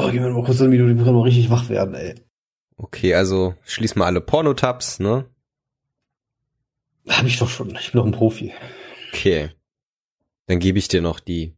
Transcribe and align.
Oh, 0.00 0.10
gib 0.12 0.22
mir 0.22 0.30
mal 0.30 0.44
kurz 0.44 0.60
eine 0.60 0.68
Minute, 0.68 0.92
ich 0.92 0.96
muss 0.96 1.06
mal 1.06 1.22
richtig 1.22 1.50
wach 1.50 1.68
werden, 1.68 1.94
ey. 1.96 2.14
Okay, 2.76 3.14
also 3.14 3.56
schließ 3.64 3.96
mal 3.96 4.06
alle 4.06 4.20
Pornotabs, 4.20 5.00
ne? 5.00 5.28
Hab 7.08 7.26
ich 7.26 7.36
doch 7.36 7.48
schon. 7.48 7.76
Ich 7.80 7.90
bin 7.90 7.98
doch 7.98 8.06
ein 8.06 8.12
Profi. 8.12 8.54
Okay. 9.12 9.50
Dann 10.46 10.60
gebe 10.60 10.78
ich 10.78 10.86
dir 10.86 11.02
noch 11.02 11.18
die 11.18 11.56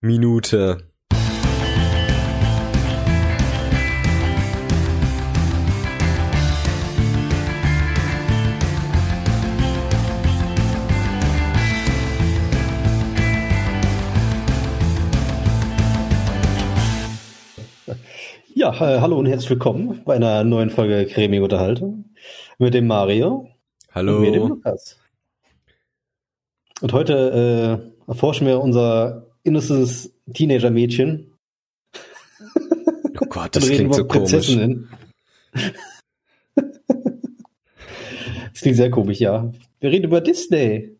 Minute. 0.00 0.93
Ja, 18.74 19.00
hallo 19.00 19.18
und 19.18 19.26
herzlich 19.26 19.50
willkommen 19.50 20.02
bei 20.04 20.16
einer 20.16 20.42
neuen 20.42 20.68
Folge 20.68 21.06
Cremig 21.06 21.40
Unterhaltung 21.40 22.06
mit 22.58 22.74
dem 22.74 22.88
Mario 22.88 23.48
Hallo. 23.92 24.16
und 24.16 24.22
mir, 24.22 24.32
dem 24.32 24.48
Lukas. 24.48 24.98
Und 26.80 26.92
heute 26.92 27.92
äh, 28.08 28.10
erforschen 28.10 28.48
wir 28.48 28.60
unser 28.60 29.28
inneres 29.44 30.12
Teenager-Mädchen. 30.32 31.34
Oh 33.20 33.26
Gott, 33.28 33.54
das 33.54 33.66
klingt 33.70 33.94
so 33.94 34.00
über 34.00 34.08
komisch. 34.08 34.32
Prinzessinnen. 34.32 34.88
das 36.56 36.64
klingt 38.60 38.76
sehr 38.76 38.90
komisch, 38.90 39.20
ja. 39.20 39.52
Wir 39.78 39.92
reden 39.92 40.06
über 40.06 40.20
Disney. 40.20 40.98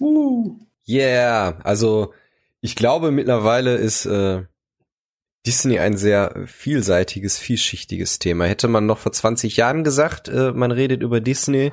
Uh. 0.00 0.58
Yeah, 0.88 1.58
also 1.64 2.14
ich 2.62 2.76
glaube 2.76 3.10
mittlerweile 3.10 3.74
ist 3.74 4.06
äh, 4.06 4.44
Disney 5.46 5.78
ein 5.78 5.96
sehr 5.96 6.44
vielseitiges, 6.46 7.38
vielschichtiges 7.38 8.18
Thema. 8.18 8.46
Hätte 8.46 8.68
man 8.68 8.86
noch 8.86 8.98
vor 8.98 9.12
20 9.12 9.56
Jahren 9.56 9.84
gesagt, 9.84 10.28
äh, 10.28 10.52
man 10.52 10.72
redet 10.72 11.02
über 11.02 11.20
Disney, 11.20 11.72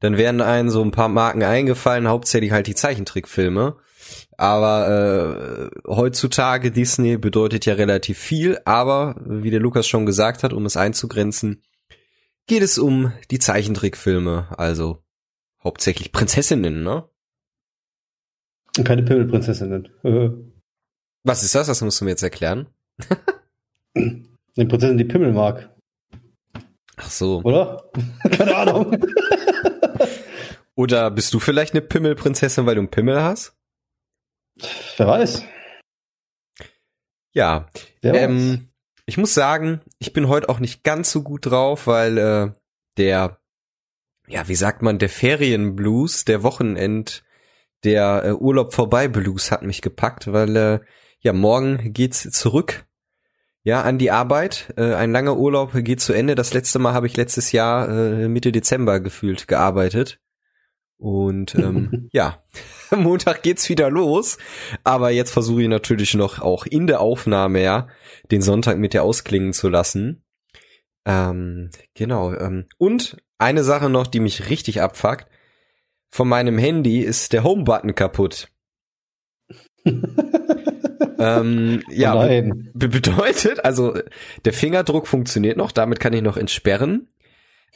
dann 0.00 0.16
wären 0.16 0.40
einem 0.40 0.68
so 0.68 0.82
ein 0.82 0.90
paar 0.90 1.08
Marken 1.08 1.42
eingefallen, 1.42 2.08
hauptsächlich 2.08 2.52
halt 2.52 2.66
die 2.66 2.74
Zeichentrickfilme. 2.74 3.76
Aber 4.36 5.70
äh, 5.72 5.80
heutzutage 5.88 6.70
Disney 6.70 7.16
bedeutet 7.16 7.64
ja 7.66 7.74
relativ 7.74 8.18
viel, 8.18 8.58
aber 8.64 9.14
wie 9.24 9.50
der 9.50 9.60
Lukas 9.60 9.86
schon 9.86 10.06
gesagt 10.06 10.42
hat, 10.42 10.52
um 10.52 10.66
es 10.66 10.76
einzugrenzen, 10.76 11.62
geht 12.46 12.62
es 12.62 12.78
um 12.78 13.12
die 13.30 13.38
Zeichentrickfilme, 13.38 14.48
also 14.58 15.02
hauptsächlich 15.62 16.12
Prinzessinnen, 16.12 16.82
ne? 16.82 17.08
Keine 18.84 19.02
Pimmelprinzessinnen. 19.02 19.88
Was 21.24 21.44
ist 21.44 21.54
das? 21.54 21.68
Das 21.68 21.80
musst 21.82 22.00
du 22.00 22.04
mir 22.04 22.10
jetzt 22.10 22.22
erklären. 22.22 22.66
Eine 23.94 24.68
Prinzessin, 24.68 24.98
die 24.98 25.04
Pimmel 25.04 25.32
mag, 25.32 25.74
Ach 26.96 27.10
so. 27.10 27.40
oder? 27.42 27.90
keine 28.30 28.56
Ahnung. 28.56 28.96
Oder 30.74 31.10
bist 31.10 31.34
du 31.34 31.38
vielleicht 31.38 31.74
eine 31.74 31.82
Pimmelprinzessin, 31.82 32.64
weil 32.64 32.76
du 32.76 32.80
einen 32.80 32.90
Pimmel 32.90 33.22
hast? 33.22 33.54
Wer 34.96 35.06
weiß. 35.06 35.44
Ja. 37.34 37.68
Wer 38.00 38.12
weiß. 38.14 38.20
Ähm, 38.22 38.68
ich 39.04 39.18
muss 39.18 39.34
sagen, 39.34 39.80
ich 39.98 40.12
bin 40.12 40.28
heute 40.28 40.48
auch 40.48 40.60
nicht 40.60 40.82
ganz 40.82 41.12
so 41.12 41.22
gut 41.22 41.46
drauf, 41.46 41.86
weil 41.86 42.18
äh, 42.18 42.52
der, 42.96 43.38
ja, 44.28 44.48
wie 44.48 44.54
sagt 44.54 44.80
man, 44.80 44.98
der 44.98 45.10
Ferienblues, 45.10 46.24
der 46.24 46.42
Wochenend, 46.42 47.22
der 47.84 48.24
äh, 48.24 48.32
Urlaub 48.32 48.72
vorbei 48.72 49.08
Blues 49.08 49.50
hat 49.50 49.62
mich 49.62 49.82
gepackt, 49.82 50.32
weil 50.32 50.56
äh, 50.56 50.80
ja 51.22 51.32
morgen 51.32 51.92
geht's 51.92 52.30
zurück. 52.30 52.84
Ja, 53.64 53.82
an 53.82 53.98
die 53.98 54.10
Arbeit. 54.10 54.74
Äh, 54.76 54.94
ein 54.94 55.12
langer 55.12 55.36
Urlaub 55.36 55.72
geht 55.72 56.00
zu 56.00 56.12
Ende. 56.12 56.34
Das 56.34 56.52
letzte 56.52 56.80
Mal 56.80 56.94
habe 56.94 57.06
ich 57.06 57.16
letztes 57.16 57.52
Jahr 57.52 57.88
äh, 57.88 58.28
Mitte 58.28 58.50
Dezember 58.50 58.98
gefühlt 58.98 59.46
gearbeitet. 59.46 60.18
Und 60.98 61.54
ähm, 61.54 62.08
ja, 62.12 62.42
Montag 62.90 63.42
geht's 63.42 63.68
wieder 63.68 63.88
los. 63.88 64.38
Aber 64.82 65.10
jetzt 65.10 65.30
versuche 65.30 65.62
ich 65.62 65.68
natürlich 65.68 66.14
noch 66.14 66.40
auch 66.40 66.66
in 66.66 66.88
der 66.88 67.00
Aufnahme 67.00 67.62
ja 67.62 67.88
den 68.30 68.42
Sonntag 68.42 68.78
mit 68.78 68.94
dir 68.94 69.04
ausklingen 69.04 69.52
zu 69.52 69.68
lassen. 69.68 70.24
Ähm, 71.04 71.70
genau. 71.94 72.34
Ähm, 72.34 72.66
und 72.78 73.16
eine 73.38 73.62
Sache 73.64 73.88
noch, 73.88 74.08
die 74.08 74.20
mich 74.20 74.50
richtig 74.50 74.80
abfuckt. 74.80 75.26
Von 76.10 76.28
meinem 76.28 76.58
Handy 76.58 77.00
ist 77.00 77.32
der 77.32 77.42
Home-Button 77.42 77.94
kaputt. 77.94 78.48
ähm, 81.22 81.82
ja, 81.90 82.14
Nein. 82.14 82.70
Be 82.74 82.88
bedeutet, 82.88 83.64
also 83.64 83.98
der 84.44 84.52
Fingerdruck 84.52 85.06
funktioniert 85.06 85.56
noch, 85.56 85.72
damit 85.72 86.00
kann 86.00 86.12
ich 86.12 86.22
noch 86.22 86.36
entsperren. 86.36 87.08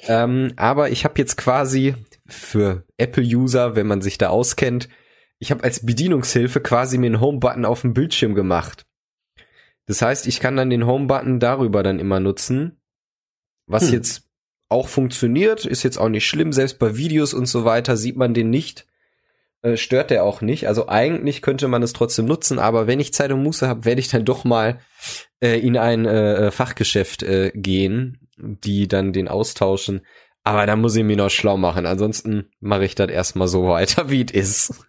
Ähm, 0.06 0.52
aber 0.56 0.90
ich 0.90 1.04
habe 1.04 1.14
jetzt 1.18 1.36
quasi 1.36 1.94
für 2.26 2.84
Apple-User, 2.98 3.76
wenn 3.76 3.86
man 3.86 4.02
sich 4.02 4.18
da 4.18 4.28
auskennt, 4.28 4.88
ich 5.38 5.50
habe 5.50 5.64
als 5.64 5.84
Bedienungshilfe 5.84 6.60
quasi 6.60 6.98
mir 6.98 7.06
einen 7.06 7.20
Home-Button 7.20 7.64
auf 7.64 7.82
dem 7.82 7.94
Bildschirm 7.94 8.34
gemacht. 8.34 8.86
Das 9.86 10.02
heißt, 10.02 10.26
ich 10.26 10.40
kann 10.40 10.56
dann 10.56 10.70
den 10.70 10.86
Home-Button 10.86 11.40
darüber 11.40 11.82
dann 11.82 11.98
immer 11.98 12.20
nutzen, 12.20 12.80
was 13.66 13.86
Hm. 13.86 13.94
jetzt 13.94 14.28
auch 14.68 14.88
funktioniert, 14.88 15.64
ist 15.64 15.82
jetzt 15.82 15.98
auch 15.98 16.08
nicht 16.08 16.26
schlimm. 16.26 16.52
Selbst 16.52 16.78
bei 16.78 16.96
Videos 16.96 17.34
und 17.34 17.46
so 17.46 17.64
weiter 17.64 17.96
sieht 17.96 18.16
man 18.16 18.34
den 18.34 18.50
nicht, 18.50 18.86
äh, 19.66 19.77
stört 19.77 20.10
der 20.10 20.22
auch 20.25 20.41
nicht. 20.41 20.69
Also 20.69 20.88
eigentlich 20.88 21.43
könnte 21.43 21.66
man 21.66 21.82
es 21.82 21.93
trotzdem 21.93 22.27
nutzen, 22.27 22.59
aber 22.60 22.87
wenn 22.87 23.00
ich 23.00 23.12
Zeit 23.12 23.32
und 23.32 23.43
Muße 23.43 23.66
habe, 23.66 23.84
werde 23.84 24.00
ich 24.00 24.09
dann 24.09 24.25
doch 24.25 24.44
mal 24.44 24.78
äh, 25.41 25.59
in 25.59 25.77
ein 25.77 26.06
äh, 26.06 26.53
Fachgeschäft 26.53 27.25
äh, 27.25 27.50
gehen, 27.53 28.28
die 28.38 28.87
dann 28.87 29.12
den 29.12 29.27
austauschen. 29.28 30.06
Aber 30.44 30.66
da 30.66 30.77
muss 30.77 30.94
ich 30.94 31.03
mich 31.03 31.16
noch 31.16 31.31
schlau 31.31 31.56
machen. 31.56 31.87
Ansonsten 31.87 32.50
mache 32.60 32.84
ich 32.84 32.94
das 32.94 33.10
erstmal 33.10 33.49
so 33.49 33.66
weiter, 33.66 34.09
wie 34.09 34.25
es 34.25 34.32
ist. 34.32 34.84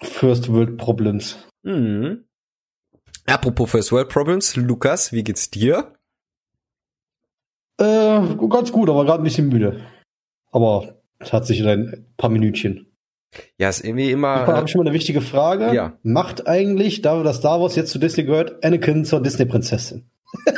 First 0.00 0.52
World 0.52 0.76
Problems. 0.76 1.36
Mhm. 1.64 2.24
Apropos 3.26 3.70
First 3.70 3.90
World 3.90 4.08
Problems, 4.08 4.54
Lukas, 4.54 5.12
wie 5.12 5.24
geht's 5.24 5.50
dir? 5.50 5.94
Äh, 7.80 8.20
ganz 8.48 8.70
gut, 8.70 8.88
aber 8.88 9.04
gerade 9.04 9.22
ein 9.22 9.24
bisschen 9.24 9.48
müde. 9.48 9.84
Aber 10.52 11.02
es 11.18 11.32
hat 11.32 11.46
sich 11.46 11.58
in 11.58 11.66
ein 11.66 12.14
paar 12.16 12.30
Minütchen. 12.30 12.87
Ja, 13.58 13.68
ist 13.68 13.84
irgendwie 13.84 14.06
Ich 14.06 14.12
immer. 14.12 14.46
habe 14.46 14.68
schon 14.68 14.80
mal 14.80 14.88
eine 14.88 14.94
wichtige 14.94 15.20
Frage. 15.20 15.74
Ja. 15.74 15.98
Macht 16.02 16.46
eigentlich, 16.46 17.02
da 17.02 17.22
das 17.22 17.36
Star 17.38 17.60
Wars 17.60 17.76
jetzt 17.76 17.90
zu 17.90 17.98
Disney 17.98 18.24
gehört, 18.24 18.64
Anakin 18.64 19.04
zur 19.04 19.22
Disney-Prinzessin? 19.22 20.08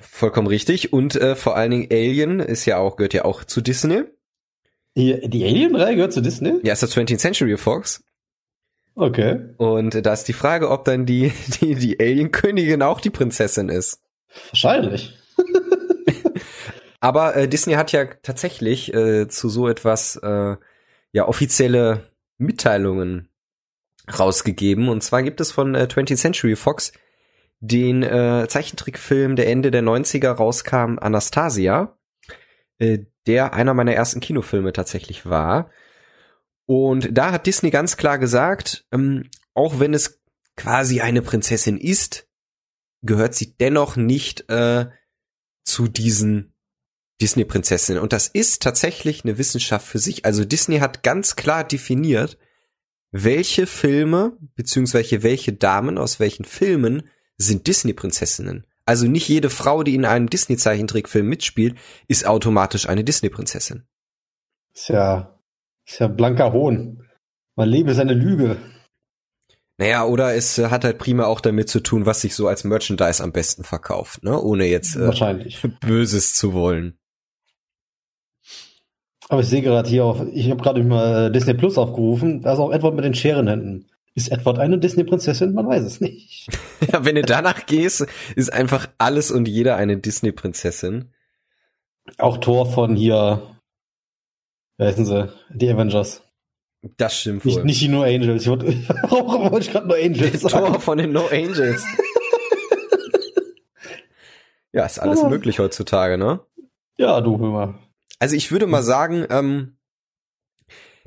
Vollkommen 0.00 0.48
richtig. 0.48 0.92
Und 0.92 1.16
äh, 1.16 1.34
vor 1.34 1.56
allen 1.56 1.70
Dingen 1.70 1.88
Alien 1.90 2.40
ist 2.40 2.66
ja 2.66 2.78
auch, 2.78 2.96
gehört 2.96 3.14
ja 3.14 3.24
auch 3.24 3.44
zu 3.44 3.60
Disney. 3.60 4.02
Die, 4.96 5.28
die 5.28 5.44
Alien-Reihe 5.44 5.94
gehört 5.96 6.12
zu 6.12 6.20
Disney? 6.20 6.60
Ja, 6.62 6.72
ist 6.72 6.82
das 6.82 6.94
20th 6.96 7.18
Century 7.18 7.56
Fox. 7.56 8.02
Okay. 8.94 9.40
Und 9.56 9.94
äh, 9.94 10.02
da 10.02 10.12
ist 10.12 10.24
die 10.24 10.32
Frage, 10.32 10.68
ob 10.70 10.84
dann 10.84 11.06
die, 11.06 11.32
die, 11.60 11.74
die 11.74 12.00
Alien-Königin 12.00 12.82
auch 12.82 13.00
die 13.00 13.10
Prinzessin 13.10 13.68
ist. 13.68 14.00
Wahrscheinlich. 14.50 15.16
Aber 17.00 17.34
äh, 17.36 17.48
Disney 17.48 17.74
hat 17.74 17.92
ja 17.92 18.04
tatsächlich 18.04 18.92
äh, 18.92 19.26
zu 19.28 19.48
so 19.48 19.68
etwas 19.68 20.16
äh, 20.16 20.56
ja 21.12 21.26
offizielle 21.26 22.10
Mitteilungen 22.38 23.28
rausgegeben. 24.18 24.88
Und 24.88 25.02
zwar 25.02 25.22
gibt 25.22 25.40
es 25.40 25.52
von 25.52 25.74
äh, 25.74 25.86
20th 25.90 26.16
Century 26.16 26.56
Fox 26.56 26.92
den 27.60 28.02
äh, 28.02 28.46
Zeichentrickfilm, 28.48 29.36
der 29.36 29.48
Ende 29.48 29.70
der 29.70 29.82
90er 29.82 30.30
rauskam, 30.30 30.98
Anastasia, 30.98 31.98
äh, 32.78 33.00
der 33.26 33.52
einer 33.52 33.74
meiner 33.74 33.92
ersten 33.92 34.20
Kinofilme 34.20 34.72
tatsächlich 34.72 35.26
war. 35.26 35.70
Und 36.66 37.08
da 37.12 37.32
hat 37.32 37.46
Disney 37.46 37.70
ganz 37.70 37.96
klar 37.96 38.18
gesagt, 38.18 38.86
ähm, 38.92 39.28
auch 39.54 39.78
wenn 39.78 39.92
es 39.92 40.22
quasi 40.56 41.00
eine 41.00 41.20
Prinzessin 41.20 41.76
ist, 41.76 42.28
gehört 43.02 43.34
sie 43.34 43.56
dennoch 43.56 43.96
nicht 43.96 44.48
äh, 44.50 44.86
zu 45.64 45.88
diesen 45.88 46.54
Disney-Prinzessinnen. 47.20 48.02
Und 48.02 48.12
das 48.12 48.26
ist 48.26 48.62
tatsächlich 48.62 49.24
eine 49.24 49.38
Wissenschaft 49.38 49.86
für 49.86 49.98
sich. 49.98 50.24
Also 50.24 50.44
Disney 50.44 50.78
hat 50.78 51.02
ganz 51.02 51.36
klar 51.36 51.64
definiert, 51.64 52.38
welche 53.12 53.66
Filme 53.66 54.36
beziehungsweise 54.54 55.22
welche 55.22 55.52
Damen 55.52 55.98
aus 55.98 56.20
welchen 56.20 56.44
Filmen 56.44 57.02
sind 57.36 57.66
Disney-Prinzessinnen. 57.66 58.66
Also 58.84 59.06
nicht 59.06 59.28
jede 59.28 59.50
Frau, 59.50 59.82
die 59.82 59.94
in 59.94 60.04
einem 60.04 60.30
Disney-Zeichentrickfilm 60.30 61.26
mitspielt, 61.26 61.76
ist 62.08 62.26
automatisch 62.26 62.88
eine 62.88 63.04
Disney-Prinzessin. 63.04 63.84
Ist 64.74 64.88
ja, 64.88 65.38
ist 65.86 66.00
ja 66.00 66.08
blanker 66.08 66.52
Hohn. 66.52 67.06
Mein 67.56 67.68
Leben 67.68 67.88
ist 67.88 67.98
eine 67.98 68.14
Lüge. 68.14 68.56
Naja, 69.78 70.04
oder 70.04 70.34
es 70.34 70.58
hat 70.58 70.84
halt 70.84 70.98
prima 70.98 71.24
auch 71.24 71.40
damit 71.40 71.68
zu 71.70 71.80
tun, 71.80 72.04
was 72.04 72.20
sich 72.20 72.34
so 72.34 72.48
als 72.48 72.64
Merchandise 72.64 73.22
am 73.22 73.32
besten 73.32 73.64
verkauft, 73.64 74.22
ne? 74.22 74.38
Ohne 74.38 74.66
jetzt 74.66 74.94
äh, 74.94 75.06
Wahrscheinlich. 75.06 75.66
Böses 75.80 76.34
zu 76.34 76.52
wollen. 76.52 76.98
Aber 79.30 79.42
ich 79.42 79.46
sehe 79.46 79.62
gerade 79.62 79.88
hier 79.88 80.04
auf, 80.04 80.20
ich 80.32 80.50
habe 80.50 80.60
gerade 80.60 80.82
mal 80.82 81.30
Disney 81.30 81.54
Plus 81.54 81.78
aufgerufen, 81.78 82.42
da 82.42 82.52
ist 82.52 82.58
auch 82.58 82.72
Edward 82.72 82.96
mit 82.96 83.04
den 83.04 83.14
Scherenhänden. 83.14 83.86
Ist 84.16 84.32
Edward 84.32 84.58
eine 84.58 84.76
Disney-Prinzessin? 84.76 85.54
Man 85.54 85.68
weiß 85.68 85.84
es 85.84 86.00
nicht. 86.00 86.48
ja, 86.92 87.04
wenn 87.04 87.14
du 87.14 87.22
danach 87.22 87.64
gehst, 87.66 88.08
ist 88.34 88.52
einfach 88.52 88.88
alles 88.98 89.30
und 89.30 89.46
jeder 89.46 89.76
eine 89.76 89.98
Disney-Prinzessin. 89.98 91.12
Auch 92.18 92.38
Thor 92.38 92.66
von 92.66 92.96
hier, 92.96 93.40
wer 94.78 94.88
heißen 94.88 95.06
sie? 95.06 95.28
Die 95.54 95.70
Avengers. 95.70 96.22
Das 96.96 97.20
stimmt 97.20 97.44
Nicht, 97.44 97.58
wohl. 97.58 97.64
nicht 97.64 97.80
die 97.82 97.88
No 97.88 98.02
Angels. 98.02 98.42
Ich 98.42 98.48
wollte, 98.48 98.66
warum 99.08 99.52
wollte 99.52 99.66
ich 99.66 99.70
gerade 99.70 99.86
No 99.86 99.94
Angels 99.94 100.40
sagen? 100.40 100.72
Tor 100.72 100.80
von 100.80 100.98
den 100.98 101.12
No 101.12 101.26
Angels. 101.30 101.84
ja, 104.72 104.86
ist 104.86 104.98
alles 104.98 105.22
Ja. 105.22 105.28
möglich 105.28 105.60
heutzutage, 105.60 106.18
ne? 106.18 106.40
Ja, 106.98 107.20
du, 107.20 107.38
hör 107.38 107.50
mal. 107.50 107.74
Also 108.20 108.36
ich 108.36 108.52
würde 108.52 108.66
mal 108.68 108.82
sagen, 108.82 109.26
ähm, 109.30 109.76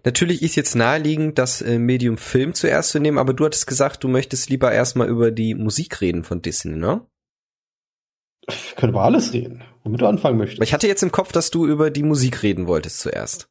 natürlich 0.03 0.41
ist 0.41 0.55
jetzt 0.55 0.75
naheliegend, 0.75 1.37
das 1.37 1.61
äh, 1.61 1.79
Medium 1.79 2.17
Film 2.17 2.53
zuerst 2.53 2.89
zu 2.89 2.99
nehmen, 2.99 3.17
aber 3.19 3.33
du 3.33 3.45
hattest 3.45 3.67
gesagt, 3.67 4.03
du 4.03 4.07
möchtest 4.09 4.49
lieber 4.49 4.71
erstmal 4.71 5.07
über 5.07 5.31
die 5.31 5.55
Musik 5.55 6.01
reden 6.01 6.23
von 6.23 6.41
Disney, 6.41 6.75
ne? 6.75 7.05
Wir 8.45 8.75
können 8.75 8.91
über 8.91 9.03
alles 9.03 9.31
reden, 9.31 9.63
womit 9.83 10.01
du 10.01 10.07
anfangen 10.07 10.35
Aber 10.35 10.43
möchtest. 10.45 10.61
ich 10.67 10.73
hatte 10.73 10.87
jetzt 10.87 11.03
im 11.03 11.11
Kopf, 11.13 11.31
dass 11.31 11.49
du 11.51 11.65
über 11.65 11.89
die 11.91 12.03
Musik 12.03 12.43
reden 12.43 12.67
wolltest 12.67 12.99
zuerst. 12.99 13.47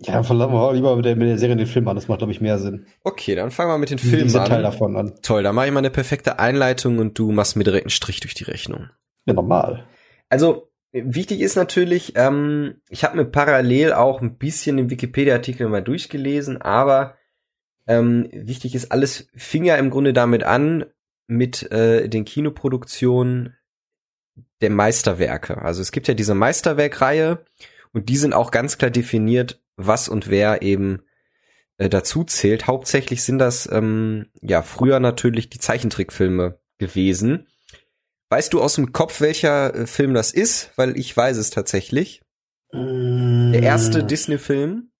Ja, 0.00 0.14
dann 0.14 0.24
fangen 0.24 0.40
wir 0.40 0.72
lieber 0.72 0.94
mit 0.96 1.04
der, 1.04 1.16
mit 1.16 1.28
der 1.28 1.38
Serie 1.38 1.56
den 1.56 1.66
Film 1.66 1.86
an. 1.88 1.96
Das 1.96 2.06
macht, 2.06 2.18
glaube 2.18 2.32
ich, 2.32 2.40
mehr 2.40 2.58
Sinn. 2.60 2.86
Okay, 3.02 3.34
dann 3.34 3.50
fangen 3.50 3.70
wir 3.70 3.78
mit 3.78 3.90
den 3.90 3.98
Filmen 3.98 4.24
Dieser 4.24 4.44
Teil 4.44 4.58
an. 4.58 4.62
davon 4.62 4.96
an. 4.96 5.14
Toll, 5.22 5.42
da 5.42 5.52
mache 5.52 5.66
ich 5.66 5.72
mal 5.72 5.80
eine 5.80 5.90
perfekte 5.90 6.38
Einleitung 6.38 6.98
und 6.98 7.18
du 7.18 7.32
machst 7.32 7.56
mir 7.56 7.64
direkt 7.64 7.86
einen 7.86 7.90
Strich 7.90 8.20
durch 8.20 8.34
die 8.34 8.44
Rechnung. 8.44 8.90
Ja, 9.26 9.34
normal. 9.34 9.86
Also 10.28 10.67
wichtig 10.92 11.40
ist 11.40 11.56
natürlich, 11.56 12.12
ähm, 12.16 12.80
ich 12.88 13.04
habe 13.04 13.16
mir 13.16 13.24
parallel 13.24 13.92
auch 13.92 14.20
ein 14.20 14.38
bisschen 14.38 14.76
den 14.76 14.90
Wikipedia-Artikel 14.90 15.68
mal 15.68 15.82
durchgelesen, 15.82 16.60
aber 16.60 17.16
ähm, 17.86 18.28
wichtig 18.32 18.74
ist, 18.74 18.92
alles 18.92 19.28
fing 19.34 19.64
ja 19.64 19.76
im 19.76 19.90
Grunde 19.90 20.12
damit 20.12 20.44
an 20.44 20.84
mit 21.26 21.70
äh, 21.72 22.08
den 22.08 22.24
Kinoproduktionen 22.24 23.56
der 24.60 24.70
Meisterwerke. 24.70 25.62
Also 25.62 25.82
es 25.82 25.92
gibt 25.92 26.08
ja 26.08 26.14
diese 26.14 26.34
Meisterwerkreihe 26.34 27.44
und 27.92 28.08
die 28.08 28.16
sind 28.16 28.32
auch 28.32 28.50
ganz 28.50 28.78
klar 28.78 28.90
definiert, 28.90 29.62
was 29.76 30.08
und 30.08 30.28
wer 30.28 30.62
eben 30.62 31.02
äh, 31.78 31.88
dazu 31.88 32.24
zählt. 32.24 32.66
Hauptsächlich 32.66 33.22
sind 33.22 33.38
das 33.38 33.68
ähm, 33.70 34.26
ja 34.40 34.62
früher 34.62 35.00
natürlich 35.00 35.48
die 35.48 35.58
Zeichentrickfilme 35.60 36.58
gewesen. 36.78 37.46
Weißt 38.30 38.52
du 38.52 38.60
aus 38.60 38.74
dem 38.74 38.92
Kopf, 38.92 39.20
welcher 39.20 39.74
äh, 39.74 39.86
Film 39.86 40.14
das 40.14 40.32
ist? 40.32 40.70
Weil 40.76 40.98
ich 40.98 41.16
weiß 41.16 41.36
es 41.38 41.50
tatsächlich. 41.50 42.22
Der 42.72 43.62
erste 43.62 44.04
Disney-Film. 44.04 44.90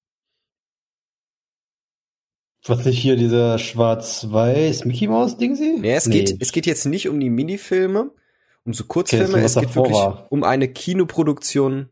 Was 2.67 2.85
nicht 2.85 2.99
hier 2.99 3.17
dieser 3.17 3.59
schwarz-weiß 3.59 4.85
Mickey 4.85 5.07
Maus 5.07 5.37
Ding 5.37 5.55
sie? 5.55 5.77
Ja, 5.83 5.95
es 5.95 6.09
geht, 6.09 6.41
es 6.41 6.53
geht 6.53 6.67
jetzt 6.67 6.87
nicht 6.87 7.09
um 7.09 7.21
die 7.21 7.31
Minifilme, 7.31 8.11
um 8.65 8.73
so 8.75 8.85
Kurzfilme, 8.85 9.35
Okay, 9.35 9.45
es 9.45 9.57
ist, 9.57 9.61
geht 9.61 9.77
wirklich 9.77 9.95
war. 9.95 10.27
um 10.31 10.43
eine 10.45 10.69
Kinoproduktion, 10.69 11.89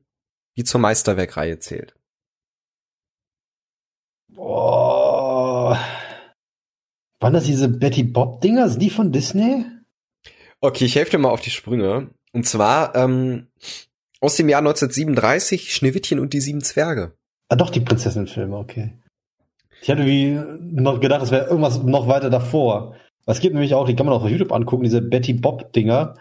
die 0.56 0.64
zur 0.64 0.80
Meisterwerkreihe 0.80 1.58
zählt. 1.58 1.94
Boah. 4.28 5.78
Waren 7.20 7.34
das 7.34 7.44
diese 7.44 7.68
Betty 7.68 8.02
Bob 8.02 8.40
Dinger? 8.40 8.68
Sind 8.68 8.80
die 8.80 8.90
von 8.90 9.12
Disney? 9.12 9.64
Okay, 10.60 10.84
ich 10.84 10.96
helfe 10.96 11.12
dir 11.12 11.18
mal 11.18 11.30
auf 11.30 11.40
die 11.40 11.50
Sprünge. 11.50 12.10
Und 12.32 12.46
zwar 12.46 12.94
ähm, 12.94 13.48
aus 14.20 14.36
dem 14.36 14.48
Jahr 14.48 14.60
1937 14.60 15.74
Schneewittchen 15.74 16.18
und 16.18 16.32
die 16.32 16.40
sieben 16.40 16.62
Zwerge. 16.62 17.16
Ah, 17.48 17.56
doch, 17.56 17.70
die 17.70 17.80
Prinzessin-Filme, 17.80 18.56
okay. 18.56 18.92
Ich 19.82 19.90
hatte 19.90 20.06
wie 20.06 20.40
noch 20.60 21.00
gedacht, 21.00 21.22
das 21.22 21.30
wäre 21.30 21.46
irgendwas 21.46 21.82
noch 21.82 22.08
weiter 22.08 22.30
davor. 22.30 22.96
Es 23.26 23.40
gibt 23.40 23.54
nämlich 23.54 23.74
auch, 23.74 23.86
die 23.86 23.94
kann 23.94 24.06
man 24.06 24.14
auch 24.14 24.24
auf 24.24 24.30
YouTube 24.30 24.52
angucken, 24.52 24.84
diese 24.84 25.02
Betty 25.02 25.32
Bob 25.34 25.72
Dinger. 25.72 26.14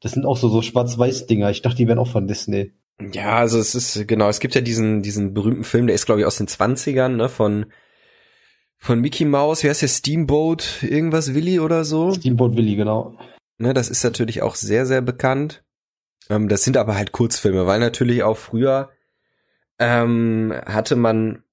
Das 0.00 0.12
sind 0.12 0.26
auch 0.26 0.36
so, 0.36 0.48
so 0.48 0.62
schwarz-weiß 0.62 1.26
Dinger. 1.26 1.50
Ich 1.50 1.62
dachte, 1.62 1.76
die 1.76 1.88
wären 1.88 1.98
auch 1.98 2.08
von 2.08 2.26
Disney. 2.26 2.72
Ja, 3.12 3.36
also 3.36 3.58
es 3.58 3.74
ist, 3.74 4.06
genau, 4.06 4.28
es 4.28 4.40
gibt 4.40 4.54
ja 4.54 4.60
diesen, 4.60 5.02
diesen 5.02 5.34
berühmten 5.34 5.64
Film, 5.64 5.86
der 5.86 5.94
ist, 5.94 6.06
glaube 6.06 6.20
ich, 6.20 6.26
aus 6.26 6.36
den 6.36 6.46
20ern, 6.46 7.08
ne, 7.08 7.28
von, 7.28 7.66
von 8.78 9.00
Mickey 9.00 9.24
Mouse, 9.24 9.64
wie 9.64 9.68
heißt 9.68 9.82
der, 9.82 9.88
Steamboat, 9.88 10.82
irgendwas 10.82 11.34
Willy 11.34 11.58
oder 11.58 11.84
so? 11.84 12.12
Steamboat 12.12 12.56
Willy, 12.56 12.76
genau. 12.76 13.16
Ne, 13.62 13.74
das 13.74 13.88
ist 13.88 14.02
natürlich 14.02 14.42
auch 14.42 14.56
sehr, 14.56 14.86
sehr 14.86 15.02
bekannt. 15.02 15.62
Ähm, 16.28 16.48
das 16.48 16.64
sind 16.64 16.76
aber 16.76 16.96
halt 16.96 17.12
Kurzfilme, 17.12 17.64
weil 17.64 17.78
natürlich 17.78 18.24
auch 18.24 18.36
früher 18.36 18.90
ähm, 19.78 20.52
hatte 20.66 20.96
man 20.96 21.44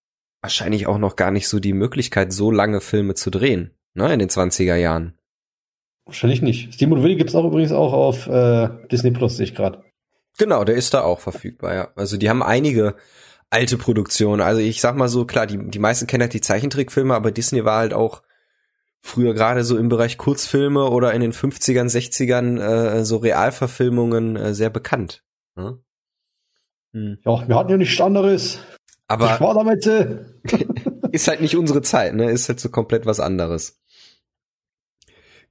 wahrscheinlich 0.41 0.87
auch 0.87 0.97
noch 0.97 1.15
gar 1.15 1.29
nicht 1.29 1.47
so 1.47 1.59
die 1.59 1.73
Möglichkeit, 1.73 2.33
so 2.33 2.49
lange 2.49 2.81
Filme 2.81 3.13
zu 3.13 3.29
drehen, 3.29 3.75
ne, 3.93 4.11
in 4.11 4.17
den 4.17 4.29
20er 4.29 4.75
Jahren. 4.75 5.19
Wahrscheinlich 6.05 6.41
nicht. 6.41 6.73
Steamboat 6.73 7.03
Willy 7.03 7.15
gibt's 7.15 7.35
auch 7.35 7.45
übrigens 7.45 7.71
auch 7.71 7.93
auf 7.93 8.25
äh, 8.25 8.69
Disney 8.91 9.11
Plus, 9.11 9.37
sehe 9.37 9.43
ich 9.43 9.53
gerade. 9.53 9.83
Genau, 10.39 10.63
der 10.63 10.77
ist 10.77 10.95
da 10.95 11.03
auch 11.03 11.19
verfügbar, 11.19 11.75
ja. 11.75 11.89
Also 11.95 12.17
die 12.17 12.27
haben 12.27 12.41
einige 12.41 12.95
alte 13.51 13.77
Produktionen. 13.77 14.41
Also 14.41 14.61
ich 14.61 14.81
sag 14.81 14.95
mal 14.95 15.09
so, 15.09 15.25
klar, 15.25 15.45
die, 15.45 15.59
die 15.69 15.79
meisten 15.79 16.07
kennen 16.07 16.23
halt 16.23 16.33
die 16.33 16.41
Zeichentrickfilme, 16.41 17.13
aber 17.13 17.29
Disney 17.29 17.65
war 17.65 17.77
halt 17.77 17.93
auch 17.93 18.23
früher 19.01 19.33
gerade 19.33 19.63
so 19.63 19.77
im 19.77 19.89
Bereich 19.89 20.17
Kurzfilme 20.17 20.89
oder 20.89 21.13
in 21.13 21.21
den 21.21 21.33
50ern, 21.33 21.89
60ern 21.89 22.59
äh, 22.59 23.05
so 23.05 23.17
Realverfilmungen 23.17 24.35
äh, 24.35 24.53
sehr 24.53 24.69
bekannt. 24.69 25.23
Ne? 25.55 25.79
Hm. 26.93 27.17
Ja, 27.23 27.47
wir 27.47 27.55
hatten 27.55 27.71
ja 27.71 27.77
nichts 27.77 27.99
anderes. 28.01 28.55
ich 28.55 28.59
Aber 29.07 29.39
war 29.39 29.53
damit. 29.53 29.85
Äh, 29.85 30.25
ist 31.11 31.27
halt 31.27 31.41
nicht 31.41 31.55
unsere 31.55 31.81
Zeit, 31.81 32.15
ne? 32.15 32.31
Ist 32.31 32.49
halt 32.49 32.59
so 32.59 32.69
komplett 32.69 33.05
was 33.05 33.19
anderes. 33.19 33.79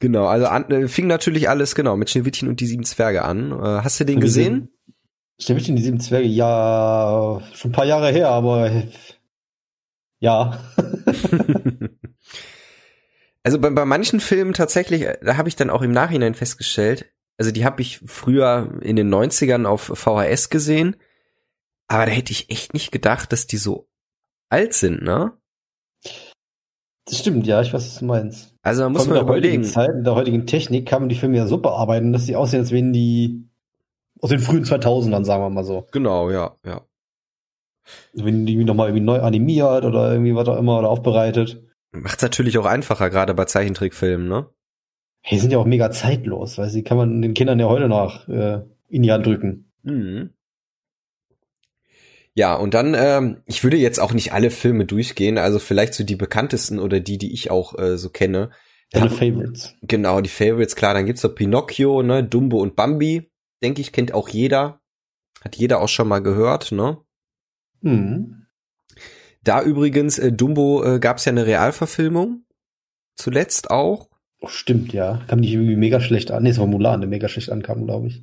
Genau, 0.01 0.27
also 0.27 0.47
an, 0.47 0.71
äh, 0.71 0.89
fing 0.89 1.07
natürlich 1.07 1.49
alles 1.49 1.75
genau 1.75 1.97
mit 1.97 2.11
Schneewittchen 2.11 2.49
und 2.49 2.61
die 2.61 2.67
sieben 2.67 2.85
Zwerge 2.85 3.25
an. 3.25 3.53
Äh, 3.53 3.83
hast 3.83 3.99
du 3.99 4.05
den 4.05 4.17
Und 4.17 4.21
die 4.21 4.27
gesehen? 4.27 4.69
Schneewittchen, 5.41 5.77
die 5.77 5.83
sieben 5.83 6.01
Zwerge, 6.01 6.27
ja, 6.27 7.41
schon 7.55 7.71
ein 7.71 7.75
paar 7.75 7.87
Jahre 7.87 8.11
her, 8.11 8.29
aber 8.29 8.85
ja. 10.21 10.61
Also 13.49 13.59
bei, 13.59 13.71
bei 13.71 13.87
manchen 13.87 14.21
Filmen 14.21 14.53
tatsächlich, 14.53 15.07
äh, 15.07 15.17
da 15.23 15.39
habe 15.39 15.49
ich 15.49 15.57
dann 15.57 15.71
auch 15.71 15.81
im 15.81 15.91
Nachhinein 15.91 16.35
festgestellt, 16.35 17.11
also 17.39 17.51
die 17.51 17.65
habe 17.65 17.81
ich 17.81 17.99
früher 18.05 18.79
in 18.83 18.95
den 18.95 19.09
90ern 19.09 19.65
auf 19.65 19.85
VHS 19.95 20.51
gesehen, 20.51 20.97
aber 21.87 22.05
da 22.05 22.13
hätte 22.13 22.31
ich 22.31 22.51
echt 22.51 22.75
nicht 22.75 22.93
gedacht, 22.93 23.33
dass 23.33 23.47
die 23.47 23.57
so 23.57 23.89
alt 24.51 24.75
sind, 24.75 25.01
ne? 25.01 25.33
Das 27.07 27.21
stimmt, 27.21 27.47
ja, 27.47 27.63
ich 27.63 27.73
weiß, 27.73 27.87
was 27.87 27.99
du 28.01 28.05
meinst. 28.05 28.55
Also 28.61 28.83
da 28.83 28.91
muss 28.91 29.07
man 29.07 29.17
allem 29.17 29.21
in 29.23 29.27
der 29.27 29.35
heutigen 29.35 29.55
überlegen. 29.55 29.73
Zeit, 29.73 29.95
in 29.95 30.05
der 30.05 30.15
heutigen 30.15 30.47
Technik 30.47 30.87
kann 30.87 31.01
man 31.01 31.09
die 31.09 31.17
Filme 31.17 31.39
ja 31.39 31.47
so 31.47 31.57
bearbeiten, 31.57 32.13
dass 32.13 32.27
sie 32.27 32.37
aussehen, 32.37 32.61
als 32.61 32.71
wären 32.71 32.93
die 32.93 33.49
aus 34.21 34.29
den 34.29 34.41
frühen 34.41 34.65
2000ern, 34.65 35.25
sagen 35.25 35.43
wir 35.43 35.49
mal 35.49 35.65
so. 35.65 35.87
Genau, 35.91 36.29
ja, 36.29 36.55
ja. 36.67 36.83
Also 38.13 38.27
wenn 38.27 38.45
die 38.45 38.63
nochmal 38.63 38.89
irgendwie 38.89 39.07
neu 39.07 39.23
animiert 39.23 39.87
oder 39.87 40.13
irgendwie 40.13 40.35
was 40.35 40.49
auch 40.49 40.59
immer 40.59 40.81
oder 40.81 40.91
aufbereitet. 40.91 41.63
Macht's 41.93 42.23
natürlich 42.23 42.59
auch 42.59 42.67
einfacher, 42.67 43.11
gerade 43.11 43.35
bei 43.35 43.45
Zeichentrickfilmen, 43.45 44.29
ne? 44.29 44.51
Die 45.31 45.39
sind 45.39 45.51
ja 45.51 45.59
auch 45.59 45.67
mega 45.67 45.91
zeitlos, 45.91 46.59
weil 46.59 46.71
sie 46.71 46.83
kann 46.83 46.97
man 46.97 47.21
den 47.21 47.35
Kindern 47.35 47.59
ja 47.59 47.67
heute 47.67 47.89
noch 47.89 48.29
äh, 48.29 48.63
in 48.89 49.03
die 49.03 49.13
Hand 49.13 49.27
drücken. 49.27 49.73
Mhm. 49.83 50.31
Ja, 52.35 52.55
und 52.55 52.75
dann, 52.75 52.95
ähm, 52.97 53.43
ich 53.47 53.65
würde 53.65 53.77
jetzt 53.77 53.99
auch 53.99 54.13
nicht 54.13 54.33
alle 54.33 54.51
Filme 54.51 54.85
durchgehen, 54.85 55.39
also 55.39 55.59
vielleicht 55.59 55.95
so 55.95 56.05
die 56.05 56.15
bekanntesten 56.15 56.79
oder 56.79 57.01
die, 57.01 57.19
die 57.19 57.33
ich 57.33 57.51
auch 57.51 57.77
äh, 57.77 57.99
so 57.99 58.11
kenne. 58.11 58.51
Deine. 58.93 59.11
Favorites. 59.11 59.75
Genau, 59.83 60.21
die 60.21 60.31
Favorites, 60.31 60.77
klar, 60.77 60.95
dann 60.95 61.05
gibt's 61.05 61.23
noch 61.23 61.35
Pinocchio, 61.35 62.03
ne, 62.03 62.23
Dumbo 62.23 62.61
und 62.61 62.77
Bambi, 62.77 63.31
denke 63.63 63.81
ich, 63.81 63.93
kennt 63.93 64.15
auch 64.15 64.29
jeder. 64.29 64.81
Hat 65.43 65.57
jeder 65.57 65.81
auch 65.81 65.89
schon 65.89 66.09
mal 66.09 66.21
gehört, 66.21 66.73
ne? 66.73 66.99
Hm. 67.83 68.38
Da 69.49 69.63
übrigens, 69.63 70.19
äh, 70.19 70.31
Dumbo 70.31 70.85
äh, 70.85 70.99
gab's 70.99 71.25
ja 71.25 71.33
eine 71.33 71.47
Realverfilmung. 71.47 72.43
Zuletzt 73.17 73.71
auch. 73.71 74.11
Oh, 74.43 74.49
stimmt, 74.49 74.93
ja. 74.93 75.23
Kam 75.27 75.41
nicht 75.41 75.55
irgendwie 75.55 75.75
mega 75.75 76.01
schlecht 76.01 76.31
an. 76.31 76.43
Nee, 76.43 76.51
es 76.51 76.59
war 76.59 76.67
Mulan, 76.67 77.01
der 77.01 77.09
mega 77.09 77.31
schlecht 77.31 77.51
ankam, 77.51 77.87
glaube 77.87 78.09
ich. 78.09 78.23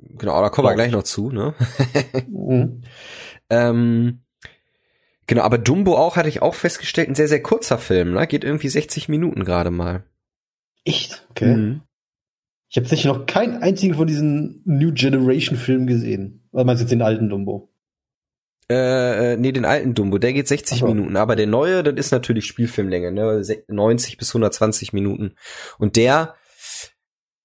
Genau, 0.00 0.42
da 0.42 0.48
kommen 0.48 0.66
wir 0.66 0.74
gleich 0.74 0.88
ich. 0.88 0.94
noch 0.94 1.04
zu, 1.04 1.30
ne? 1.30 1.54
Mhm. 2.28 2.82
Ähm, 3.50 4.22
genau, 5.28 5.42
aber 5.42 5.58
Dumbo 5.58 5.96
auch, 5.96 6.16
hatte 6.16 6.28
ich 6.28 6.42
auch 6.42 6.56
festgestellt, 6.56 7.08
ein 7.08 7.14
sehr, 7.14 7.28
sehr 7.28 7.42
kurzer 7.42 7.78
Film, 7.78 8.12
ne? 8.12 8.26
Geht 8.26 8.42
irgendwie 8.42 8.68
60 8.68 9.08
Minuten 9.08 9.44
gerade 9.44 9.70
mal. 9.70 10.02
Echt? 10.84 11.24
Okay. 11.30 11.54
Mhm. 11.54 11.82
Ich 12.68 12.76
habe 12.76 12.84
tatsächlich 12.84 13.12
noch 13.12 13.26
keinen 13.26 13.62
einzigen 13.62 13.94
von 13.94 14.08
diesen 14.08 14.60
New 14.64 14.92
Generation 14.92 15.56
Filmen 15.56 15.86
gesehen. 15.86 16.48
Oder 16.50 16.64
meinst 16.64 16.80
du 16.80 16.84
jetzt 16.84 16.90
den 16.90 17.02
alten 17.02 17.28
Dumbo? 17.28 17.71
Äh, 18.72 19.32
äh, 19.32 19.36
nee, 19.36 19.52
den 19.52 19.64
alten 19.64 19.94
Dumbo, 19.94 20.18
der 20.18 20.32
geht 20.32 20.48
60 20.48 20.78
Ach 20.78 20.80
so. 20.80 20.94
Minuten, 20.94 21.16
aber 21.16 21.36
der 21.36 21.46
neue, 21.46 21.82
das 21.82 21.94
ist 21.96 22.10
natürlich 22.12 22.46
Spielfilmlänge, 22.46 23.12
ne? 23.12 23.44
Se- 23.44 23.64
90 23.68 24.16
bis 24.16 24.30
120 24.30 24.92
Minuten. 24.92 25.34
Und 25.78 25.96
der, 25.96 26.34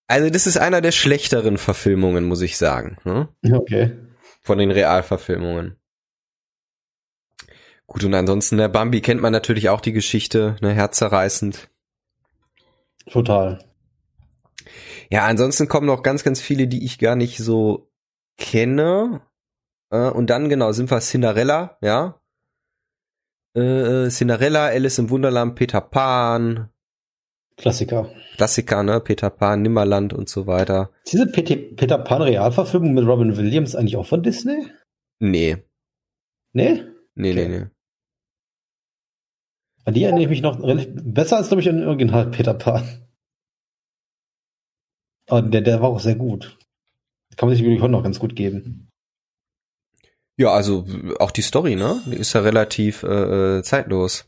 also 0.07 0.29
das 0.29 0.47
ist 0.47 0.57
einer 0.57 0.81
der 0.81 0.91
schlechteren 0.91 1.57
Verfilmungen, 1.57 2.23
muss 2.23 2.41
ich 2.41 2.57
sagen, 2.57 2.97
ne? 3.03 3.27
Okay. 3.51 3.97
Von 4.41 4.57
den 4.57 4.71
Realverfilmungen. 4.71 5.75
Gut, 7.85 8.03
und 8.03 8.13
ansonsten, 8.13 8.57
der 8.57 8.67
Bambi 8.67 9.01
kennt 9.01 9.21
man 9.21 9.31
natürlich 9.31 9.69
auch 9.69 9.81
die 9.81 9.93
Geschichte, 9.93 10.57
ne, 10.61 10.73
herzerreißend. 10.73 11.69
Total. 13.09 13.59
Ja, 15.09 15.25
ansonsten 15.25 15.69
kommen 15.69 15.87
noch 15.87 16.03
ganz, 16.03 16.23
ganz 16.23 16.41
viele, 16.41 16.67
die 16.67 16.83
ich 16.83 16.99
gar 16.99 17.15
nicht 17.15 17.37
so 17.37 17.89
kenne. 18.37 19.21
Äh, 19.91 20.09
und 20.09 20.29
dann, 20.29 20.49
genau, 20.49 20.71
sind 20.71 20.91
wir 20.91 20.99
Cinderella, 20.99 21.77
ja. 21.81 22.19
Äh, 23.55 24.09
Cinderella, 24.09 24.67
Alice 24.67 24.99
im 24.99 25.09
Wunderland, 25.09 25.55
Peter 25.55 25.81
Pan. 25.81 26.69
Klassiker. 27.55 28.11
Klassiker, 28.35 28.83
ne? 28.83 28.99
Peter 28.99 29.29
Pan, 29.31 29.61
Nimmerland 29.63 30.13
und 30.13 30.29
so 30.29 30.45
weiter. 30.45 30.91
Diese 31.11 31.25
Peter, 31.25 31.97
Pan 31.97 32.21
Realverfilmung 32.21 32.93
mit 32.93 33.07
Robin 33.07 33.35
Williams 33.35 33.75
eigentlich 33.75 33.97
auch 33.97 34.05
von 34.05 34.21
Disney? 34.21 34.67
Nee. 35.19 35.57
Nee? 36.53 36.83
Nee, 37.15 37.31
Okay. 37.31 37.47
nee, 37.49 37.59
nee. 37.59 37.65
An 39.85 39.93
die 39.93 40.03
erinnere 40.03 40.23
ich 40.23 40.29
mich 40.29 40.41
noch 40.41 40.59
besser 40.59 41.37
als, 41.37 41.47
glaube 41.47 41.61
ich, 41.61 41.69
an 41.69 41.77
den 41.77 41.87
Original 41.87 42.29
Peter 42.29 42.53
Pan. 42.53 43.07
Aber 45.29 45.41
der, 45.41 45.61
der 45.61 45.81
war 45.81 45.89
auch 45.89 45.99
sehr 45.99 46.15
gut. 46.15 46.57
Kann 47.37 47.47
man 47.49 47.55
sich 47.55 47.63
wirklich 47.65 47.81
heute 47.81 47.91
noch 47.91 48.03
ganz 48.03 48.19
gut 48.19 48.35
geben. 48.35 48.86
Ja, 50.37 50.51
also 50.51 50.85
auch 51.19 51.31
die 51.31 51.41
Story, 51.41 51.75
ne? 51.75 52.01
Die 52.05 52.15
ist 52.15 52.33
ja 52.33 52.41
relativ 52.41 53.01
äh, 53.03 53.57
äh, 53.57 53.63
zeitlos. 53.63 54.25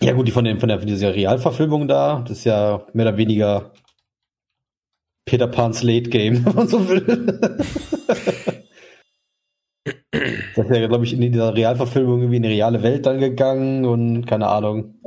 Ja 0.00 0.12
gut, 0.14 0.26
die 0.26 0.32
von, 0.32 0.44
den, 0.44 0.58
von, 0.58 0.68
der, 0.70 0.78
von 0.78 0.88
dieser 0.88 1.14
Realverfilmung 1.14 1.86
da, 1.86 2.24
das 2.26 2.38
ist 2.38 2.44
ja 2.44 2.86
mehr 2.94 3.06
oder 3.06 3.16
weniger 3.18 3.72
Peter 5.26 5.46
Pans 5.46 5.82
Late 5.82 6.08
Game, 6.08 6.44
wenn 6.46 6.54
man 6.54 6.68
so 6.68 6.88
will. 6.88 7.04
das 10.56 10.66
ist 10.66 10.76
ja, 10.76 10.86
glaube 10.86 11.04
ich, 11.04 11.12
in 11.12 11.20
dieser 11.20 11.54
Realverfilmung 11.54 12.20
irgendwie 12.20 12.38
in 12.38 12.44
eine 12.44 12.54
reale 12.54 12.82
Welt 12.82 13.04
dann 13.04 13.20
gegangen 13.20 13.84
und 13.84 14.24
keine 14.26 14.48
Ahnung. 14.48 15.00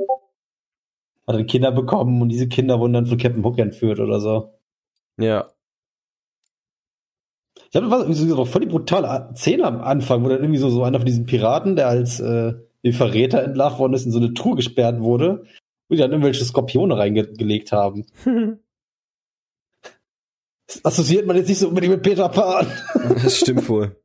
Hat 1.26 1.34
dann 1.34 1.46
Kinder 1.46 1.72
bekommen 1.72 2.22
und 2.22 2.28
diese 2.28 2.48
Kinder 2.48 2.78
wurden 2.78 2.92
dann 2.92 3.06
von 3.06 3.18
Captain 3.18 3.44
Hook 3.44 3.58
entführt 3.58 3.98
oder 3.98 4.20
so. 4.20 4.54
Ja. 5.18 5.50
Ich 7.70 7.76
habe 7.76 7.90
was 7.90 8.06
so 8.16 8.44
voll 8.44 8.60
die 8.62 8.66
brutale 8.66 9.30
Szene 9.36 9.64
am 9.64 9.80
Anfang, 9.80 10.24
wo 10.24 10.28
dann 10.28 10.38
irgendwie 10.40 10.58
so, 10.58 10.70
so 10.70 10.82
einer 10.84 10.98
von 10.98 11.06
diesen 11.06 11.26
Piraten, 11.26 11.76
der 11.76 11.88
als 11.88 12.18
äh, 12.20 12.54
wie 12.82 12.92
Verräter 12.92 13.42
entlarvt 13.42 13.78
worden 13.78 13.92
ist, 13.94 14.06
in 14.06 14.12
so 14.12 14.18
eine 14.18 14.32
Truhe 14.34 14.56
gesperrt 14.56 15.00
wurde, 15.00 15.44
wo 15.88 15.94
die 15.94 15.98
dann 16.00 16.10
irgendwelche 16.12 16.44
Skorpione 16.44 16.96
reingelegt 16.96 17.72
haben. 17.72 18.06
Das 20.66 20.84
assoziiert 20.84 21.26
man 21.26 21.36
jetzt 21.36 21.48
nicht 21.48 21.60
so 21.60 21.68
unbedingt 21.68 21.94
mit 21.94 22.02
Peter 22.02 22.28
Pan. 22.28 22.66
Das 23.22 23.38
stimmt 23.38 23.66
wohl. 23.70 23.96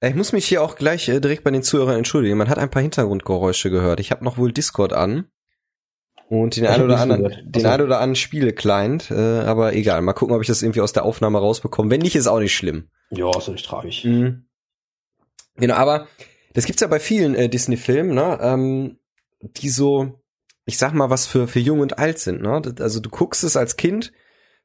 Äh, 0.00 0.10
Ich 0.10 0.14
muss 0.14 0.32
mich 0.32 0.46
hier 0.46 0.62
auch 0.62 0.76
gleich 0.76 1.08
äh, 1.08 1.20
direkt 1.20 1.42
bei 1.42 1.50
den 1.50 1.64
Zuhörern 1.64 1.96
entschuldigen. 1.96 2.38
Man 2.38 2.48
hat 2.48 2.58
ein 2.58 2.70
paar 2.70 2.82
Hintergrundgeräusche 2.82 3.68
gehört. 3.70 3.98
Ich 3.98 4.12
habe 4.12 4.24
noch 4.24 4.38
wohl 4.38 4.52
Discord 4.52 4.92
an. 4.92 5.26
Und 6.28 6.56
den 6.56 6.66
ein 6.66 6.82
oder 6.82 7.00
anderen, 7.00 7.24
gehört. 7.24 7.42
den 7.44 7.54
Also- 7.56 7.68
ein 7.68 7.80
oder 7.82 7.96
anderen 7.96 8.14
Spiele-Client, 8.14 9.10
äh, 9.10 9.40
aber 9.40 9.74
egal. 9.74 10.00
Mal 10.02 10.12
gucken, 10.12 10.34
ob 10.36 10.40
ich 10.40 10.46
das 10.46 10.62
irgendwie 10.62 10.80
aus 10.82 10.92
der 10.92 11.04
Aufnahme 11.04 11.38
rausbekomme. 11.38 11.90
Wenn 11.90 12.00
nicht, 12.00 12.14
ist 12.14 12.28
auch 12.28 12.38
nicht 12.38 12.54
schlimm. 12.54 12.88
Ja, 13.16 13.30
ist 13.36 13.48
nicht 13.48 13.66
tragisch. 13.66 14.04
Mhm. 14.04 14.46
Genau, 15.56 15.74
aber 15.74 16.08
das 16.52 16.66
gibt's 16.66 16.82
ja 16.82 16.88
bei 16.88 17.00
vielen 17.00 17.34
äh, 17.34 17.48
Disney-Filmen, 17.48 18.14
ne? 18.14 18.38
Ähm, 18.40 18.98
die 19.40 19.68
so, 19.68 20.20
ich 20.64 20.78
sag 20.78 20.92
mal, 20.94 21.10
was 21.10 21.26
für, 21.26 21.48
für 21.48 21.60
jung 21.60 21.80
und 21.80 21.98
alt 21.98 22.18
sind, 22.18 22.42
ne? 22.42 22.62
Also 22.80 23.00
du 23.00 23.10
guckst 23.10 23.44
es 23.44 23.56
als 23.56 23.76
Kind, 23.76 24.12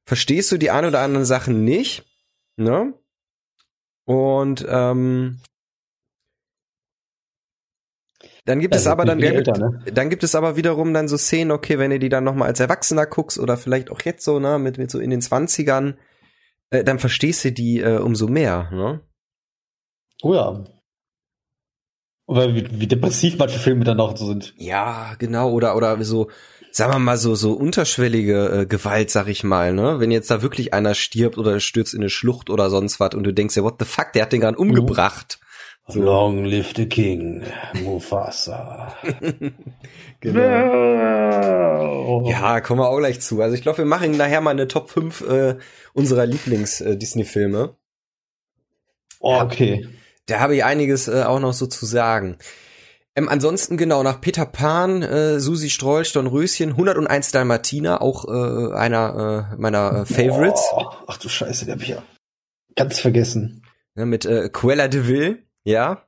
verstehst 0.06 0.52
du 0.52 0.58
die 0.58 0.72
ein 0.72 0.86
oder 0.86 1.02
anderen 1.02 1.26
Sachen 1.26 1.64
nicht, 1.64 2.06
ne? 2.58 2.94
Und 4.06 4.66
ähm, 4.68 5.40
dann 8.46 8.60
gibt 8.60 8.74
es 8.74 8.82
Also, 8.82 8.92
aber 8.92 9.06
dann, 9.06 9.22
Eltern, 9.22 9.60
ne? 9.60 9.92
dann 9.94 10.10
gibt 10.10 10.24
es 10.24 10.34
aber 10.34 10.56
wiederum 10.56 10.92
dann 10.94 11.08
so 11.08 11.18
Szenen, 11.18 11.52
okay, 11.52 11.78
wenn 11.78 11.92
du 11.92 12.00
die 12.00 12.10
dann 12.10 12.24
nochmal 12.24 12.48
als 12.48 12.60
Erwachsener 12.60 13.06
guckst 13.06 13.38
oder 13.38 13.58
vielleicht 13.58 13.92
auch 13.92 14.02
jetzt 14.02 14.26
so, 14.26 14.40
ne, 14.40 14.58
mit, 14.58 14.80
mit 14.80 14.90
so 14.90 15.00
in 15.00 15.12
den 15.12 15.22
Zwanzigern, 15.22 16.00
äh, 16.72 16.84
dann 16.84 17.00
verstehst 17.00 17.46
du 17.46 17.52
die 17.52 17.80
äh, 17.80 17.98
umso 17.98 18.28
mehr, 18.28 18.70
ne? 18.72 19.02
Oh 20.22 20.34
ja. 20.34 20.64
Oder 22.28 22.54
wie, 22.54 22.80
wie 22.80 22.88
depressiv 22.88 23.38
manche 23.38 23.58
Filme 23.58 23.86
dann 23.86 24.00
auch 24.00 24.16
so 24.16 24.28
sind. 24.28 24.54
Ja, 24.58 25.16
genau, 25.18 25.52
oder, 25.52 25.76
oder 25.76 26.04
so, 26.04 26.30
sagen 26.72 26.94
wir 26.94 27.00
mal, 27.00 27.18
so, 27.18 27.34
so 27.36 27.54
unterschwellige 27.54 28.50
äh, 28.50 28.66
Gewalt, 28.66 29.10
sag 29.10 29.28
ich 29.28 29.44
mal, 29.44 29.74
ne? 29.74 30.00
Wenn 30.00 30.12
jetzt 30.12 30.30
da 30.30 30.42
wirklich 30.42 30.74
einer 30.74 30.94
stirbt 30.94 31.38
oder 31.38 31.60
stürzt 31.60 31.94
in 31.94 32.02
eine 32.02 32.10
Schlucht 32.10 32.50
oder 32.50 32.70
sonst 32.70 33.00
was 33.00 33.16
und 33.16 33.24
du 33.24 33.34
denkst 33.34 33.56
ja, 33.56 33.64
what 33.64 33.78
the 33.80 33.86
fuck, 33.86 34.14
der 34.14 34.24
hat 34.24 34.34
den 34.34 34.42
gerade 34.42 34.58
umgebracht. 34.58 35.40
So. 35.42 35.49
Long 35.94 36.46
live 36.46 36.74
the 36.76 36.88
King, 36.88 37.44
Mufasa. 37.84 38.96
Genau. 40.22 42.30
Ja, 42.30 42.60
kommen 42.62 42.82
wir 42.82 42.90
auch 42.90 42.98
gleich 42.98 43.22
zu. 43.22 43.42
Also 43.42 43.56
ich 43.56 43.62
glaube, 43.62 43.78
wir 43.80 43.86
machen 43.86 44.12
nachher 44.18 44.42
mal 44.42 44.52
eine 44.52 44.68
Top 44.68 44.90
5 44.90 45.22
äh, 45.22 45.56
unserer 45.94 46.26
Lieblings-Disney-Filme. 46.26 47.76
Oh, 49.22 49.40
okay. 49.40 49.88
Da 50.26 50.40
habe 50.42 50.56
ich 50.58 50.64
einiges 50.66 51.08
äh, 51.08 51.24
auch 51.24 51.40
noch 51.40 51.54
so 51.54 51.68
zu 51.68 51.86
sagen. 51.86 52.38
Ähm, 53.16 53.30
ansonsten 53.30 53.78
genau, 53.78 54.04
nach 54.04 54.20
Peter 54.22 54.46
Pan, 54.46 55.02
äh, 55.04 55.40
Susi 55.40 55.70
Strolch, 55.70 56.12
Don 56.14 56.28
Röschen, 56.28 56.72
101 56.72 57.32
Dalmatiner, 57.32 58.02
auch 58.02 58.26
äh, 58.28 58.74
einer 58.76 59.52
äh, 59.54 59.56
meiner 59.58 60.02
äh, 60.02 60.06
Favorites, 60.06 60.62
Oh, 60.74 60.86
ach 61.08 61.18
du 61.18 61.30
Scheiße, 61.30 61.66
der 61.66 61.76
hab 61.76 61.82
ich 61.82 61.90
ja 61.90 62.04
ganz 62.76 63.00
vergessen. 63.00 63.64
ne, 63.96 64.06
mit 64.06 64.26
äh, 64.26 64.50
Cruella 64.50 64.88
de 64.88 65.08
Vil, 65.08 65.44
ja. 65.64 66.04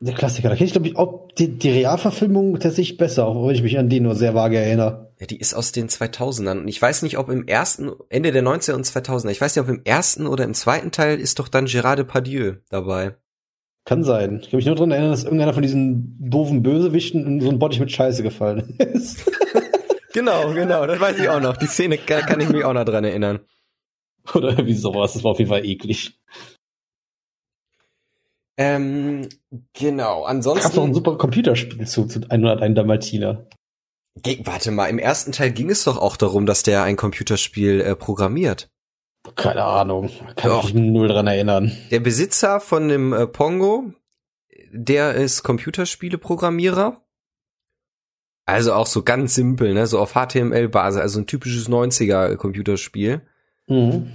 Der 0.00 0.14
Klassiker. 0.14 0.50
Da 0.50 0.56
kenne 0.56 0.66
ich, 0.66 0.72
glaube 0.72 0.88
ich, 0.88 0.96
auch 0.96 1.28
die, 1.38 1.56
die 1.56 1.70
Realverfilmung 1.70 2.60
tatsächlich 2.60 2.98
besser, 2.98 3.26
auch 3.26 3.46
wenn 3.46 3.54
ich 3.54 3.62
mich 3.62 3.78
an 3.78 3.88
die 3.88 4.00
nur 4.00 4.14
sehr 4.14 4.34
vage 4.34 4.58
erinnere. 4.58 5.12
ja. 5.18 5.26
Die 5.26 5.38
ist 5.38 5.54
aus 5.54 5.72
den 5.72 5.88
2000ern 5.88 6.60
und 6.60 6.68
ich 6.68 6.80
weiß 6.82 7.02
nicht, 7.02 7.16
ob 7.16 7.30
im 7.30 7.46
ersten, 7.48 7.92
Ende 8.10 8.30
der 8.30 8.42
90er 8.42 8.74
und 8.74 8.84
2000er, 8.84 9.30
ich 9.30 9.40
weiß 9.40 9.56
nicht, 9.56 9.64
ob 9.64 9.70
im 9.70 9.80
ersten 9.84 10.26
oder 10.26 10.44
im 10.44 10.52
zweiten 10.52 10.90
Teil 10.90 11.18
ist 11.18 11.38
doch 11.38 11.48
dann 11.48 11.66
Gérard 11.66 11.96
Depardieu 11.96 12.56
dabei. 12.68 13.16
Kann 13.86 14.04
sein. 14.04 14.40
Ich 14.42 14.50
kann 14.50 14.58
mich 14.58 14.66
nur 14.66 14.74
daran 14.74 14.90
erinnern, 14.90 15.12
dass 15.12 15.24
irgendeiner 15.24 15.54
von 15.54 15.62
diesen 15.62 16.18
doofen 16.18 16.62
Bösewichten 16.62 17.24
in 17.24 17.40
so 17.40 17.48
ein 17.48 17.58
Bottich 17.58 17.80
mit 17.80 17.90
Scheiße 17.90 18.22
gefallen 18.22 18.76
ist. 18.78 19.24
Genau, 20.12 20.54
genau, 20.54 20.86
das 20.86 20.98
weiß 20.98 21.18
ich 21.18 21.28
auch 21.28 21.42
noch. 21.42 21.58
Die 21.58 21.66
Szene 21.66 21.98
kann, 21.98 22.22
kann 22.22 22.40
ich 22.40 22.48
mich 22.48 22.64
auch 22.64 22.72
noch 22.72 22.86
dran 22.86 23.04
erinnern. 23.04 23.40
Oder 24.32 24.48
irgendwie 24.48 24.72
sowas. 24.72 25.12
Das 25.12 25.22
war 25.24 25.32
auf 25.32 25.38
jeden 25.38 25.50
Fall 25.50 25.66
eklig. 25.66 26.18
Ähm, 28.58 29.28
genau, 29.74 30.24
ansonsten. 30.24 30.76
noch 30.76 30.84
ein 30.84 30.94
super 30.94 31.18
Computerspiel 31.18 31.86
zu, 31.86 32.06
zu 32.06 32.20
101 32.28 32.74
Dalmatiner. 32.74 33.46
Warte 34.44 34.70
mal, 34.70 34.86
im 34.86 34.98
ersten 34.98 35.32
Teil 35.32 35.50
ging 35.50 35.68
es 35.68 35.84
doch 35.84 35.98
auch 35.98 36.16
darum, 36.16 36.46
dass 36.46 36.62
der 36.62 36.82
ein 36.82 36.96
Computerspiel 36.96 37.82
äh, 37.82 37.94
programmiert. 37.94 38.70
Keine 39.34 39.64
Ahnung. 39.64 40.10
Kann 40.36 40.50
Doch. 40.50 40.64
ich 40.64 40.74
mich 40.74 40.84
null 40.84 41.08
dran 41.08 41.26
erinnern. 41.26 41.72
Der 41.90 42.00
Besitzer 42.00 42.60
von 42.60 42.88
dem 42.88 43.12
äh, 43.12 43.26
Pongo, 43.26 43.92
der 44.72 45.14
ist 45.14 45.42
Computerspiele-Programmierer. 45.42 47.02
Also 48.46 48.74
auch 48.74 48.86
so 48.86 49.02
ganz 49.02 49.34
simpel, 49.34 49.74
ne, 49.74 49.88
so 49.88 49.98
auf 49.98 50.14
HTML-Basis, 50.14 51.00
also 51.00 51.18
ein 51.18 51.26
typisches 51.26 51.68
90er-Computerspiel. 51.68 53.22
Mhm. 53.66 54.12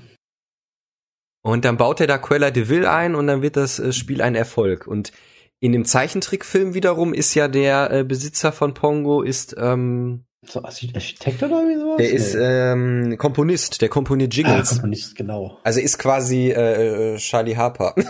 Und 1.44 1.66
dann 1.66 1.78
baut 1.78 2.00
er 2.00 2.08
da 2.08 2.18
Quella 2.18 2.52
de 2.52 2.70
Vil 2.70 2.86
ein 2.86 3.16
und 3.16 3.28
dann 3.28 3.42
wird 3.42 3.58
das 3.58 3.80
äh, 3.80 3.94
Spiel 3.94 4.22
ein 4.22 4.36
Erfolg. 4.36 4.86
Und 4.86 5.12
in 5.60 5.72
dem 5.72 5.86
Zeichentrickfilm 5.86 6.74
wiederum 6.74 7.14
ist 7.14 7.34
ja 7.34 7.48
der 7.48 7.92
äh, 7.92 8.04
Besitzer 8.04 8.52
von 8.52 8.74
Pongo 8.74 9.22
ist 9.22 9.56
ähm, 9.58 10.26
So 10.44 10.64
Architekt 10.64 11.44
oder 11.44 11.62
irgendwie 11.62 11.80
sowas? 11.80 11.98
der 11.98 12.12
ist 12.12 12.36
ähm, 12.40 13.16
Komponist, 13.18 13.82
der 13.82 13.90
komponiert 13.90 14.34
ah, 14.34 14.36
Jingles. 14.36 14.70
Komponist, 14.70 15.16
genau. 15.16 15.60
Also 15.64 15.80
ist 15.80 15.98
quasi 15.98 16.52
äh, 16.52 17.14
äh, 17.14 17.18
Charlie 17.18 17.56
Harper. 17.56 17.96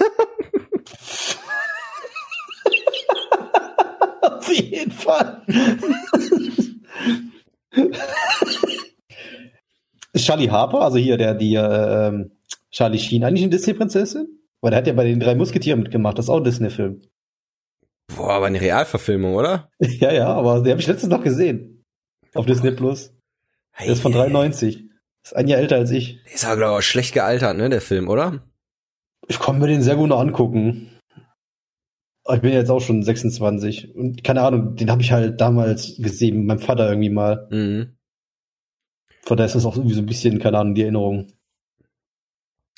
Auf 4.22 4.54
jeden 4.54 4.92
Fall. 4.92 5.42
Charlie 10.18 10.50
Harper, 10.50 10.82
also 10.82 10.98
hier 10.98 11.18
der, 11.18 11.34
die, 11.34 11.56
äh, 11.56 12.08
ähm, 12.08 12.32
Charlie 12.72 13.00
Sheen, 13.00 13.24
eigentlich 13.24 13.44
eine 13.44 13.52
Disney-Prinzessin? 13.52 14.40
Weil 14.62 14.72
der 14.72 14.78
hat 14.78 14.88
ja 14.88 14.94
bei 14.94 15.06
den 15.06 15.20
drei 15.20 15.36
Musketieren 15.36 15.82
mitgemacht, 15.82 16.18
das 16.18 16.26
ist 16.26 16.30
auch 16.30 16.38
ein 16.38 16.44
Disney-Film. 16.44 17.02
Boah, 18.16 18.34
aber 18.34 18.46
eine 18.48 18.62
Realverfilmung, 18.62 19.36
oder? 19.36 19.70
ja, 19.80 20.12
ja, 20.12 20.28
aber 20.28 20.62
den 20.62 20.72
habe 20.72 20.82
ich 20.82 20.88
letztens 20.88 21.12
noch 21.12 21.24
gesehen. 21.24 21.84
Auf 22.34 22.46
Disney 22.46 22.72
Plus. 22.72 23.14
Der 23.80 23.88
ist 23.88 24.02
von 24.02 24.14
Hey, 24.14 24.30
93. 24.30 24.90
Ist 25.24 25.36
ein 25.36 25.48
Jahr 25.48 25.60
älter 25.60 25.78
als 25.78 25.92
ich. 25.92 26.22
Der 26.26 26.34
ist 26.34 26.46
aber, 26.46 26.58
glaube 26.58 26.80
ich, 26.80 26.86
schlecht 26.86 27.14
gealtert, 27.14 27.58
ne, 27.58 27.70
der 27.70 27.82
Film, 27.82 28.08
oder? 28.10 28.44
Ich 29.28 29.40
kann 29.40 29.60
mir 29.60 29.68
den 29.68 29.82
sehr 29.82 29.96
gut 29.96 30.10
noch 30.10 30.20
angucken. 30.20 31.00
Aber 32.24 32.36
ich 32.36 32.42
bin 32.42 32.54
jetzt 32.54 32.70
auch 32.70 32.82
schon 32.82 33.04
26 33.04 33.96
und 33.96 34.24
keine 34.24 34.42
Ahnung, 34.42 34.76
den 34.76 34.92
habe 34.92 35.02
ich 35.02 35.12
halt 35.12 35.42
damals 35.42 35.96
gesehen 35.98 36.38
mit 36.38 36.46
meinem 36.48 36.60
Vater 36.60 36.88
irgendwie 36.90 37.10
mal. 37.10 37.48
Mhm. 37.52 37.98
Von 39.24 39.38
daher 39.38 39.48
ist 39.48 39.56
das 39.56 39.66
auch 39.66 39.76
irgendwie 39.76 39.96
so 39.96 40.02
ein 40.02 40.06
bisschen, 40.06 40.40
keine 40.40 40.60
Ahnung, 40.60 40.76
die 40.76 40.84
Erinnerung. 40.84 41.32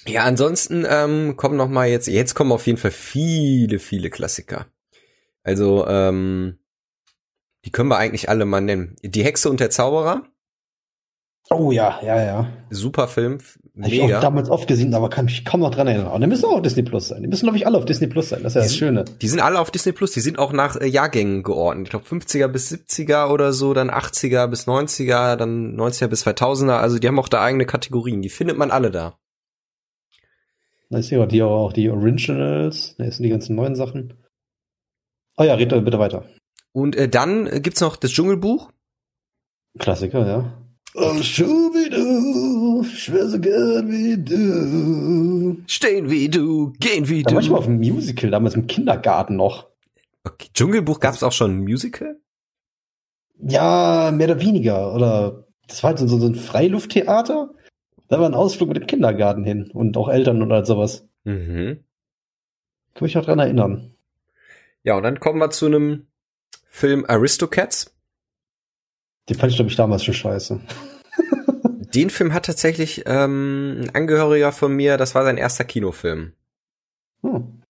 Ja, 0.05 0.23
ansonsten 0.23 0.85
ähm, 0.89 1.37
kommen 1.37 1.55
noch 1.57 1.69
mal 1.69 1.87
jetzt, 1.87 2.07
jetzt 2.07 2.33
kommen 2.35 2.51
auf 2.51 2.67
jeden 2.67 2.77
Fall 2.77 2.91
viele, 2.91 3.79
viele 3.79 4.09
Klassiker. 4.09 4.65
Also, 5.43 5.87
ähm, 5.87 6.59
die 7.65 7.71
können 7.71 7.89
wir 7.89 7.97
eigentlich 7.97 8.27
alle 8.29 8.45
mal 8.45 8.61
nennen. 8.61 8.95
Die 9.03 9.23
Hexe 9.23 9.49
und 9.49 9.59
der 9.59 9.69
Zauberer. 9.69 10.23
Oh 11.49 11.71
ja, 11.71 11.99
ja, 12.03 12.21
ja. 12.23 12.47
Super 12.69 13.07
Film. 13.07 13.39
Hab 13.81 13.91
ich 13.91 14.01
auch 14.01 14.05
Mega. 14.05 14.19
damals 14.21 14.49
oft 14.49 14.67
gesehen, 14.67 14.93
aber 14.93 15.09
kann 15.09 15.25
mich 15.25 15.43
kaum 15.45 15.59
noch 15.61 15.71
dran 15.71 15.87
erinnern. 15.87 16.07
Und 16.11 16.21
die 16.21 16.27
müssen 16.27 16.45
auch 16.45 16.53
auf 16.57 16.61
Disney 16.61 16.83
Plus 16.83 17.07
sein. 17.09 17.21
Die 17.21 17.27
müssen, 17.27 17.45
glaube 17.45 17.57
ich, 17.57 17.65
alle 17.67 17.77
auf 17.77 17.85
Disney 17.85 18.07
Plus 18.07 18.29
sein. 18.29 18.43
Das 18.43 18.51
ist 18.51 18.55
ja 18.55 18.61
das 18.61 18.71
Die- 18.71 18.77
Schöne. 18.77 19.05
Die 19.21 19.27
sind 19.27 19.39
alle 19.41 19.59
auf 19.59 19.71
Disney 19.71 19.91
Plus, 19.91 20.11
die 20.11 20.21
sind 20.21 20.39
auch 20.39 20.53
nach 20.53 20.75
äh, 20.77 20.85
Jahrgängen 20.87 21.43
geordnet. 21.43 21.87
Ich 21.87 21.89
glaube 21.91 22.05
50er 22.07 22.47
bis 22.47 22.71
70er 22.71 23.29
oder 23.29 23.51
so, 23.51 23.73
dann 23.73 23.89
80er 23.89 24.47
bis 24.47 24.67
90er, 24.67 25.35
dann 25.35 25.75
90er 25.75 26.07
bis 26.07 26.25
2000er. 26.25 26.77
Also 26.77 26.97
die 26.99 27.07
haben 27.07 27.19
auch 27.19 27.29
da 27.29 27.41
eigene 27.41 27.65
Kategorien. 27.65 28.21
Die 28.21 28.29
findet 28.29 28.57
man 28.57 28.71
alle 28.71 28.91
da. 28.91 29.17
Da 30.93 30.99
ist 30.99 31.09
ja 31.09 31.25
die 31.25 31.41
auch 31.41 31.73
die 31.73 31.89
Originals. 31.89 32.93
Da 32.99 33.09
sind 33.09 33.23
die 33.23 33.29
ganzen 33.29 33.55
neuen 33.55 33.73
Sachen. 33.75 34.13
Oh 35.37 35.43
ja, 35.43 35.55
red 35.55 35.69
bitte 35.69 35.97
weiter. 35.97 36.23
Und 36.71 36.95
äh, 36.95 37.09
dann 37.09 37.47
äh, 37.47 37.61
gibt's 37.61 37.81
noch 37.81 37.95
das 37.95 38.11
Dschungelbuch. 38.11 38.71
Klassiker, 39.79 40.27
ja. 40.27 40.63
Oh, 40.93 41.15
Schubidu, 41.23 42.83
ich 42.83 43.11
wär 43.11 43.27
so 43.27 43.39
gern 43.39 43.91
wie 43.91 44.23
du. 44.23 45.63
Stehen 45.65 46.11
wie 46.11 46.29
du, 46.29 46.73
gehen 46.79 47.09
wie 47.09 47.23
Da 47.23 47.29
du. 47.31 47.35
war 47.37 47.41
ich 47.41 47.49
mal 47.49 47.57
auf 47.57 47.65
einem 47.65 47.79
Musical, 47.79 48.29
damals 48.29 48.53
im 48.53 48.67
Kindergarten 48.67 49.35
noch. 49.35 49.69
Okay, 50.23 50.49
Dschungelbuch 50.53 50.99
gab's 50.99 51.23
auch 51.23 51.31
schon 51.31 51.57
ein 51.57 51.63
Musical? 51.63 52.19
Ja, 53.39 54.11
mehr 54.13 54.27
oder 54.29 54.39
weniger. 54.39 54.93
Oder 54.93 55.47
das 55.67 55.81
war 55.81 55.89
halt 55.89 55.97
so, 55.97 56.05
so 56.19 56.27
ein 56.27 56.35
Freilufttheater. 56.35 57.49
Da 58.07 58.19
war 58.19 58.27
ein 58.27 58.35
Ausflug 58.35 58.69
mit 58.69 58.77
dem 58.77 58.87
Kindergarten 58.87 59.43
hin 59.43 59.71
und 59.71 59.97
auch 59.97 60.09
Eltern 60.09 60.41
oder 60.41 60.65
sowas. 60.65 61.07
Mhm. 61.23 61.83
Kann 62.93 63.05
mich 63.05 63.15
noch 63.15 63.25
dran 63.25 63.39
erinnern. 63.39 63.95
Ja, 64.83 64.95
und 64.95 65.03
dann 65.03 65.19
kommen 65.19 65.39
wir 65.39 65.49
zu 65.49 65.65
einem 65.65 66.07
Film 66.69 67.05
Aristocats. 67.07 67.95
Den 69.29 69.37
fand 69.37 69.51
ich, 69.51 69.57
glaube 69.57 69.69
ich, 69.69 69.77
damals 69.77 70.03
schon 70.03 70.13
scheiße. 70.13 70.59
Den 71.93 72.09
Film 72.09 72.33
hat 72.33 72.45
tatsächlich 72.45 73.03
ähm, 73.05 73.81
ein 73.81 73.95
Angehöriger 73.95 74.51
von 74.51 74.75
mir, 74.75 74.97
das 74.97 75.15
war 75.15 75.23
sein 75.23 75.37
erster 75.37 75.63
Kinofilm. 75.63 76.33
Hm. 77.21 77.63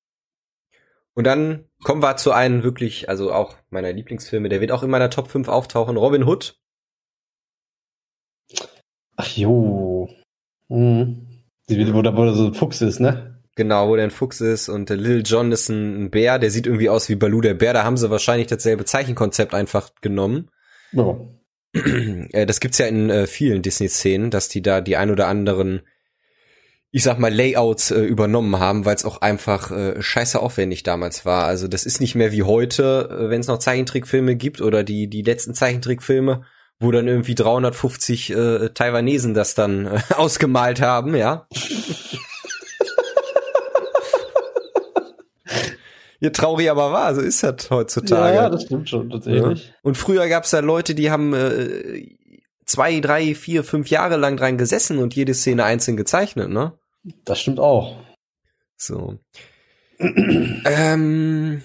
Und 1.14 1.24
dann 1.26 1.70
kommen 1.84 2.02
wir 2.02 2.16
zu 2.18 2.32
einem 2.32 2.64
wirklich, 2.64 3.10
also 3.10 3.32
auch 3.32 3.56
meiner 3.70 3.94
Lieblingsfilme, 3.94 4.50
der 4.50 4.62
wird 4.62 4.72
auch 4.72 4.82
in 4.82 4.90
meiner 4.90 5.10
Top 5.10 5.28
5 5.28 5.48
auftauchen, 5.48 5.98
Robin 5.98 6.24
Hood. 6.24 6.58
Ach 9.16 9.28
jo. 9.28 10.10
Hm. 10.70 11.28
Die, 11.70 11.94
wo 11.94 12.02
da 12.02 12.16
wo 12.16 12.26
da 12.26 12.34
so 12.34 12.48
ein 12.48 12.54
Fuchs 12.54 12.82
ist, 12.82 13.00
ne? 13.00 13.34
Genau, 13.56 13.88
wo 13.88 13.96
der 13.96 14.06
ein 14.06 14.12
Fuchs 14.12 14.42
ist 14.42 14.68
und 14.68 14.90
der 14.90 14.98
Lil 14.98 15.22
John 15.24 15.52
ist 15.52 15.70
ein, 15.70 16.06
ein 16.06 16.10
Bär, 16.10 16.40
der 16.40 16.50
sieht 16.50 16.66
irgendwie 16.66 16.90
aus 16.90 17.08
wie 17.08 17.16
Baloo 17.16 17.42
der 17.42 17.54
Bär, 17.54 17.74
da 17.74 17.84
haben 17.84 17.98
sie 17.98 18.10
wahrscheinlich 18.10 18.48
dasselbe 18.48 18.84
Zeichenkonzept 18.84 19.54
einfach 19.54 19.92
genommen. 20.02 20.50
Ja. 20.92 21.18
Äh, 21.76 22.46
das 22.46 22.60
gibt's 22.60 22.78
ja 22.78 22.86
in 22.86 23.10
äh, 23.10 23.26
vielen 23.26 23.64
Disney-Szenen, 23.64 24.30
dass 24.30 24.48
die 24.48 24.62
da 24.62 24.80
die 24.80 24.96
ein 24.96 25.10
oder 25.10 25.28
anderen, 25.28 25.82
ich 26.92 27.02
sag 27.02 27.18
mal, 27.18 27.34
Layouts 27.34 27.90
äh, 27.90 28.02
übernommen 28.02 28.60
haben, 28.60 28.86
weil 28.86 28.96
es 28.96 29.06
auch 29.06 29.22
einfach 29.22 29.72
äh, 29.72 30.00
scheiße 30.00 30.40
aufwendig 30.40 30.84
damals 30.84 31.26
war. 31.26 31.46
Also 31.46 31.68
das 31.68 31.88
ist 31.88 32.00
nicht 32.00 32.14
mehr 32.14 32.32
wie 32.32 32.44
heute, 32.44 33.10
äh, 33.10 33.30
wenn 33.32 33.42
es 33.42 33.48
noch 33.48 33.58
Zeichentrickfilme 33.58 34.36
gibt 34.36 34.62
oder 34.62 34.84
die, 34.84 35.08
die 35.08 35.24
letzten 35.24 35.56
Zeichentrickfilme, 35.56 36.44
wo 36.84 36.92
dann 36.92 37.08
irgendwie 37.08 37.36
350 37.36 38.30
äh, 38.32 38.70
Taiwanesen 38.70 39.34
das 39.34 39.56
dann 39.56 39.88
äh, 39.88 40.00
ausgemalt 40.16 40.82
haben, 40.82 41.16
ja. 41.16 41.48
Ja, 46.20 46.30
traurig 46.30 46.72
aber 46.72 46.94
wahr, 46.94 47.14
so 47.16 47.22
ist 47.22 47.44
das 47.44 47.70
heutzutage. 47.70 48.36
Ja, 48.36 48.50
das 48.50 48.64
stimmt 48.64 48.90
schon, 48.90 49.10
tatsächlich. 49.10 49.74
Und 49.82 49.98
früher 49.98 50.30
gab's 50.30 50.52
da 50.52 50.60
Leute, 50.60 50.96
die 50.96 51.12
haben 51.12 51.34
äh, 51.34 52.16
zwei, 52.66 53.02
drei, 53.02 53.36
vier, 53.36 53.66
fünf 53.66 53.90
Jahre 53.90 54.16
lang 54.16 54.38
dran 54.38 54.58
gesessen 54.58 55.00
und 55.00 55.16
jede 55.16 55.34
Szene 55.34 55.66
einzeln 55.66 55.98
gezeichnet, 55.98 56.50
ne? 56.50 56.78
Das 57.26 57.42
stimmt 57.42 57.60
auch. 57.60 57.98
So. 58.78 59.20
ähm, 60.00 61.62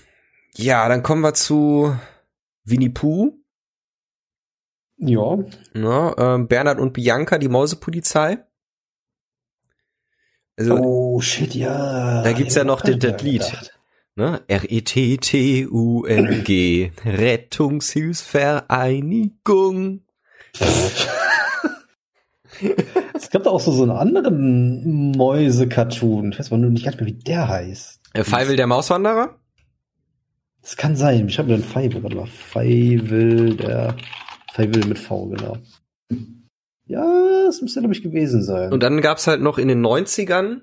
ja, 0.56 0.88
dann 0.88 1.04
kommen 1.04 1.22
wir 1.22 1.34
zu 1.34 1.96
Winnie 2.64 2.90
Pooh, 2.90 3.37
Ja. 4.98 5.38
ne? 5.74 6.14
Ähm, 6.18 6.48
Bernhard 6.48 6.80
und 6.80 6.92
Bianca, 6.92 7.38
die 7.38 7.48
Mausepolizei. 7.48 8.38
Also, 10.56 10.74
Oh, 10.76 11.20
shit, 11.20 11.54
ja. 11.54 12.22
Da 12.22 12.32
gibt's 12.32 12.56
ja 12.56 12.64
noch 12.64 12.80
Hab 12.82 12.88
ich 12.88 12.98
das 12.98 13.12
gar 13.12 13.20
Lied. 13.22 13.72
ne? 14.16 14.40
R-E-T-T-U-N-G, 14.48 14.90
Rettungshilfsvereinigung. 17.04 20.00
Es 23.14 23.30
gab 23.30 23.44
da 23.44 23.50
auch 23.50 23.60
so, 23.60 23.72
so 23.72 23.82
einen 23.82 23.92
anderen 23.92 25.12
Mäuse-Cartoon. 25.12 26.32
Ich 26.32 26.38
weiß 26.38 26.50
mal 26.50 26.58
nur 26.58 26.70
nicht 26.70 26.84
ganz 26.84 26.96
mehr, 26.96 27.06
wie 27.06 27.14
der 27.14 27.48
heißt. 27.48 28.00
Äh, 28.14 28.24
Feivel 28.24 28.56
der 28.56 28.66
Mauswanderer? 28.66 29.36
Das 30.62 30.76
kann 30.76 30.96
sein. 30.96 31.28
Ich 31.28 31.38
habe 31.38 31.54
einen 31.54 31.62
Feivel, 31.62 32.02
warte 32.02 32.16
mal. 32.16 32.26
Feivel, 32.26 33.56
der 33.56 33.96
Feivel 34.58 34.84
mit 34.86 34.98
V, 34.98 35.26
genau. 35.26 35.56
Ja, 36.86 37.44
das 37.46 37.62
müsste, 37.62 37.78
glaube 37.78 37.94
ich, 37.94 38.02
gewesen 38.02 38.42
sein. 38.42 38.72
Und 38.72 38.82
dann 38.82 39.00
gab's 39.00 39.28
halt 39.28 39.40
noch 39.40 39.56
in 39.56 39.68
den 39.68 39.84
90ern, 39.86 40.62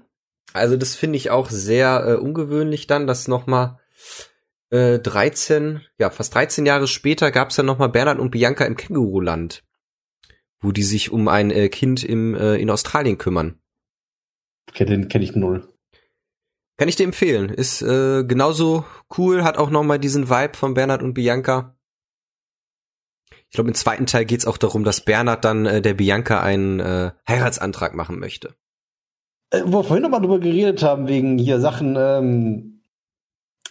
also 0.52 0.76
das 0.76 0.96
finde 0.96 1.16
ich 1.16 1.30
auch 1.30 1.50
sehr 1.50 2.04
äh, 2.06 2.14
ungewöhnlich 2.16 2.88
dann, 2.88 3.08
dass 3.08 3.30
noch 3.30 3.48
mal 3.48 3.80
äh, 4.70 5.00
13, 5.00 5.80
ja 5.98 6.10
fast 6.10 6.36
13 6.36 6.66
Jahre 6.66 6.88
später 6.88 7.32
gab's 7.32 7.56
dann 7.56 7.68
noch 7.68 7.78
mal 7.78 7.88
Bernhard 7.88 8.20
und 8.20 8.32
Bianca 8.32 8.66
im 8.66 8.76
Känguruland, 8.76 9.64
wo 10.60 10.74
die 10.74 10.84
sich 10.84 11.12
um 11.14 11.30
ein 11.30 11.50
äh, 11.50 11.70
Kind 11.70 12.04
im, 12.04 12.36
äh, 12.36 12.56
in 12.56 12.70
Australien 12.70 13.18
kümmern. 13.18 13.60
okay, 14.70 14.84
den 14.84 15.08
kenne 15.08 15.24
ich 15.24 15.38
null. 15.38 15.70
Kann 16.78 16.90
ich 16.90 16.98
dir 16.98 17.06
empfehlen. 17.06 17.48
Ist 17.48 17.82
äh, 17.82 18.26
genauso 18.26 18.84
cool, 19.18 19.46
hat 19.46 19.58
auch 19.58 19.70
noch 19.70 19.84
mal 19.84 20.00
diesen 20.00 20.30
Vibe 20.30 20.58
von 20.58 20.74
Bernhard 20.74 21.02
und 21.02 21.14
Bianca. 21.14 21.75
Ich 23.50 23.56
glaube, 23.56 23.70
im 23.70 23.76
zweiten 23.76 24.06
Teil 24.06 24.26
geht's 24.26 24.46
auch 24.46 24.58
darum, 24.58 24.84
dass 24.84 25.02
Bernhard 25.02 25.46
dann 25.46 25.66
äh, 25.66 25.82
der 25.82 25.94
Bianca 25.94 26.42
einen 26.42 26.80
äh, 26.80 27.12
Heiratsantrag 27.28 27.96
machen 27.96 28.20
möchte. 28.20 28.56
Äh, 29.52 29.62
wo 29.66 29.80
wir 29.80 29.84
vorhin 29.84 30.04
noch 30.04 30.10
mal 30.10 30.20
drüber 30.20 30.40
geredet 30.40 30.84
haben, 30.84 31.08
wegen 31.08 31.38
hier 31.38 31.60
Sachen, 31.60 31.96
ähm, 31.98 32.84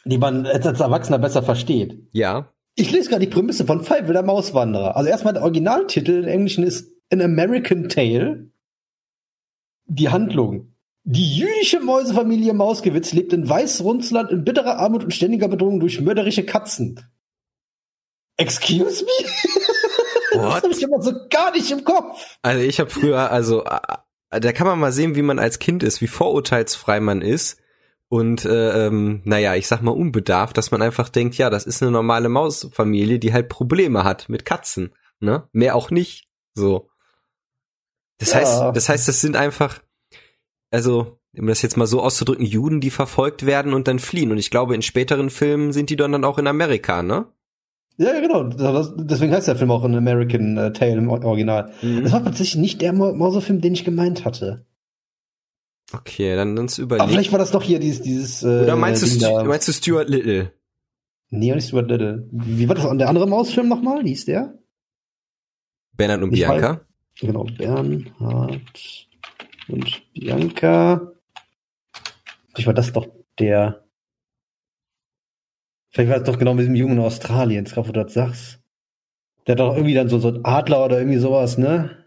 die 0.05 0.19
man 0.19 0.47
als 0.47 0.81
Erwachsener 0.81 1.19
besser 1.19 1.43
versteht. 1.43 2.09
Ja, 2.13 2.53
Ich 2.77 2.91
lese 2.91 3.09
gerade 3.09 3.25
die 3.25 3.33
Prämisse 3.33 3.67
von 3.67 3.83
Feivel, 3.83 4.13
der 4.13 4.23
Mauswanderer. 4.23 4.97
Also 4.97 5.09
erstmal 5.11 5.35
der 5.35 5.43
Originaltitel 5.43 6.23
im 6.23 6.29
Englischen 6.29 6.65
ist 6.65 6.93
An 7.13 7.21
American 7.21 7.89
Tale. 7.89 8.51
Die 9.87 10.09
Handlung. 10.09 10.75
Die 11.07 11.37
jüdische 11.37 11.81
Mäusefamilie 11.81 12.55
Mausgewitz 12.55 13.13
lebt 13.13 13.35
in 13.35 13.47
Weißrundsland 13.47 14.31
in 14.31 14.45
bitterer 14.45 14.79
Armut 14.79 15.05
und 15.05 15.13
ständiger 15.13 15.49
Bedrohung 15.49 15.79
durch 15.79 16.01
mörderische 16.01 16.47
Katzen. 16.47 17.01
Excuse 18.37 19.05
me? 19.05 19.29
das 20.33 20.43
What? 20.43 20.63
habe 20.65 20.73
ich 20.73 20.83
immer 20.83 21.01
so 21.03 21.13
gar 21.31 21.53
nicht 21.53 21.71
im 21.71 21.85
Kopf. 21.85 22.39
Also 22.43 22.63
ich 22.65 22.81
habe 22.81 22.91
früher, 22.91 23.31
also 23.31 23.65
da 24.31 24.53
kann 24.53 24.67
man 24.67 24.79
mal 24.81 24.93
sehen, 24.93 25.15
wie 25.15 25.23
man 25.23 25.39
als 25.39 25.59
Kind 25.59 25.83
ist, 25.83 26.01
wie 26.01 26.09
vorurteilsfrei 26.09 27.01
man 27.01 27.23
ist. 27.23 27.61
Und 28.09 28.45
äh, 28.45 28.87
ähm, 28.87 29.23
naja, 29.25 29.55
ich 29.55 29.67
sag 29.67 29.83
mal 29.83 29.91
unbedarft, 29.93 30.57
dass 30.57 30.71
man 30.71 30.83
einfach 30.83 31.09
denkt, 31.09 31.37
ja, 31.37 31.51
das 31.51 31.65
ist 31.65 31.83
eine 31.83 31.91
normale 31.91 32.29
Mausfamilie, 32.29 33.19
die 33.19 33.33
halt 33.33 33.49
Probleme 33.49 34.05
hat 34.05 34.29
mit 34.29 34.45
Katzen. 34.45 34.95
Ne? 35.21 35.49
Mehr 35.53 35.75
auch 35.75 35.91
nicht. 35.91 36.29
So. 36.55 36.91
Das 38.19 38.33
Ja. 38.33 38.39
heißt, 38.39 38.63
das 38.77 38.89
heißt, 38.89 39.09
das 39.09 39.21
sind 39.21 39.37
einfach, 39.37 39.81
also, 40.71 41.19
um 41.37 41.47
das 41.47 41.63
jetzt 41.63 41.77
mal 41.77 41.87
so 41.87 42.03
auszudrücken, 42.03 42.45
Juden, 42.47 42.81
die 42.81 42.91
verfolgt 42.91 43.47
werden 43.47 43.75
und 43.75 43.89
dann 43.89 43.99
fliehen. 43.99 44.31
Und 44.31 44.39
ich 44.39 44.51
glaube, 44.51 44.75
in 44.75 44.83
späteren 44.83 45.31
Filmen 45.31 45.73
sind 45.73 45.91
die 45.91 45.97
dann, 45.97 46.13
dann 46.13 46.25
auch 46.25 46.39
in 46.39 46.47
Amerika, 46.47 47.03
ne? 47.03 47.27
Ja, 47.97 48.13
ja, 48.15 48.21
genau. 48.21 48.45
Das, 48.45 48.93
deswegen 48.97 49.33
heißt 49.33 49.47
der 49.47 49.57
Film 49.57 49.71
auch 49.71 49.85
An 49.85 49.95
American 49.95 50.57
äh, 50.57 50.73
Tale 50.73 50.93
im 50.97 51.09
Original. 51.09 51.71
Das 52.03 52.11
war 52.13 52.25
tatsächlich 52.25 52.61
nicht 52.61 52.81
der 52.83 52.93
Mau- 52.93 53.13
Mausefilm, 53.15 53.61
den 53.61 53.75
ich 53.75 53.85
gemeint 53.85 54.25
hatte. 54.25 54.67
Okay, 55.93 56.35
dann 56.35 56.59
uns 56.59 56.79
Aber 56.79 56.85
überlegen. 56.97 57.09
vielleicht 57.11 57.31
war 57.33 57.39
das 57.39 57.53
doch 57.53 57.63
hier 57.63 57.79
dieses, 57.79 58.03
dieses 58.03 58.43
äh, 58.43 58.63
Oder 58.65 58.75
meinst 58.77 59.03
du, 59.03 59.07
Stu 59.07 59.45
meinst 59.45 59.69
du 59.69 59.73
Stuart 59.73 60.09
Little? 60.09 60.53
Nee, 61.31 61.53
auch 61.53 61.57
nicht 61.57 61.69
Stuart 61.69 61.89
Little. 61.89 62.27
Wie 62.33 62.69
war 62.69 62.75
das? 62.75 62.85
Und 62.85 62.99
der 62.99 63.09
andere 63.09 63.29
Mausfilm 63.29 63.69
nochmal? 63.69 64.05
Wie 64.05 64.09
hieß 64.09 64.25
der? 64.25 64.59
Bernhard 65.97 66.23
und 66.23 66.33
Ich 66.33 66.41
Bianca? 66.41 66.81
Genau, 67.21 67.45
Bernhard 67.45 68.61
und 69.69 70.03
Bianca. 70.15 71.13
Vielleicht 72.53 72.67
war 72.67 72.75
das 72.75 72.93
doch 72.93 73.07
der. 73.39 73.84
Vielleicht 75.95 76.11
war 76.11 76.19
es 76.19 76.25
doch 76.25 76.39
genau 76.39 76.55
mit 76.55 76.63
diesem 76.63 76.75
Jungen 76.75 76.99
in 76.99 77.05
Australien, 77.05 77.65
gerade 77.65 77.89
wo 77.89 77.93
du 77.93 78.03
das 78.03 78.13
sagst. 78.13 78.59
Der 79.47 79.53
hat 79.53 79.61
doch 79.61 79.77
irgendwie 79.77 79.95
dann 79.95 80.09
so, 80.09 80.19
so 80.19 80.29
ein 80.29 80.45
Adler 80.45 80.85
oder 80.85 80.99
irgendwie 80.99 81.19
sowas, 81.19 81.57
ne? 81.57 82.05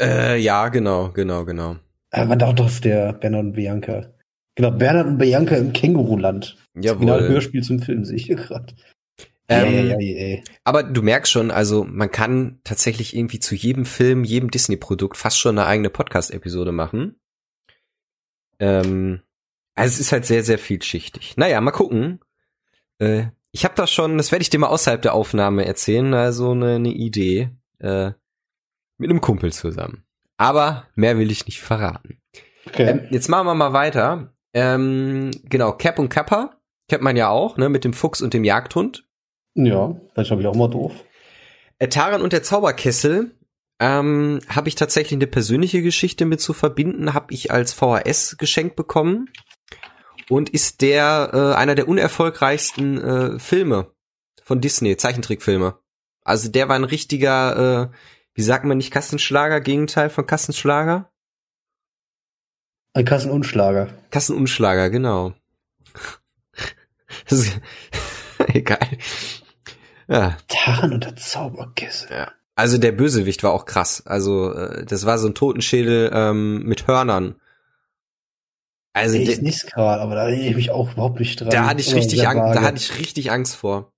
Äh, 0.00 0.38
ja, 0.38 0.68
genau, 0.68 1.10
genau, 1.12 1.46
genau. 1.46 1.76
Man 2.12 2.38
dachte 2.38 2.56
doch, 2.56 2.70
der 2.80 3.14
Bernhard 3.14 3.44
und 3.44 3.52
Bianca. 3.52 4.12
Genau, 4.54 4.70
Bernhard 4.70 5.06
und 5.06 5.18
Bianca 5.18 5.56
im 5.56 5.72
Känguruland. 5.72 6.56
Jawohl. 6.74 7.06
Genau, 7.06 7.18
Hörspiel 7.20 7.62
zum 7.62 7.78
Film 7.80 8.04
sehe 8.04 8.16
ich 8.16 8.26
hier 8.26 8.36
gerade. 8.36 8.74
Ähm. 9.48 10.42
Aber 10.64 10.82
du 10.82 11.02
merkst 11.02 11.32
schon, 11.32 11.50
also 11.50 11.84
man 11.84 12.10
kann 12.10 12.60
tatsächlich 12.64 13.16
irgendwie 13.16 13.38
zu 13.38 13.54
jedem 13.54 13.86
Film, 13.86 14.24
jedem 14.24 14.50
Disney-Produkt 14.50 15.16
fast 15.16 15.38
schon 15.38 15.58
eine 15.58 15.66
eigene 15.66 15.88
Podcast-Episode 15.88 16.72
machen. 16.72 17.16
Ähm, 18.58 19.22
also 19.74 19.94
es 19.94 20.00
ist 20.00 20.12
halt 20.12 20.26
sehr, 20.26 20.42
sehr 20.42 20.58
vielschichtig. 20.58 21.36
Naja, 21.36 21.60
mal 21.60 21.70
gucken. 21.70 22.20
Äh, 22.98 23.26
ich 23.52 23.64
habe 23.64 23.74
da 23.74 23.86
schon, 23.86 24.18
das 24.18 24.32
werde 24.32 24.42
ich 24.42 24.50
dir 24.50 24.58
mal 24.58 24.68
außerhalb 24.68 25.00
der 25.00 25.14
Aufnahme 25.14 25.64
erzählen, 25.64 26.12
also 26.14 26.50
eine, 26.50 26.74
eine 26.74 26.90
Idee 26.90 27.50
äh, 27.78 28.10
mit 28.98 29.10
einem 29.10 29.20
Kumpel 29.20 29.52
zusammen. 29.52 30.04
Aber 30.36 30.86
mehr 30.94 31.18
will 31.18 31.30
ich 31.30 31.46
nicht 31.46 31.60
verraten. 31.60 32.20
Okay. 32.66 32.90
Ähm, 32.90 33.06
jetzt 33.10 33.28
machen 33.28 33.46
wir 33.46 33.54
mal 33.54 33.72
weiter. 33.72 34.34
Ähm, 34.52 35.30
genau, 35.44 35.72
Cap 35.72 35.98
und 35.98 36.08
Kappa 36.08 36.58
kennt 36.88 37.02
man 37.02 37.16
ja 37.16 37.28
auch, 37.30 37.56
ne, 37.56 37.68
mit 37.68 37.84
dem 37.84 37.92
Fuchs 37.92 38.20
und 38.22 38.34
dem 38.34 38.44
Jagdhund. 38.44 39.08
ja, 39.54 39.98
vielleicht 40.12 40.30
habe 40.30 40.40
ich 40.40 40.46
auch 40.46 40.54
mal 40.54 40.68
doof. 40.68 40.92
Äh, 41.78 41.88
Taran 41.88 42.22
und 42.22 42.32
der 42.32 42.42
Zauberkessel 42.42 43.34
ähm, 43.80 44.40
habe 44.48 44.68
ich 44.68 44.74
tatsächlich 44.74 45.18
eine 45.18 45.26
persönliche 45.26 45.82
Geschichte 45.82 46.24
mit 46.24 46.40
zu 46.40 46.52
verbinden, 46.52 47.14
habe 47.14 47.32
ich 47.32 47.50
als 47.50 47.72
VHS 47.72 48.36
geschenkt 48.38 48.76
bekommen 48.76 49.30
und 50.28 50.50
ist 50.50 50.80
der 50.80 51.30
äh, 51.32 51.54
einer 51.56 51.74
der 51.74 51.88
unerfolgreichsten 51.88 53.02
äh, 53.02 53.38
Filme 53.38 53.90
von 54.42 54.60
Disney, 54.60 54.96
Zeichentrickfilme. 54.96 55.78
Also 56.24 56.50
der 56.50 56.68
war 56.68 56.76
ein 56.76 56.84
richtiger, 56.84 57.90
äh, 57.92 57.96
wie 58.34 58.42
sagt 58.42 58.64
man 58.64 58.78
nicht 58.78 58.90
Kassenschlager, 58.90 59.60
Gegenteil 59.60 60.10
von 60.10 60.26
Kassenschlager? 60.26 61.10
Ein 62.94 63.04
Kassenunschlager. 63.04 63.88
Kassenunschlager, 64.10 64.90
genau. 64.90 65.34
Das 67.28 67.38
ist, 67.38 67.60
egal. 68.48 68.78
Ja, 70.08 70.36
Taran 70.48 70.92
und 70.92 71.04
der 71.04 71.16
Zauberkessel. 71.16 72.10
Ja. 72.10 72.32
Also 72.56 72.78
der 72.78 72.92
Bösewicht 72.92 73.42
war 73.42 73.52
auch 73.52 73.64
krass. 73.64 74.06
Also 74.06 74.52
äh, 74.52 74.84
das 74.84 75.06
war 75.06 75.18
so 75.18 75.28
ein 75.28 75.34
Totenschädel 75.34 76.10
ähm, 76.12 76.62
mit 76.64 76.86
Hörnern. 76.86 77.36
Also 78.96 79.16
Der 79.16 79.26
der, 79.26 79.34
ist 79.34 79.42
nicht 79.42 79.66
gerade, 79.66 80.00
aber 80.00 80.14
da 80.14 80.26
erinnere 80.26 80.48
ich 80.48 80.56
mich 80.56 80.70
auch 80.70 80.90
überhaupt 80.92 81.20
nicht 81.20 81.38
dran. 81.38 81.50
da 81.50 81.66
hatte 81.66 81.82
ich 81.82 81.94
richtig 81.94 82.26
Angst, 82.26 82.56
da 82.56 82.62
hatte 82.62 82.78
ich 82.78 82.98
richtig 82.98 83.30
Angst 83.30 83.54
vor. 83.54 83.92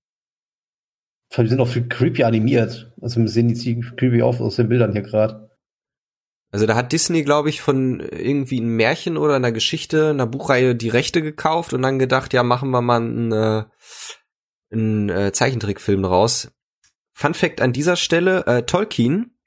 Vor 1.30 1.38
allem, 1.38 1.46
Die 1.46 1.50
sind 1.50 1.60
auch 1.60 1.68
viel 1.68 1.86
creepy 1.86 2.24
animiert. 2.24 2.92
Also 3.00 3.20
wir 3.20 3.28
sehen 3.28 3.46
die 3.46 3.54
ziemlich 3.54 3.94
creepy 3.96 4.22
auf 4.22 4.40
aus 4.40 4.56
den 4.56 4.68
Bildern 4.68 4.90
hier 4.90 5.02
gerade. 5.02 5.50
Also 6.50 6.66
da 6.66 6.74
hat 6.74 6.90
Disney, 6.90 7.22
glaube 7.22 7.48
ich, 7.48 7.60
von 7.60 8.00
irgendwie 8.00 8.58
einem 8.58 8.74
Märchen 8.74 9.16
oder 9.18 9.36
einer 9.36 9.52
Geschichte, 9.52 10.10
einer 10.10 10.26
Buchreihe 10.26 10.74
die 10.74 10.88
Rechte 10.88 11.22
gekauft 11.22 11.74
und 11.74 11.82
dann 11.82 12.00
gedacht, 12.00 12.32
ja, 12.32 12.42
machen 12.42 12.70
wir 12.70 12.82
mal 12.82 12.96
einen, 13.00 13.30
äh, 13.30 13.64
einen 14.72 15.10
äh, 15.10 15.30
Zeichentrickfilm 15.30 16.04
raus. 16.04 16.50
Fun 17.12 17.34
Fact 17.34 17.60
an 17.60 17.72
dieser 17.72 17.94
Stelle, 17.94 18.46
äh, 18.46 18.62
Tolkien, 18.64 19.38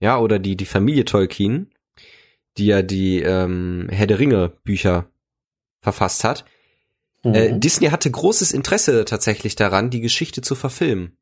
ja, 0.00 0.18
oder 0.18 0.38
die, 0.38 0.54
die 0.56 0.66
Familie 0.66 1.06
Tolkien, 1.06 1.71
die 2.58 2.66
ja 2.66 2.82
die 2.82 3.20
ähm, 3.22 3.88
Herr 3.90 4.06
der 4.06 4.18
Ringe 4.18 4.52
Bücher 4.64 5.06
verfasst 5.80 6.24
hat, 6.24 6.44
Mhm. 7.24 7.34
Äh, 7.34 7.58
Disney 7.58 7.88
hatte 7.88 8.10
großes 8.10 8.52
Interesse 8.52 9.04
tatsächlich 9.04 9.54
daran, 9.54 9.90
die 9.90 10.00
Geschichte 10.00 10.42
zu 10.42 10.54
verfilmen. 10.54 11.16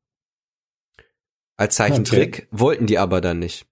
Als 1.57 1.77
Zeichentrick, 1.77 2.49
wollten 2.51 2.87
die 2.87 2.99
aber 2.99 3.21
dann 3.21 3.38
nicht. 3.38 3.66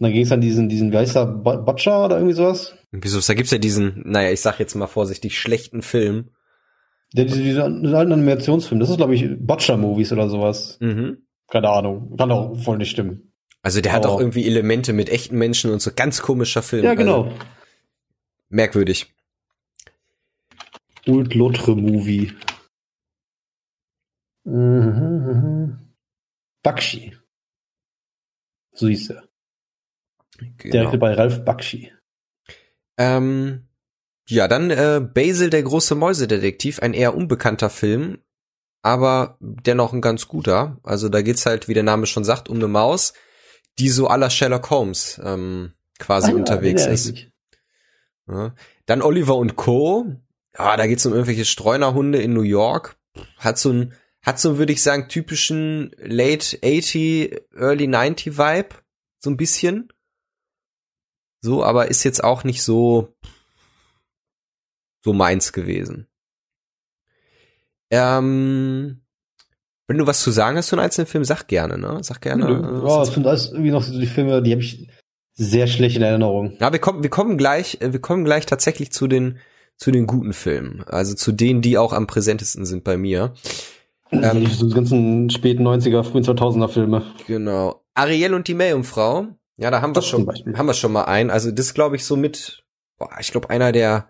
Dann 0.00 0.12
ging 0.12 0.22
es 0.22 0.32
an 0.32 0.40
diesen, 0.40 0.70
diesen, 0.70 0.92
wie 0.92 0.96
heißt 0.96 1.14
der, 1.14 1.26
Butcher 1.26 2.06
oder 2.06 2.16
irgendwie 2.16 2.34
sowas? 2.34 2.74
Wieso? 2.90 3.20
Da 3.20 3.34
gibt's 3.34 3.50
ja 3.50 3.58
diesen, 3.58 4.02
naja, 4.06 4.30
ich 4.30 4.40
sag 4.40 4.58
jetzt 4.58 4.74
mal 4.74 4.86
vorsichtig, 4.86 5.38
schlechten 5.38 5.82
Film. 5.82 6.30
Der, 7.12 7.26
diese, 7.26 7.42
diese 7.42 7.62
alten 7.62 8.12
Animationsfilm, 8.12 8.80
das 8.80 8.88
ist, 8.88 8.96
glaube 8.96 9.14
ich, 9.14 9.26
Butcher-Movies 9.38 10.12
oder 10.12 10.30
sowas. 10.30 10.78
Mhm. 10.80 11.26
Keine 11.48 11.68
Ahnung. 11.68 12.16
Kann 12.16 12.30
doch 12.30 12.56
voll 12.56 12.78
nicht 12.78 12.90
stimmen. 12.90 13.33
Also 13.64 13.80
der 13.80 13.92
hat 13.92 14.04
Aber- 14.04 14.14
auch 14.14 14.20
irgendwie 14.20 14.46
Elemente 14.46 14.92
mit 14.92 15.08
echten 15.08 15.36
Menschen 15.38 15.72
und 15.72 15.80
so 15.80 15.90
ganz 15.94 16.20
komischer 16.22 16.62
Film. 16.62 16.84
Ja, 16.84 16.94
genau. 16.94 17.24
Also, 17.24 17.38
merkwürdig. 18.50 19.12
Old 21.06 21.34
Lotre 21.34 21.74
Movie. 21.74 22.32
Mhm, 24.44 25.24
mhm. 25.26 25.78
Bakshi. 26.62 27.16
So 28.72 28.88
hieß 28.88 29.10
er. 29.10 29.24
Genau. 30.58 30.72
Direkt 30.72 31.00
bei 31.00 31.14
Ralf 31.14 31.44
Bakshi. 31.44 31.90
Ähm, 32.98 33.66
ja, 34.28 34.46
dann 34.48 34.70
äh, 34.70 35.00
Basil, 35.00 35.48
der 35.50 35.62
große 35.62 35.94
Mäusedetektiv, 35.94 36.80
ein 36.80 36.92
eher 36.94 37.14
unbekannter 37.14 37.70
Film, 37.70 38.18
aber 38.82 39.36
dennoch 39.40 39.92
ein 39.92 40.00
ganz 40.00 40.28
guter. 40.28 40.78
Also 40.82 41.08
da 41.08 41.22
geht's 41.22 41.46
halt, 41.46 41.68
wie 41.68 41.74
der 41.74 41.82
Name 41.82 42.06
schon 42.06 42.24
sagt, 42.24 42.48
um 42.48 42.56
eine 42.56 42.68
Maus, 42.68 43.14
die 43.78 43.88
so 43.88 44.08
aller 44.08 44.30
Sherlock 44.30 44.70
Holmes 44.70 45.20
ähm, 45.22 45.72
quasi 45.98 46.32
Ah 46.32 46.34
unterwegs 46.34 46.86
ist. 46.86 47.26
Ja. 48.28 48.54
Dann 48.86 49.02
Oliver 49.02 49.36
und 49.36 49.56
Co. 49.56 50.16
Ah, 50.54 50.76
da 50.76 50.86
geht's 50.86 51.04
um 51.06 51.12
irgendwelche 51.12 51.44
Streunerhunde 51.44 52.22
in 52.22 52.32
New 52.32 52.42
York. 52.42 52.96
Hat 53.38 53.58
so 53.58 53.72
ein, 53.72 53.94
hat 54.22 54.38
so, 54.38 54.58
würde 54.58 54.72
ich 54.72 54.82
sagen, 54.82 55.08
typischen 55.08 55.94
Late 55.98 56.58
80, 56.64 57.42
Early 57.54 57.86
90 57.86 58.38
Vibe. 58.38 58.76
So 59.18 59.30
ein 59.30 59.36
bisschen. 59.36 59.92
So, 61.40 61.64
aber 61.64 61.88
ist 61.88 62.04
jetzt 62.04 62.24
auch 62.24 62.44
nicht 62.44 62.62
so, 62.62 63.14
so 65.02 65.12
meins 65.12 65.52
gewesen. 65.52 66.08
Ähm, 67.90 69.03
wenn 69.86 69.98
du 69.98 70.06
was 70.06 70.22
zu 70.22 70.30
sagen 70.30 70.56
hast 70.56 70.68
zu 70.68 70.76
einem 70.76 70.84
einzelnen 70.84 71.06
Film, 71.06 71.24
sag 71.24 71.46
gerne, 71.48 71.78
ne? 71.78 71.98
Sag 72.02 72.20
gerne. 72.20 72.44
äh, 72.44 72.88
Ja, 72.88 73.02
es 73.02 73.12
sind 73.12 73.26
alles 73.26 73.50
irgendwie 73.52 73.70
noch 73.70 73.82
so 73.82 73.98
die 73.98 74.06
Filme, 74.06 74.42
die 74.42 74.52
habe 74.52 74.62
ich 74.62 74.88
sehr 75.34 75.66
schlecht 75.66 75.96
in 75.96 76.02
Erinnerung. 76.02 76.56
Ja, 76.60 76.72
wir 76.72 76.78
kommen, 76.78 77.02
wir 77.02 77.10
kommen 77.10 77.36
gleich, 77.36 77.78
äh, 77.80 77.92
wir 77.92 78.00
kommen 78.00 78.24
gleich 78.24 78.46
tatsächlich 78.46 78.92
zu 78.92 79.08
den, 79.08 79.38
zu 79.76 79.90
den 79.90 80.06
guten 80.06 80.32
Filmen. 80.32 80.84
Also 80.86 81.14
zu 81.14 81.32
denen, 81.32 81.60
die 81.60 81.76
auch 81.78 81.92
am 81.92 82.06
präsentesten 82.06 82.64
sind 82.64 82.84
bei 82.84 82.96
mir. 82.96 83.34
Ähm, 84.12 84.44
die 84.44 84.68
ganzen 84.70 85.28
späten 85.30 85.66
90er, 85.66 86.04
frühen 86.04 86.24
2000er 86.24 86.68
Filme. 86.68 87.02
Genau. 87.26 87.82
Ariel 87.94 88.34
und 88.34 88.48
die 88.48 88.54
Meerjungfrau. 88.54 89.26
Ja, 89.56 89.70
da 89.70 89.80
haben 89.82 89.90
wir 89.90 89.94
Das 89.94 90.06
schon, 90.06 90.26
haben 90.56 90.66
wir 90.66 90.74
schon 90.74 90.92
mal 90.92 91.04
einen. 91.04 91.30
Also 91.30 91.50
das 91.50 91.74
glaube 91.74 91.96
ich 91.96 92.04
so 92.04 92.16
mit, 92.16 92.64
boah, 92.98 93.10
ich 93.20 93.30
glaube 93.32 93.50
einer 93.50 93.72
der 93.72 94.08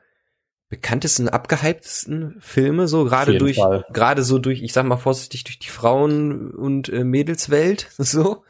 bekanntesten, 0.68 1.29
abgehyptesten 1.29 2.37
Filme, 2.40 2.88
so 2.88 3.05
gerade 3.05 3.38
durch, 3.38 3.61
gerade 3.92 4.22
so 4.22 4.38
durch, 4.38 4.62
ich 4.62 4.72
sag 4.72 4.85
mal 4.87 4.96
vorsichtig, 4.96 5.44
durch 5.44 5.59
die 5.59 5.68
Frauen- 5.68 6.50
und 6.53 6.88
äh, 6.88 7.05
Mädelswelt, 7.05 7.88
so. 7.98 8.44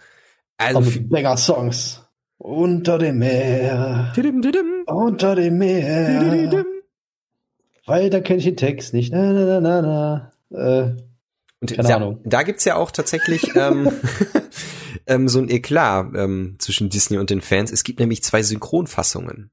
Also, 0.56 0.78
Aber 0.78 0.86
mit 0.86 1.10
Banger 1.10 1.36
Songs. 1.36 2.00
Unter 2.38 2.98
dem 2.98 3.18
Meer. 3.18 4.12
Didim, 4.16 4.42
didim, 4.42 4.84
Unter 4.86 5.34
dem 5.34 5.58
Meer. 5.58 6.20
didim. 6.30 6.64
Weiter 7.86 8.20
kenn 8.20 8.38
ich 8.38 8.44
den 8.44 8.56
Text 8.56 8.94
nicht. 8.94 9.12
Na, 9.12 9.32
na, 9.32 9.60
na, 9.60 9.60
na, 9.60 10.32
na. 10.50 10.80
Äh, 10.82 10.96
Und 11.60 11.74
Keine 11.74 11.88
da, 11.88 11.96
Ahnung. 11.96 12.20
da 12.24 12.42
gibt's 12.42 12.64
ja 12.64 12.76
auch 12.76 12.90
tatsächlich 12.90 13.54
ähm, 13.56 13.90
ähm, 15.06 15.28
so 15.28 15.38
ein 15.38 15.50
Eklat 15.50 16.08
ähm, 16.16 16.56
zwischen 16.58 16.88
Disney 16.88 17.18
und 17.18 17.30
den 17.30 17.40
Fans. 17.40 17.70
Es 17.72 17.84
gibt 17.84 18.00
nämlich 18.00 18.22
zwei 18.22 18.42
Synchronfassungen. 18.42 19.50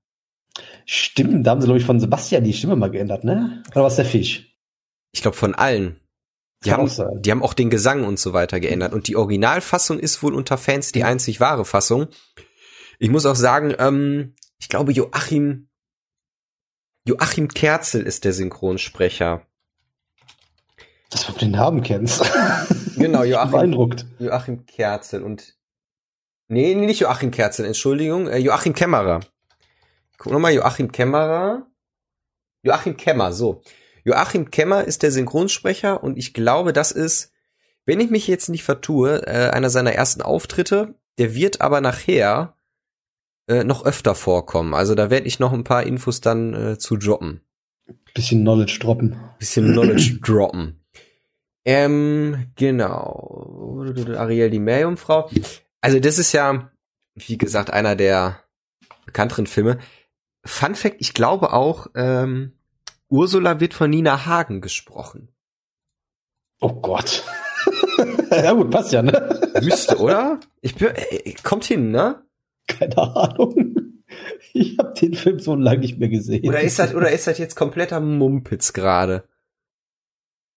Stimmt, 0.85 1.45
da 1.45 1.51
haben 1.51 1.61
sie, 1.61 1.65
glaube 1.65 1.79
ich, 1.79 1.85
von 1.85 1.99
Sebastian 1.99 2.43
die 2.43 2.53
Stimme 2.53 2.75
mal 2.75 2.91
geändert, 2.91 3.23
ne? 3.23 3.63
Oder 3.71 3.83
was 3.83 3.95
der 3.95 4.05
Fisch? 4.05 4.55
Ich 5.11 5.21
glaube 5.21 5.37
von 5.37 5.55
allen. 5.55 5.99
Die 6.63 6.69
Kann 6.69 6.87
haben, 6.87 7.21
die 7.21 7.31
haben 7.31 7.41
auch 7.41 7.53
den 7.55 7.69
Gesang 7.69 8.03
und 8.03 8.19
so 8.19 8.33
weiter 8.33 8.59
geändert. 8.59 8.93
Und 8.93 9.07
die 9.07 9.15
Originalfassung 9.15 9.97
ist 9.97 10.21
wohl 10.21 10.35
unter 10.35 10.57
Fans 10.57 10.91
die 10.91 11.03
einzig 11.03 11.39
wahre 11.39 11.65
Fassung. 11.65 12.07
Ich 12.99 13.09
muss 13.09 13.25
auch 13.25 13.35
sagen, 13.35 13.73
ähm, 13.79 14.35
ich 14.59 14.69
glaube 14.69 14.91
Joachim 14.91 15.69
Joachim 17.03 17.47
Kerzel 17.47 18.03
ist 18.03 18.25
der 18.25 18.33
Synchronsprecher. 18.33 19.47
Dass 21.09 21.25
du 21.25 21.33
den 21.33 21.51
Namen 21.51 21.81
kennst. 21.83 22.23
Genau, 22.97 23.23
Joachim, 23.23 23.51
Beeindruckt. 23.51 24.05
Joachim 24.19 24.65
Kerzel 24.67 25.23
und 25.23 25.55
nee, 26.49 26.75
nee, 26.75 26.85
nicht 26.85 26.99
Joachim 26.99 27.31
Kerzel, 27.31 27.65
Entschuldigung, 27.65 28.27
äh, 28.27 28.37
Joachim 28.37 28.73
Kämmerer. 28.73 29.21
Guck 30.21 30.33
nochmal, 30.33 30.53
Joachim 30.53 30.91
Kämmerer. 30.91 31.65
Joachim 32.61 32.95
Kämmer, 32.95 33.33
so. 33.33 33.63
Joachim 34.03 34.51
Kämmer 34.51 34.83
ist 34.83 35.01
der 35.01 35.09
Synchronsprecher 35.09 36.03
und 36.03 36.15
ich 36.15 36.35
glaube, 36.35 36.73
das 36.73 36.91
ist, 36.91 37.31
wenn 37.87 37.99
ich 37.99 38.11
mich 38.11 38.27
jetzt 38.27 38.47
nicht 38.47 38.63
vertue, 38.63 39.25
äh, 39.25 39.49
einer 39.49 39.71
seiner 39.71 39.93
ersten 39.93 40.21
Auftritte. 40.21 40.93
Der 41.17 41.33
wird 41.33 41.61
aber 41.61 41.81
nachher 41.81 42.55
äh, 43.47 43.63
noch 43.63 43.83
öfter 43.83 44.13
vorkommen. 44.13 44.75
Also 44.75 44.93
da 44.93 45.09
werde 45.09 45.25
ich 45.25 45.39
noch 45.39 45.53
ein 45.53 45.63
paar 45.63 45.87
Infos 45.87 46.21
dann 46.21 46.53
äh, 46.53 46.77
zu 46.77 46.97
droppen. 46.97 47.41
Bisschen 48.13 48.41
Knowledge 48.41 48.77
droppen. 48.79 49.19
Bisschen 49.39 49.71
Knowledge 49.71 50.19
droppen. 50.23 50.85
Ähm, 51.65 52.51
genau. 52.55 53.83
Ariel 54.15 54.51
die 54.51 54.59
Meerjungfrau. 54.59 55.31
Also 55.81 55.99
das 55.99 56.19
ist 56.19 56.31
ja, 56.31 56.71
wie 57.15 57.39
gesagt, 57.39 57.71
einer 57.71 57.95
der 57.95 58.39
bekannteren 59.07 59.47
Filme. 59.47 59.79
Fun 60.43 60.75
Fact, 60.75 60.97
ich 60.99 61.13
glaube 61.13 61.53
auch, 61.53 61.87
ähm, 61.95 62.53
Ursula 63.09 63.59
wird 63.59 63.73
von 63.73 63.89
Nina 63.89 64.25
Hagen 64.25 64.61
gesprochen. 64.61 65.29
Oh 66.59 66.73
Gott. 66.73 67.23
ja 68.31 68.53
gut, 68.53 68.71
passt 68.71 68.91
ja, 68.91 69.01
ne? 69.01 69.51
Müsste, 69.61 69.97
oder? 69.97 70.39
Ich 70.61 70.75
bin, 70.75 70.89
äh, 70.93 71.33
kommt 71.43 71.65
hin, 71.65 71.91
ne? 71.91 72.23
Keine 72.67 72.97
Ahnung. 72.97 73.75
Ich 74.53 74.77
habe 74.77 74.93
den 74.99 75.13
Film 75.13 75.39
so 75.39 75.55
lange 75.55 75.79
nicht 75.79 75.97
mehr 75.97 76.09
gesehen. 76.09 76.47
Oder 76.47 76.61
ist 76.61 76.79
das, 76.79 76.93
oder 76.93 77.11
ist 77.11 77.27
das 77.27 77.37
jetzt 77.37 77.55
kompletter 77.55 77.99
Mumpitz 77.99 78.73
gerade? 78.73 79.23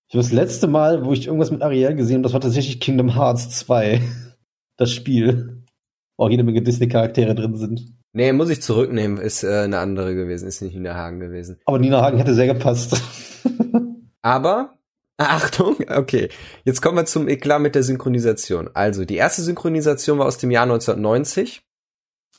Ich 0.08 0.16
das 0.16 0.32
letzte 0.32 0.66
Mal, 0.66 1.04
wo 1.04 1.12
ich 1.12 1.26
irgendwas 1.26 1.50
mit 1.50 1.62
Ariel 1.62 1.94
gesehen 1.94 2.16
habe, 2.16 2.22
das 2.24 2.32
war 2.32 2.40
tatsächlich 2.40 2.80
Kingdom 2.80 3.14
Hearts 3.14 3.50
2. 3.50 4.00
Das 4.76 4.92
Spiel. 4.92 5.64
Wo 6.16 6.28
jede 6.28 6.44
Menge 6.44 6.62
Disney-Charaktere 6.62 7.34
drin 7.34 7.56
sind. 7.56 7.93
Nee, 8.16 8.32
muss 8.32 8.48
ich 8.48 8.62
zurücknehmen, 8.62 9.18
ist 9.18 9.42
äh, 9.42 9.62
eine 9.62 9.80
andere 9.80 10.14
gewesen, 10.14 10.46
ist 10.46 10.62
nicht 10.62 10.74
Nina 10.74 10.94
Hagen 10.94 11.18
gewesen. 11.18 11.58
Aber 11.64 11.80
Nina 11.80 12.00
Hagen 12.00 12.18
hätte 12.18 12.32
sehr 12.32 12.46
gepasst. 12.46 13.02
Aber, 14.22 14.78
Achtung, 15.16 15.76
okay, 15.88 16.28
jetzt 16.62 16.80
kommen 16.80 16.96
wir 16.96 17.06
zum 17.06 17.26
Eklat 17.26 17.60
mit 17.60 17.74
der 17.74 17.82
Synchronisation. 17.82 18.70
Also, 18.72 19.04
die 19.04 19.16
erste 19.16 19.42
Synchronisation 19.42 20.20
war 20.20 20.26
aus 20.26 20.38
dem 20.38 20.52
Jahr 20.52 20.62
1990. 20.62 21.62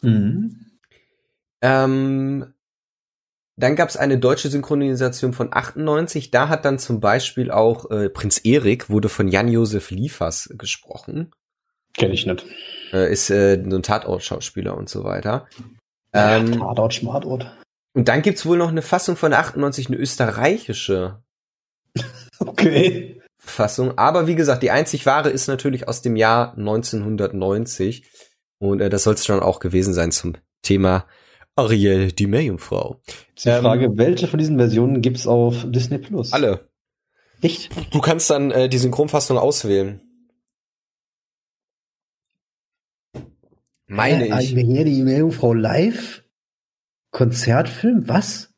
Mhm. 0.01 0.61
Ähm, 1.61 2.53
dann 3.57 3.75
gab 3.75 3.89
es 3.89 3.97
eine 3.97 4.17
deutsche 4.17 4.47
Synchronisation 4.47 5.33
von 5.33 5.49
98. 5.51 6.31
Da 6.31 6.47
hat 6.47 6.63
dann 6.63 6.79
zum 6.79 7.01
Beispiel 7.01 7.51
auch 7.51 7.91
äh, 7.91 8.09
Prinz 8.09 8.37
Erik 8.45 8.89
wurde 8.89 9.09
von 9.09 9.27
Jan-Josef 9.27 9.91
Liefers 9.91 10.53
gesprochen. 10.57 11.31
Kenn 11.97 12.11
ich 12.11 12.25
nicht. 12.25 12.45
Äh, 12.93 13.11
ist 13.11 13.29
äh, 13.29 13.61
so 13.67 13.75
ein 13.75 13.83
Tatort-Schauspieler 13.83 14.77
und 14.77 14.89
so 14.89 15.03
weiter. 15.03 15.47
Ähm, 16.13 16.53
ja, 16.53 16.59
Tatort, 16.59 16.93
Schmartort. 16.93 17.55
Und 17.93 18.07
dann 18.07 18.21
gibt's 18.21 18.45
wohl 18.45 18.57
noch 18.57 18.69
eine 18.69 18.81
Fassung 18.81 19.15
von 19.15 19.33
98, 19.33 19.87
eine 19.87 19.97
österreichische. 19.97 21.21
okay. 22.39 23.21
Fassung. 23.37 23.97
Aber 23.97 24.27
wie 24.27 24.35
gesagt, 24.35 24.63
die 24.63 24.71
einzig 24.71 25.05
wahre 25.05 25.29
ist 25.29 25.47
natürlich 25.47 25.87
aus 25.87 26.01
dem 26.01 26.15
Jahr 26.15 26.57
1990. 26.57 28.09
Und 28.59 28.81
äh, 28.81 28.89
das 28.89 29.03
soll 29.03 29.13
es 29.13 29.23
dann 29.25 29.39
auch 29.39 29.59
gewesen 29.59 29.93
sein 29.93 30.11
zum 30.11 30.33
Thema 30.61 31.05
Ariel, 31.55 32.11
die 32.11 32.27
Meerjungfrau. 32.27 32.99
Die 33.43 33.49
ähm, 33.49 33.61
Frage, 33.61 33.97
welche 33.97 34.27
von 34.27 34.39
diesen 34.39 34.57
Versionen 34.57 35.01
gibt's 35.01 35.27
auf 35.27 35.65
Disney 35.67 35.99
Plus? 35.99 36.33
Alle. 36.33 36.67
Echt? 37.41 37.69
Du 37.93 38.01
kannst 38.01 38.29
dann 38.29 38.51
äh, 38.51 38.67
die 38.67 38.77
Synchronfassung 38.77 39.37
auswählen. 39.37 40.01
Meine 43.87 44.27
äh, 44.27 44.41
ich. 44.41 44.49
Hier 44.49 44.85
die 44.85 45.03
Meerjungfrau 45.03 45.53
live? 45.53 46.23
Konzertfilm? 47.11 48.07
Was? 48.07 48.53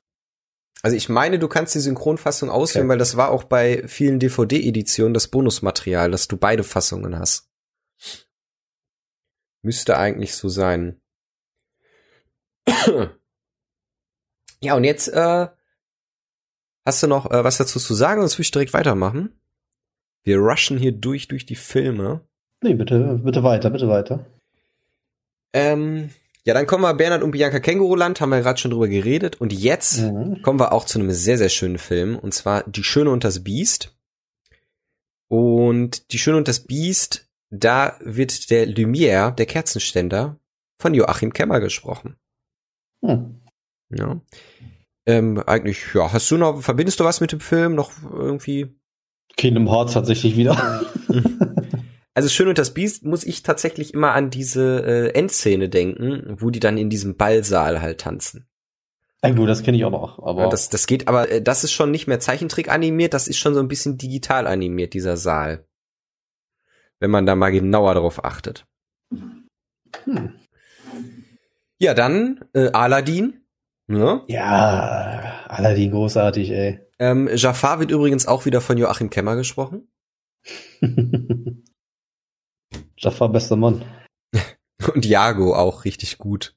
Also 0.82 0.96
ich 0.96 1.10
meine, 1.10 1.40
du 1.40 1.48
kannst 1.48 1.76
die 1.76 1.80
Synchronfassung 1.80 2.50
auswählen, 2.50 2.86
okay. 2.86 2.92
weil 2.92 2.98
das 2.98 3.18
war 3.18 3.32
auch 3.32 3.44
bei 3.44 3.88
vielen 3.88 4.20
DVD-Editionen 4.20 5.14
das 5.14 5.28
Bonusmaterial, 5.28 6.12
dass 6.12 6.28
du 6.28 6.38
beide 6.38 6.64
Fassungen 6.64 7.18
hast. 7.18 7.50
Müsste 9.64 9.98
eigentlich 9.98 10.36
so 10.36 10.50
sein. 10.50 11.02
ja, 14.62 14.76
und 14.76 14.84
jetzt 14.84 15.08
äh, 15.10 15.48
hast 16.86 17.04
du 17.04 17.08
noch 17.08 17.32
äh, 17.32 17.44
was 17.44 17.58
dazu 17.58 17.80
zu 17.80 17.94
sagen, 17.94 18.22
sonst 18.22 18.38
will 18.38 18.44
ich 18.44 18.52
direkt 18.52 18.74
weitermachen. 18.74 19.42
Wir 20.24 20.38
rushen 20.38 20.78
hier 20.78 20.92
durch 20.92 21.28
durch 21.28 21.46
die 21.46 21.56
Filme. 21.56 22.28
Nee, 22.62 22.76
bitte, 22.76 23.20
bitte 23.24 23.44
weiter, 23.44 23.70
bitte 23.70 23.88
weiter. 23.88 24.26
Ähm, 25.54 26.10
ja, 26.48 26.54
dann 26.54 26.66
kommen 26.66 26.84
wir 26.84 26.94
Bernhard 26.94 27.24
und 27.24 27.32
Bianca 27.32 27.60
Känguruland, 27.60 28.22
haben 28.22 28.30
wir 28.30 28.40
gerade 28.40 28.58
schon 28.58 28.72
drüber 28.72 28.88
geredet. 28.88 29.42
Und 29.42 29.52
jetzt 29.52 30.00
mhm. 30.00 30.42
kommen 30.42 30.60
wir 30.60 30.72
auch 30.72 30.86
zu 30.86 30.98
einem 30.98 31.12
sehr, 31.12 31.38
sehr 31.38 31.50
schönen 31.50 31.78
Film, 31.78 32.18
und 32.18 32.34
zwar 32.34 32.64
Die 32.64 32.86
Schöne 32.86 33.12
und 33.12 33.24
das 33.24 33.44
Biest. 33.44 33.94
Und 35.28 36.14
Die 36.14 36.20
Schöne 36.20 36.38
und 36.38 36.48
das 36.48 36.62
Biest, 36.62 37.28
da 37.50 37.98
wird 38.00 38.50
der 38.50 38.66
Lumière, 38.66 39.32
der 39.32 39.46
Kerzenständer, 39.46 40.40
von 40.80 40.94
Joachim 40.94 41.34
Kemmer 41.34 41.60
gesprochen. 41.60 42.16
Hm. 43.04 43.42
Ja. 43.90 44.22
Ähm, 45.06 45.44
eigentlich, 45.46 45.94
ja, 45.94 46.12
hast 46.12 46.30
du 46.32 46.38
noch, 46.38 46.62
verbindest 46.62 47.00
du 47.00 47.04
was 47.04 47.22
mit 47.22 47.32
dem 47.32 47.40
Film 47.40 47.76
noch 47.76 47.92
irgendwie? 48.04 48.76
Kingdom 49.36 49.70
Hearts 49.70 49.94
tatsächlich 49.94 50.36
wieder. 50.36 50.82
Also 52.18 52.30
Schön 52.30 52.48
und 52.48 52.58
das 52.58 52.74
Biest 52.74 53.06
muss 53.06 53.24
ich 53.24 53.44
tatsächlich 53.44 53.94
immer 53.94 54.14
an 54.14 54.32
diese 54.32 54.84
äh, 54.84 55.10
Endszene 55.14 55.70
denken, 55.70 56.36
wo 56.40 56.50
die 56.50 56.60
dann 56.60 56.76
in 56.76 56.90
diesem 56.90 57.16
Ballsaal 57.16 57.80
halt 57.80 58.02
tanzen. 58.02 58.50
Ja, 59.24 59.30
gut, 59.30 59.48
das 59.48 59.62
kenne 59.62 59.78
ich 59.78 59.86
auch 59.86 59.92
noch. 59.92 60.18
Aber 60.24 60.46
ja, 60.46 60.50
das, 60.50 60.70
das 60.70 60.88
geht, 60.88 61.08
aber 61.08 61.30
äh, 61.30 61.44
das 61.44 61.64
ist 61.64 61.74
schon 61.74 61.92
nicht 61.92 62.08
mehr 62.08 62.20
Zeichentrick 62.20 62.72
animiert, 62.72 63.14
das 63.14 63.28
ist 63.28 63.38
schon 63.38 63.54
so 63.54 63.60
ein 63.60 63.68
bisschen 63.68 64.00
digital 64.00 64.48
animiert, 64.48 64.96
dieser 64.96 65.16
Saal. 65.16 65.68
Wenn 67.00 67.12
man 67.12 67.28
da 67.28 67.36
mal 67.36 67.52
genauer 67.52 67.94
drauf 67.94 68.26
achtet. 68.26 68.66
Hm. 70.06 70.34
Ja, 71.78 71.94
dann 71.94 72.46
äh, 72.54 72.72
Aladdin. 72.72 73.42
Ne? 73.86 74.24
Ja, 74.28 75.46
Aladdin 75.50 75.92
großartig, 75.92 76.50
ey. 76.50 76.80
Ähm, 76.98 77.30
Jafar 77.36 77.80
wird 77.80 77.92
übrigens 77.92 78.26
auch 78.26 78.48
wieder 78.48 78.60
von 78.60 78.80
Joachim 78.80 79.12
Kemmer 79.12 79.36
gesprochen. 79.36 79.88
Jafar, 82.98 83.30
bester 83.30 83.56
Mann. 83.56 83.84
Und 84.94 85.06
Jago 85.06 85.56
auch 85.56 85.86
richtig 85.86 86.18
gut. 86.18 86.56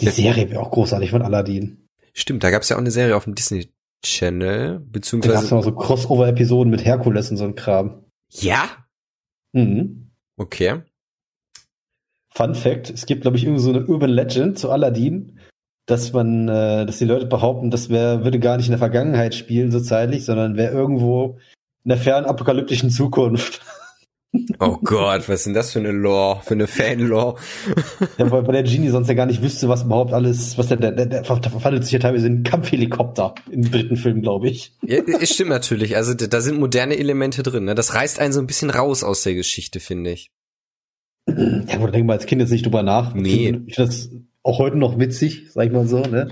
Die 0.00 0.08
Serie 0.08 0.50
wäre 0.50 0.60
auch 0.60 0.70
großartig 0.70 1.10
von 1.10 1.22
Aladdin. 1.22 1.88
Stimmt, 2.14 2.44
da 2.44 2.50
gab 2.50 2.62
es 2.62 2.68
ja 2.68 2.76
auch 2.76 2.80
eine 2.80 2.90
Serie 2.90 3.16
auf 3.16 3.24
dem 3.24 3.34
Disney 3.34 3.68
Channel, 4.04 4.80
beziehungsweise. 4.80 5.34
Da 5.34 5.40
gab 5.40 5.44
es 5.44 5.50
noch 5.50 5.62
so 5.62 5.72
Crossover-Episoden 5.72 6.70
mit 6.70 6.84
Herkules 6.84 7.30
und 7.30 7.36
so 7.36 7.44
ein 7.44 7.54
Kram. 7.54 8.04
Ja? 8.30 8.68
Mhm. 9.52 10.10
Okay. 10.36 10.82
Fun 12.30 12.54
Fact, 12.54 12.90
es 12.90 13.06
gibt, 13.06 13.22
glaube 13.22 13.36
ich, 13.36 13.44
irgendwie 13.44 13.62
so 13.62 13.70
eine 13.70 13.86
Urban 13.86 14.10
Legend 14.10 14.58
zu 14.58 14.70
Aladdin, 14.70 15.38
dass 15.86 16.12
man, 16.12 16.48
äh, 16.48 16.86
dass 16.86 16.98
die 16.98 17.04
Leute 17.04 17.26
behaupten, 17.26 17.70
das 17.70 17.90
wär, 17.90 18.24
würde 18.24 18.40
gar 18.40 18.56
nicht 18.56 18.66
in 18.66 18.72
der 18.72 18.78
Vergangenheit 18.78 19.34
spielen, 19.34 19.70
so 19.70 19.80
zeitlich, 19.80 20.24
sondern 20.24 20.56
wäre 20.56 20.72
irgendwo 20.72 21.38
in 21.84 21.90
der 21.90 21.98
fernen 21.98 22.26
apokalyptischen 22.26 22.90
Zukunft. 22.90 23.60
Oh 24.60 24.78
Gott, 24.82 25.28
was 25.28 25.40
ist 25.40 25.46
denn 25.46 25.54
das 25.54 25.72
für 25.72 25.78
eine 25.78 25.92
Lore, 25.92 26.40
für 26.42 26.54
eine 26.54 26.66
Fan-Lore? 26.66 27.38
ja, 28.16 28.30
weil, 28.30 28.42
der 28.44 28.62
Genie 28.62 28.88
sonst 28.88 29.08
ja 29.08 29.14
gar 29.14 29.26
nicht 29.26 29.42
wüsste, 29.42 29.68
was 29.68 29.82
überhaupt 29.82 30.14
alles, 30.14 30.56
was 30.56 30.68
der, 30.68 30.78
der, 30.78 30.92
der, 30.92 31.06
der 31.06 31.24
verwandelt 31.24 31.84
sich 31.84 31.92
ja 31.92 31.98
teilweise 31.98 32.28
in 32.28 32.42
Kampfhelikopter 32.42 33.34
im 33.50 33.70
dritten 33.70 33.96
Film, 33.96 34.22
glaube 34.22 34.48
ich. 34.48 34.72
Ja, 34.82 35.02
es 35.20 35.34
stimmt 35.34 35.50
natürlich. 35.50 35.96
Also 35.96 36.14
da 36.14 36.40
sind 36.40 36.58
moderne 36.58 36.96
Elemente 36.96 37.42
drin. 37.42 37.64
Ne? 37.64 37.74
Das 37.74 37.94
reißt 37.94 38.20
einen 38.20 38.32
so 38.32 38.40
ein 38.40 38.46
bisschen 38.46 38.70
raus 38.70 39.04
aus 39.04 39.22
der 39.22 39.34
Geschichte, 39.34 39.80
finde 39.80 40.12
ich. 40.12 40.30
Ja, 41.26 41.34
da 41.34 41.86
denkt 41.88 42.06
man 42.06 42.16
als 42.16 42.26
Kind 42.26 42.40
jetzt 42.40 42.50
nicht 42.50 42.64
drüber 42.64 42.82
nach. 42.82 43.14
Nee. 43.14 43.58
Ich 43.66 43.74
finde 43.74 43.90
das 43.90 44.10
auch 44.42 44.58
heute 44.58 44.78
noch 44.78 44.98
witzig, 44.98 45.52
sag 45.52 45.66
ich 45.66 45.72
mal 45.72 45.86
so, 45.86 46.00
ne? 46.00 46.30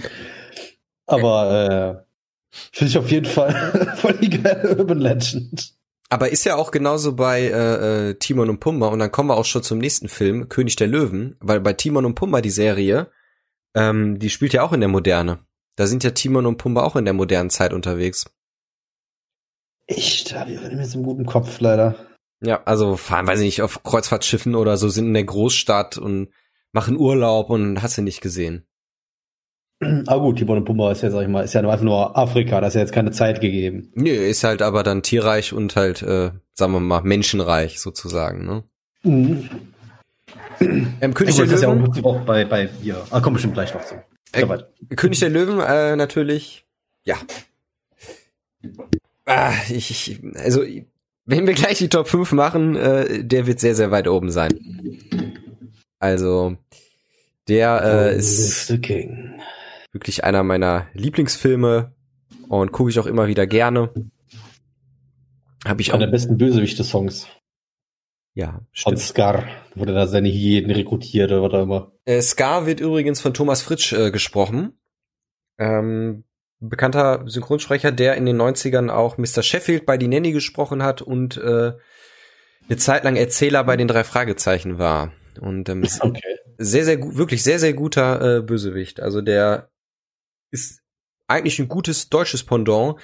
Aber 1.06 2.02
äh, 2.02 2.56
finde 2.72 2.90
ich 2.90 2.98
auf 2.98 3.10
jeden 3.10 3.26
Fall 3.26 3.52
voll 3.96 4.14
die 4.14 4.30
geile 4.30 4.78
Urban 4.78 5.00
Legend. 5.00 5.74
Aber 6.10 6.30
ist 6.30 6.44
ja 6.44 6.56
auch 6.56 6.72
genauso 6.72 7.14
bei 7.14 7.42
äh, 7.42 8.10
äh, 8.10 8.14
Timon 8.14 8.50
und 8.50 8.58
Pumba 8.58 8.88
und 8.88 8.98
dann 8.98 9.12
kommen 9.12 9.30
wir 9.30 9.36
auch 9.36 9.44
schon 9.44 9.62
zum 9.62 9.78
nächsten 9.78 10.08
Film, 10.08 10.48
König 10.48 10.74
der 10.74 10.88
Löwen, 10.88 11.36
weil 11.38 11.60
bei 11.60 11.72
Timon 11.72 12.04
und 12.04 12.16
Pumba 12.16 12.40
die 12.40 12.50
Serie, 12.50 13.10
ähm, 13.74 14.18
die 14.18 14.28
spielt 14.28 14.52
ja 14.52 14.62
auch 14.62 14.72
in 14.72 14.80
der 14.80 14.88
Moderne. 14.88 15.38
Da 15.76 15.86
sind 15.86 16.02
ja 16.02 16.10
Timon 16.10 16.46
und 16.46 16.58
Pumba 16.58 16.82
auch 16.82 16.96
in 16.96 17.04
der 17.04 17.14
modernen 17.14 17.48
Zeit 17.48 17.72
unterwegs. 17.72 18.26
Echt? 19.86 20.34
Habe 20.34 20.52
ich 20.52 20.60
so 20.88 20.98
einen 20.98 21.04
guten 21.04 21.26
Kopf 21.26 21.60
leider. 21.60 21.94
Ja, 22.40 22.62
also 22.64 22.96
fahren, 22.96 23.28
weiß 23.28 23.40
ich 23.40 23.46
nicht, 23.46 23.62
auf 23.62 23.82
Kreuzfahrtschiffen 23.84 24.56
oder 24.56 24.76
so, 24.76 24.88
sind 24.88 25.06
in 25.06 25.14
der 25.14 25.24
Großstadt 25.24 25.96
und 25.96 26.30
machen 26.72 26.96
Urlaub 26.96 27.50
und 27.50 27.82
hast 27.82 27.98
du 27.98 28.02
nicht 28.02 28.20
gesehen. 28.20 28.66
Ah 30.06 30.16
gut, 30.16 30.36
Timon 30.36 30.58
und 30.58 30.64
Pumba 30.66 30.92
ist 30.92 31.02
ja, 31.02 31.10
sag 31.10 31.22
ich 31.22 31.28
mal, 31.28 31.42
ist 31.42 31.54
ja 31.54 31.62
einfach 31.62 31.80
nur 31.80 32.16
Afrika, 32.16 32.60
da 32.60 32.66
ist 32.66 32.74
ja 32.74 32.82
jetzt 32.82 32.92
keine 32.92 33.12
Zeit 33.12 33.40
gegeben. 33.40 33.90
Nö, 33.94 34.10
ist 34.10 34.44
halt 34.44 34.60
aber 34.60 34.82
dann 34.82 35.02
tierreich 35.02 35.54
und 35.54 35.74
halt, 35.74 36.02
äh, 36.02 36.32
sagen 36.52 36.72
wir 36.72 36.80
mal, 36.80 37.00
menschenreich 37.02 37.80
sozusagen, 37.80 38.44
ne? 38.44 38.64
Mhm. 39.02 39.48
Ähm, 41.00 41.14
König 41.14 41.34
der 41.36 41.46
Löwen. 41.46 41.86
Das 41.86 41.96
ja 41.96 42.04
auch 42.04 42.20
bei, 42.20 42.44
bei, 42.44 42.68
ja, 42.82 42.96
ah, 43.08 43.20
komm 43.20 43.32
bestimmt 43.32 43.54
gleich 43.54 43.72
noch 43.72 43.82
zu. 43.86 43.94
Äh, 44.32 44.46
König 44.96 45.18
der 45.20 45.30
Löwen, 45.30 45.60
äh, 45.60 45.96
natürlich, 45.96 46.66
ja. 47.04 47.16
Ah, 49.24 49.54
ich, 49.70 49.90
ich, 49.90 50.20
also, 50.34 50.62
wenn 51.24 51.46
wir 51.46 51.54
gleich 51.54 51.78
die 51.78 51.88
Top 51.88 52.08
5 52.08 52.32
machen, 52.32 52.76
äh, 52.76 53.24
der 53.24 53.46
wird 53.46 53.60
sehr, 53.60 53.74
sehr 53.74 53.90
weit 53.90 54.08
oben 54.08 54.30
sein. 54.30 54.52
Also, 55.98 56.58
der 57.48 58.12
äh, 58.12 58.18
ist. 58.18 58.66
The 58.66 58.78
King 58.78 59.40
wirklich 59.92 60.24
einer 60.24 60.42
meiner 60.42 60.86
Lieblingsfilme 60.94 61.94
und 62.48 62.72
gucke 62.72 62.90
ich 62.90 62.98
auch 62.98 63.06
immer 63.06 63.26
wieder 63.26 63.46
gerne. 63.46 63.92
Habe 65.64 65.80
ich 65.82 65.90
auch. 65.90 65.94
Einer 65.96 66.06
der 66.06 66.12
besten 66.12 66.38
Bösewichte-Songs. 66.38 67.26
Ja, 68.34 68.52
Von 68.52 68.66
stimmt. 68.72 68.98
Scar, 69.00 69.44
wo 69.74 69.84
der 69.84 69.94
da 69.94 70.06
seine 70.06 70.30
Hyänen 70.30 70.70
rekrutiert 70.70 71.32
oder 71.32 71.42
was 71.42 71.52
auch 71.52 71.62
immer. 71.62 71.92
Äh, 72.04 72.22
Scar 72.22 72.66
wird 72.66 72.80
übrigens 72.80 73.20
von 73.20 73.34
Thomas 73.34 73.62
Fritsch 73.62 73.92
äh, 73.92 74.10
gesprochen. 74.10 74.78
Ähm, 75.58 76.24
bekannter 76.60 77.24
Synchronsprecher, 77.26 77.90
der 77.92 78.14
in 78.16 78.26
den 78.26 78.40
90ern 78.40 78.88
auch 78.88 79.18
Mr. 79.18 79.42
Sheffield 79.42 79.84
bei 79.84 79.96
Die 79.98 80.08
Nanny 80.08 80.32
gesprochen 80.32 80.82
hat 80.82 81.02
und 81.02 81.36
äh, 81.38 81.72
eine 82.68 82.76
Zeit 82.76 83.04
lang 83.04 83.16
Erzähler 83.16 83.64
bei 83.64 83.76
den 83.76 83.88
drei 83.88 84.04
Fragezeichen 84.04 84.78
war. 84.78 85.12
Und 85.40 85.68
ähm, 85.68 85.84
Okay. 86.00 86.36
sehr, 86.56 86.84
sehr 86.84 86.98
gut, 86.98 87.16
wirklich 87.16 87.42
sehr, 87.42 87.58
sehr 87.58 87.74
guter 87.74 88.38
äh, 88.38 88.42
Bösewicht. 88.42 89.00
Also 89.00 89.20
der 89.22 89.70
ist 90.50 90.80
eigentlich 91.26 91.58
ein 91.58 91.68
gutes 91.68 92.08
deutsches 92.08 92.44
Pendant. 92.44 92.96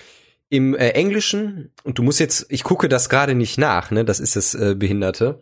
Im 0.48 0.76
äh, 0.76 0.90
Englischen, 0.90 1.72
und 1.82 1.98
du 1.98 2.04
musst 2.04 2.20
jetzt, 2.20 2.46
ich 2.50 2.62
gucke 2.62 2.88
das 2.88 3.08
gerade 3.08 3.34
nicht 3.34 3.58
nach, 3.58 3.90
ne, 3.90 4.04
das 4.04 4.20
ist 4.20 4.36
das 4.36 4.54
äh, 4.54 4.76
Behinderte. 4.76 5.40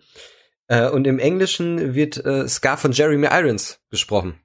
Äh, 0.67 0.89
und 0.89 1.07
im 1.07 1.19
Englischen 1.19 1.95
wird 1.95 2.25
äh, 2.25 2.49
Scar 2.49 2.79
von 2.79 2.93
Jeremy 2.93 3.29
Irons 3.31 3.81
gesprochen. 3.91 4.41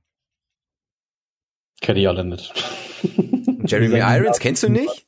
Kenne 1.81 2.01
ich 2.01 2.07
alle 2.09 2.25
nicht. 2.25 2.53
Jeremy 3.65 3.99
Irons, 3.99 4.39
kennst 4.39 4.63
du 4.63 4.69
nicht? 4.69 5.07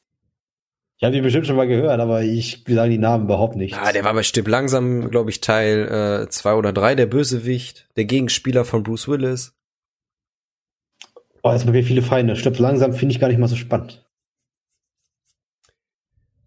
Ich 1.02 1.04
habe 1.04 1.16
die 1.16 1.22
bestimmt 1.22 1.48
schon 1.48 1.56
mal 1.56 1.68
gehört, 1.68 2.00
aber 2.00 2.22
ich 2.22 2.64
sage 2.68 2.92
die 2.92 3.00
Namen 3.00 3.26
überhaupt 3.26 3.56
nicht. 3.56 3.76
Ah, 3.76 3.92
der 3.92 4.04
war 4.04 4.14
bei 4.14 4.22
Stipp 4.22 4.48
langsam, 4.48 5.10
glaube 5.10 5.32
ich, 5.32 5.42
Teil 5.42 6.26
äh, 6.26 6.30
zwei 6.30 6.54
oder 6.54 6.72
drei, 6.72 6.94
der 6.94 7.08
Bösewicht, 7.08 7.88
der 7.98 8.06
Gegenspieler 8.06 8.66
von 8.66 8.84
Bruce 8.84 9.08
Willis. 9.08 9.54
Oh, 11.44 11.52
jetzt 11.52 11.66
haben 11.66 11.74
wir 11.74 11.84
viele 11.84 12.02
Feinde. 12.02 12.36
Stirbt 12.36 12.60
langsam 12.60 12.94
finde 12.94 13.14
ich 13.14 13.20
gar 13.20 13.28
nicht 13.28 13.40
mal 13.40 13.48
so 13.48 13.56
spannend. 13.56 14.06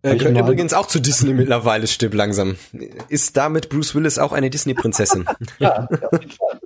Äh, 0.04 0.16
immer 0.16 0.40
übrigens 0.40 0.74
auch 0.74 0.86
zu 0.86 1.00
Disney 1.00 1.32
mittlerweile, 1.32 1.86
Stipp 1.86 2.12
langsam. 2.12 2.56
Ist 3.08 3.38
damit 3.38 3.70
Bruce 3.70 3.94
Willis 3.94 4.18
auch 4.18 4.32
eine 4.32 4.50
Disney-Prinzessin? 4.50 5.24
Ja, 5.58 5.88
auf 6.10 6.20
jeden 6.20 6.30
Fall. 6.30 6.60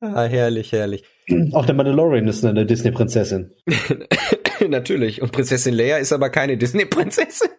ah, 0.00 0.24
herrlich, 0.24 0.72
herrlich. 0.72 1.04
Auch 1.52 1.64
der 1.64 1.76
Mandalorian 1.76 2.26
ist 2.26 2.44
eine 2.44 2.66
Disney-Prinzessin. 2.66 3.52
Natürlich. 4.68 5.22
Und 5.22 5.30
Prinzessin 5.30 5.74
Leia 5.74 5.98
ist 5.98 6.12
aber 6.12 6.30
keine 6.30 6.56
Disney-Prinzessin. 6.56 7.50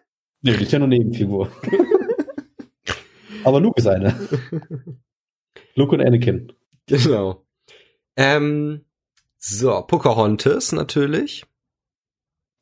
Nee, 0.42 0.56
die 0.58 0.64
ist 0.64 0.72
ja 0.72 0.78
nur 0.78 0.88
Nebenfigur. 0.88 1.50
aber 3.44 3.60
Luke 3.60 3.80
ist 3.80 3.86
eine. 3.86 4.14
Luke 5.74 5.94
und 5.94 6.02
Anakin. 6.02 6.52
Genau. 6.86 7.47
Ähm, 8.18 8.84
so, 9.38 9.80
Pocahontas 9.82 10.72
natürlich. 10.72 11.46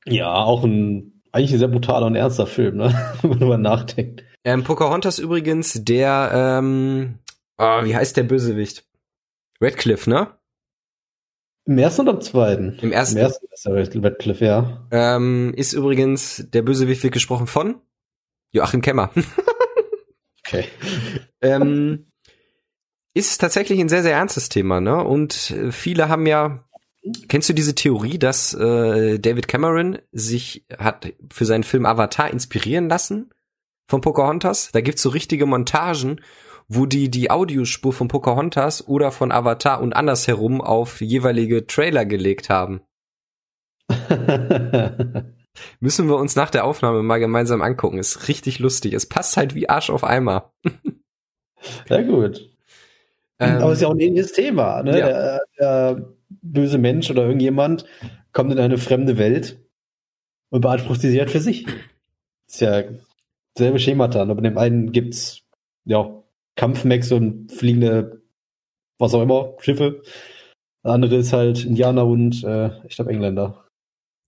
Ja, 0.04 0.34
auch 0.34 0.62
ein 0.62 1.16
eigentlich 1.32 1.52
ein 1.52 1.58
sehr 1.58 1.68
brutaler 1.68 2.06
und 2.06 2.14
ernster 2.14 2.46
Film, 2.46 2.76
ne? 2.76 2.94
wenn 3.22 3.48
man 3.48 3.62
nachdenkt. 3.62 4.24
Ähm, 4.44 4.64
Pocahontas 4.64 5.18
übrigens, 5.18 5.84
der, 5.84 6.30
ähm, 6.32 7.18
ah, 7.56 7.84
wie 7.84 7.96
heißt 7.96 8.16
der 8.16 8.22
Bösewicht? 8.22 8.86
Redcliffe, 9.60 10.08
ne? 10.08 10.28
Im 11.66 11.78
ersten 11.78 12.02
oder 12.02 12.12
im 12.12 12.20
zweiten? 12.20 12.78
Im 12.80 12.92
ersten. 12.92 13.16
Im 13.16 13.24
ersten 13.24 13.46
ist 13.52 13.64
der 13.66 13.74
Redcliffe, 13.74 14.44
ja. 14.44 14.86
Ähm, 14.90 15.52
ist 15.56 15.72
übrigens, 15.72 16.46
der 16.48 16.62
Bösewicht 16.62 17.02
wird 17.02 17.12
gesprochen 17.12 17.46
von 17.46 17.80
Joachim 18.52 18.82
Kemmer. 18.82 19.10
Okay. 20.48 20.64
ähm, 21.40 22.06
ist 23.16 23.38
tatsächlich 23.38 23.80
ein 23.80 23.88
sehr, 23.88 24.02
sehr 24.02 24.14
ernstes 24.14 24.50
Thema, 24.50 24.82
ne? 24.82 25.02
Und 25.02 25.50
äh, 25.50 25.72
viele 25.72 26.10
haben 26.10 26.26
ja, 26.26 26.64
kennst 27.28 27.48
du 27.48 27.54
diese 27.54 27.74
Theorie, 27.74 28.18
dass 28.18 28.52
äh, 28.52 29.18
David 29.18 29.48
Cameron 29.48 29.98
sich 30.12 30.66
hat 30.78 31.14
für 31.32 31.46
seinen 31.46 31.64
Film 31.64 31.86
Avatar 31.86 32.30
inspirieren 32.30 32.90
lassen 32.90 33.30
von 33.88 34.02
Pocahontas? 34.02 34.70
Da 34.72 34.82
gibt's 34.82 35.00
so 35.00 35.08
richtige 35.08 35.46
Montagen, 35.46 36.20
wo 36.68 36.84
die 36.84 37.10
die 37.10 37.30
Audiospur 37.30 37.94
von 37.94 38.08
Pocahontas 38.08 38.86
oder 38.86 39.10
von 39.10 39.32
Avatar 39.32 39.80
und 39.80 39.94
andersherum 39.94 40.60
auf 40.60 41.00
jeweilige 41.00 41.66
Trailer 41.66 42.04
gelegt 42.04 42.50
haben. 42.50 42.82
Müssen 45.80 46.08
wir 46.08 46.16
uns 46.16 46.36
nach 46.36 46.50
der 46.50 46.66
Aufnahme 46.66 47.02
mal 47.02 47.18
gemeinsam 47.18 47.62
angucken. 47.62 47.96
Ist 47.96 48.28
richtig 48.28 48.58
lustig. 48.58 48.92
Es 48.92 49.08
passt 49.08 49.38
halt 49.38 49.54
wie 49.54 49.70
Arsch 49.70 49.88
auf 49.88 50.04
Eimer. 50.04 50.52
ja, 51.88 52.02
gut. 52.02 52.55
Ähm, 53.38 53.62
Aber 53.62 53.72
es 53.72 53.78
ist 53.78 53.82
ja 53.82 53.88
auch 53.88 53.94
ein 53.94 54.00
ähnliches 54.00 54.32
Thema. 54.32 54.82
Ne? 54.82 54.98
Ja. 54.98 55.06
Der, 55.06 55.40
der 55.58 56.14
böse 56.28 56.78
Mensch 56.78 57.10
oder 57.10 57.24
irgendjemand 57.24 57.84
kommt 58.32 58.52
in 58.52 58.58
eine 58.58 58.78
fremde 58.78 59.18
Welt 59.18 59.58
und 60.50 60.60
beansprucht 60.60 61.00
sie 61.00 61.18
halt 61.18 61.30
für 61.30 61.40
sich. 61.40 61.66
Ist 62.48 62.60
ja 62.60 62.82
selbe 63.56 63.78
Schemata. 63.78 64.22
Aber 64.22 64.34
bei 64.36 64.42
dem 64.42 64.58
einen 64.58 64.92
gibt's 64.92 65.42
ja 65.84 66.22
Kampfmechs 66.56 67.12
und 67.12 67.52
fliegende, 67.52 68.22
was 68.98 69.14
auch 69.14 69.22
immer, 69.22 69.54
Schiffe. 69.58 70.02
Der 70.84 70.92
andere 70.92 71.16
ist 71.16 71.32
halt 71.32 71.64
Indianer 71.64 72.06
und 72.06 72.42
äh, 72.44 72.70
ich 72.86 72.96
glaube 72.96 73.10
Engländer. 73.10 73.66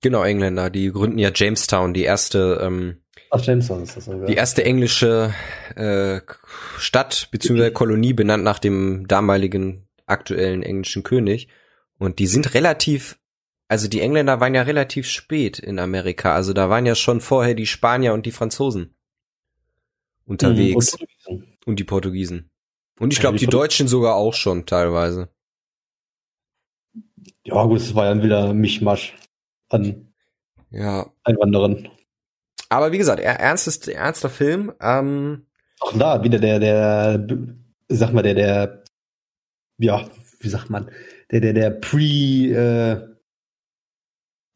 Genau, 0.01 0.23
Engländer, 0.23 0.71
die 0.71 0.93
gründen 0.93 1.19
ja 1.19 1.31
Jamestown, 1.35 1.95
die 1.95 2.05
erste, 2.05 2.61
ähm, 2.63 3.03
Ach, 3.31 3.45
Jameson 3.45 3.83
ist 3.83 3.97
das 3.97 4.07
sogar. 4.07 4.27
die 4.27 4.35
erste 4.35 4.65
englische 4.65 5.35
äh, 5.77 6.21
Stadt 6.79 7.29
bzw. 7.31 7.71
Kolonie 7.71 8.13
benannt 8.15 8.45
nach 8.45 8.59
dem 8.59 9.07
damaligen 9.09 9.87
aktuellen 10.07 10.63
englischen 10.63 11.03
König. 11.03 11.49
Und 11.99 12.19
die 12.19 12.27
sind 12.27 12.55
relativ, 12.55 13.19
also 13.69 13.89
die 13.89 14.01
Engländer 14.01 14.41
waren 14.41 14.55
ja 14.55 14.63
relativ 14.63 15.09
spät 15.09 15.59
in 15.59 15.79
Amerika. 15.79 16.35
Also 16.35 16.53
da 16.53 16.71
waren 16.71 16.87
ja 16.87 16.95
schon 16.95 17.21
vorher 17.21 17.55
die 17.55 17.67
Spanier 17.67 18.15
und 18.15 18.25
die 18.25 18.33
Franzosen 18.33 18.95
unterwegs 20.25 20.97
Mhm, 20.99 21.07
und 21.35 21.45
und 21.67 21.79
die 21.79 21.85
Portugiesen. 21.85 22.51
Und 22.99 23.13
ich 23.13 23.21
glaube, 23.21 23.37
die 23.39 23.45
die 23.47 23.51
Deutschen 23.51 23.89
sogar 23.89 24.15
auch 24.17 24.35
schon 24.35 24.65
teilweise. 24.67 25.29
Ja, 27.45 27.63
gut, 27.65 27.79
es 27.79 27.95
war 27.95 28.07
ja 28.07 28.11
ein 28.13 28.23
wilder 28.23 28.53
Mischmasch 28.55 29.15
an 29.69 30.13
Ja. 30.71 31.11
Einwanderern. 31.25 31.89
Aber 32.69 32.93
wie 32.93 32.99
gesagt, 32.99 33.21
er, 33.21 33.39
ernstes, 33.41 33.87
ernster 33.89 34.29
Film. 34.31 34.73
Ähm, 34.81 35.47
Auch 35.81 35.97
da 35.97 36.23
wieder 36.23 36.39
der, 36.39 36.59
der, 36.59 37.27
sag 37.89 38.13
mal, 38.13 38.23
der, 38.23 38.35
der, 38.35 38.85
ja, 39.79 40.07
wie 40.41 40.49
sagt 40.49 40.71
man, 40.71 40.91
der, 41.31 41.41
der, 41.41 41.53
der 41.55 41.71
Pre, 41.71 41.99
äh, 42.01 43.09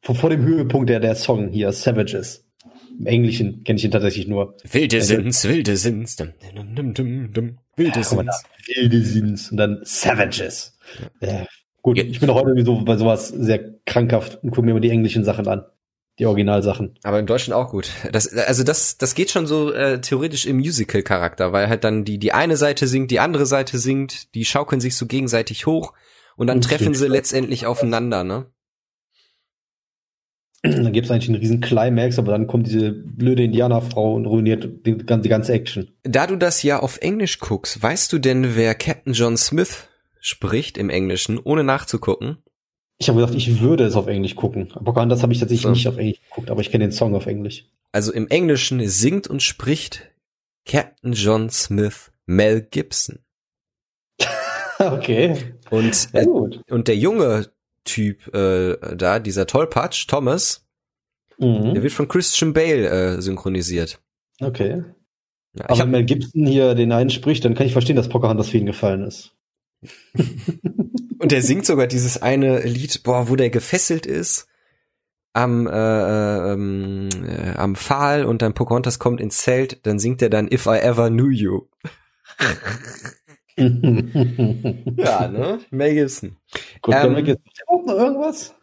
vor, 0.04 0.14
vor 0.14 0.30
dem 0.30 0.42
Höhepunkt 0.42 0.90
der, 0.90 1.00
der 1.00 1.14
Song 1.14 1.48
hier, 1.48 1.72
Savages. 1.72 2.44
Im 2.98 3.06
Englischen 3.06 3.64
kenne 3.64 3.78
ich 3.78 3.84
ihn 3.84 3.90
tatsächlich 3.90 4.26
nur. 4.28 4.56
wilde 4.70 4.96
Also- 4.96 5.14
sind's, 5.14 5.48
wilde 5.48 5.76
sind's. 5.76 6.16
Dum, 6.16 6.32
dum, 6.54 6.74
dum, 6.74 6.94
dum, 6.94 7.32
dum. 7.32 7.58
Wilde 7.76 8.00
Ja, 8.00 8.22
da, 8.22 8.32
Wilde 8.66 9.02
sind's 9.02 9.50
und 9.50 9.56
dann 9.56 9.80
Savages. 9.84 10.76
Ja. 11.20 11.46
gut, 11.80 11.96
Ja. 11.96 12.04
ich 12.04 12.20
bin 12.20 12.28
auch 12.28 12.42
heute 12.44 12.62
so 12.64 12.84
bei 12.84 12.96
sowas 12.98 13.28
sehr 13.28 13.78
krankhaft 13.86 14.42
und 14.42 14.50
gucke 14.50 14.62
mir 14.66 14.72
immer 14.72 14.80
die 14.80 14.90
englischen 14.90 15.24
Sachen 15.24 15.48
an. 15.48 15.64
Die 16.22 16.26
Originalsachen. 16.26 16.94
Aber 17.02 17.18
im 17.18 17.26
Deutschen 17.26 17.52
auch 17.52 17.70
gut. 17.70 17.90
Das, 18.12 18.32
also 18.32 18.62
das, 18.62 18.96
das 18.96 19.16
geht 19.16 19.32
schon 19.32 19.48
so 19.48 19.72
äh, 19.72 20.00
theoretisch 20.00 20.46
im 20.46 20.58
Musical-Charakter, 20.58 21.52
weil 21.52 21.68
halt 21.68 21.82
dann 21.82 22.04
die, 22.04 22.18
die 22.18 22.32
eine 22.32 22.56
Seite 22.56 22.86
singt, 22.86 23.10
die 23.10 23.18
andere 23.18 23.44
Seite 23.44 23.76
singt, 23.76 24.32
die 24.36 24.44
schaukeln 24.44 24.80
sich 24.80 24.94
so 24.94 25.06
gegenseitig 25.06 25.66
hoch 25.66 25.94
und 26.36 26.46
dann 26.46 26.58
Und 26.58 26.64
treffen 26.64 26.94
sie 26.94 27.08
letztendlich 27.08 27.66
aufeinander, 27.66 28.22
ne? 28.22 28.46
Dann 30.62 30.92
gibt's 30.92 31.10
eigentlich 31.10 31.28
einen 31.28 31.40
riesen 31.40 31.60
Climax, 31.60 32.20
aber 32.20 32.30
dann 32.30 32.46
kommt 32.46 32.68
diese 32.68 32.92
blöde 32.92 33.42
Indianerfrau 33.42 34.14
und 34.14 34.26
ruiniert 34.26 34.86
die, 34.86 34.98
die 34.98 35.28
ganze 35.28 35.52
Action. 35.52 35.90
Da 36.04 36.28
du 36.28 36.36
das 36.36 36.62
ja 36.62 36.78
auf 36.78 36.98
Englisch 36.98 37.40
guckst, 37.40 37.82
weißt 37.82 38.12
du 38.12 38.20
denn, 38.20 38.54
wer 38.54 38.76
Captain 38.76 39.12
John 39.12 39.36
Smith 39.36 39.88
spricht 40.20 40.78
im 40.78 40.88
Englischen, 40.88 41.40
ohne 41.40 41.64
nachzugucken? 41.64 42.38
Ich 43.02 43.08
habe 43.08 43.18
gedacht, 43.18 43.34
ich 43.36 43.60
würde 43.60 43.84
es 43.84 43.96
auf 43.96 44.06
Englisch 44.06 44.36
gucken. 44.36 44.70
Aber 44.74 44.92
das 45.06 45.22
habe 45.24 45.32
ich 45.32 45.40
tatsächlich 45.40 45.62
So. 45.62 45.70
nicht 45.70 45.88
auf 45.88 45.98
Englisch 45.98 46.20
geguckt, 46.28 46.50
aber 46.52 46.60
ich 46.60 46.70
kenne 46.70 46.84
den 46.84 46.92
Song 46.92 47.16
auf 47.16 47.26
Englisch. 47.26 47.66
Also 47.90 48.12
im 48.12 48.28
Englischen 48.28 48.86
singt 48.88 49.26
und 49.26 49.42
spricht 49.42 50.08
Captain 50.66 51.12
John 51.12 51.50
Smith 51.50 52.12
Mel 52.26 52.62
Gibson. 52.62 53.18
okay. 54.78 55.36
Und, 55.70 56.08
äh, 56.12 56.24
gut. 56.24 56.60
und 56.70 56.86
der 56.86 56.96
junge 56.96 57.48
Typ 57.84 58.32
äh, 58.32 58.76
da, 58.96 59.18
dieser 59.18 59.48
Tollpatsch, 59.48 60.06
Thomas, 60.06 60.64
der 61.40 61.48
Mhm. 61.48 61.82
wird 61.82 61.92
von 61.92 62.06
Christian 62.06 62.52
Bale 62.52 62.88
äh, 63.16 63.20
synchronisiert. 63.20 64.00
Okay. 64.40 64.84
Ja, 65.58 65.64
Aber 65.64 65.72
hab, 65.76 65.78
wenn 65.86 65.90
Mel 65.90 66.04
Gibson 66.04 66.46
hier 66.46 66.76
den 66.76 66.92
einen 66.92 67.10
spricht, 67.10 67.44
dann 67.44 67.54
kann 67.56 67.66
ich 67.66 67.72
verstehen, 67.72 67.96
dass 67.96 68.08
Pocahontas 68.08 68.50
für 68.50 68.58
ihn 68.58 68.66
gefallen 68.66 69.02
ist. 69.02 69.34
Und 71.18 71.32
der 71.32 71.42
singt 71.42 71.66
sogar 71.66 71.86
dieses 71.86 72.20
eine 72.20 72.60
Lied, 72.60 73.02
boah, 73.02 73.28
wo 73.28 73.36
der 73.36 73.50
gefesselt 73.50 74.06
ist 74.06 74.48
am 75.34 75.66
äh, 75.66 75.70
äh, 75.70 76.52
ähm, 76.52 77.08
äh, 77.26 77.54
am 77.56 77.74
Pfahl 77.74 78.24
und 78.24 78.42
dann 78.42 78.54
Pocahontas 78.54 78.98
kommt 78.98 79.20
ins 79.20 79.38
Zelt, 79.38 79.86
dann 79.86 79.98
singt 79.98 80.20
er 80.22 80.30
dann 80.30 80.50
If 80.50 80.66
I 80.66 80.78
Ever 80.78 81.08
Knew 81.10 81.30
You. 81.30 81.68
Ja, 83.54 85.28
ne? 85.28 85.58
Mel 85.70 85.94
Gibson. 85.94 86.38
Gut, 86.80 86.94
Ähm, 86.94 87.12
Mel 87.12 87.22
Gibson. 87.22 87.44
Macht 87.44 87.58
der 87.58 87.64
überhaupt 87.66 87.86
noch 87.86 87.96
irgendwas? 87.96 88.54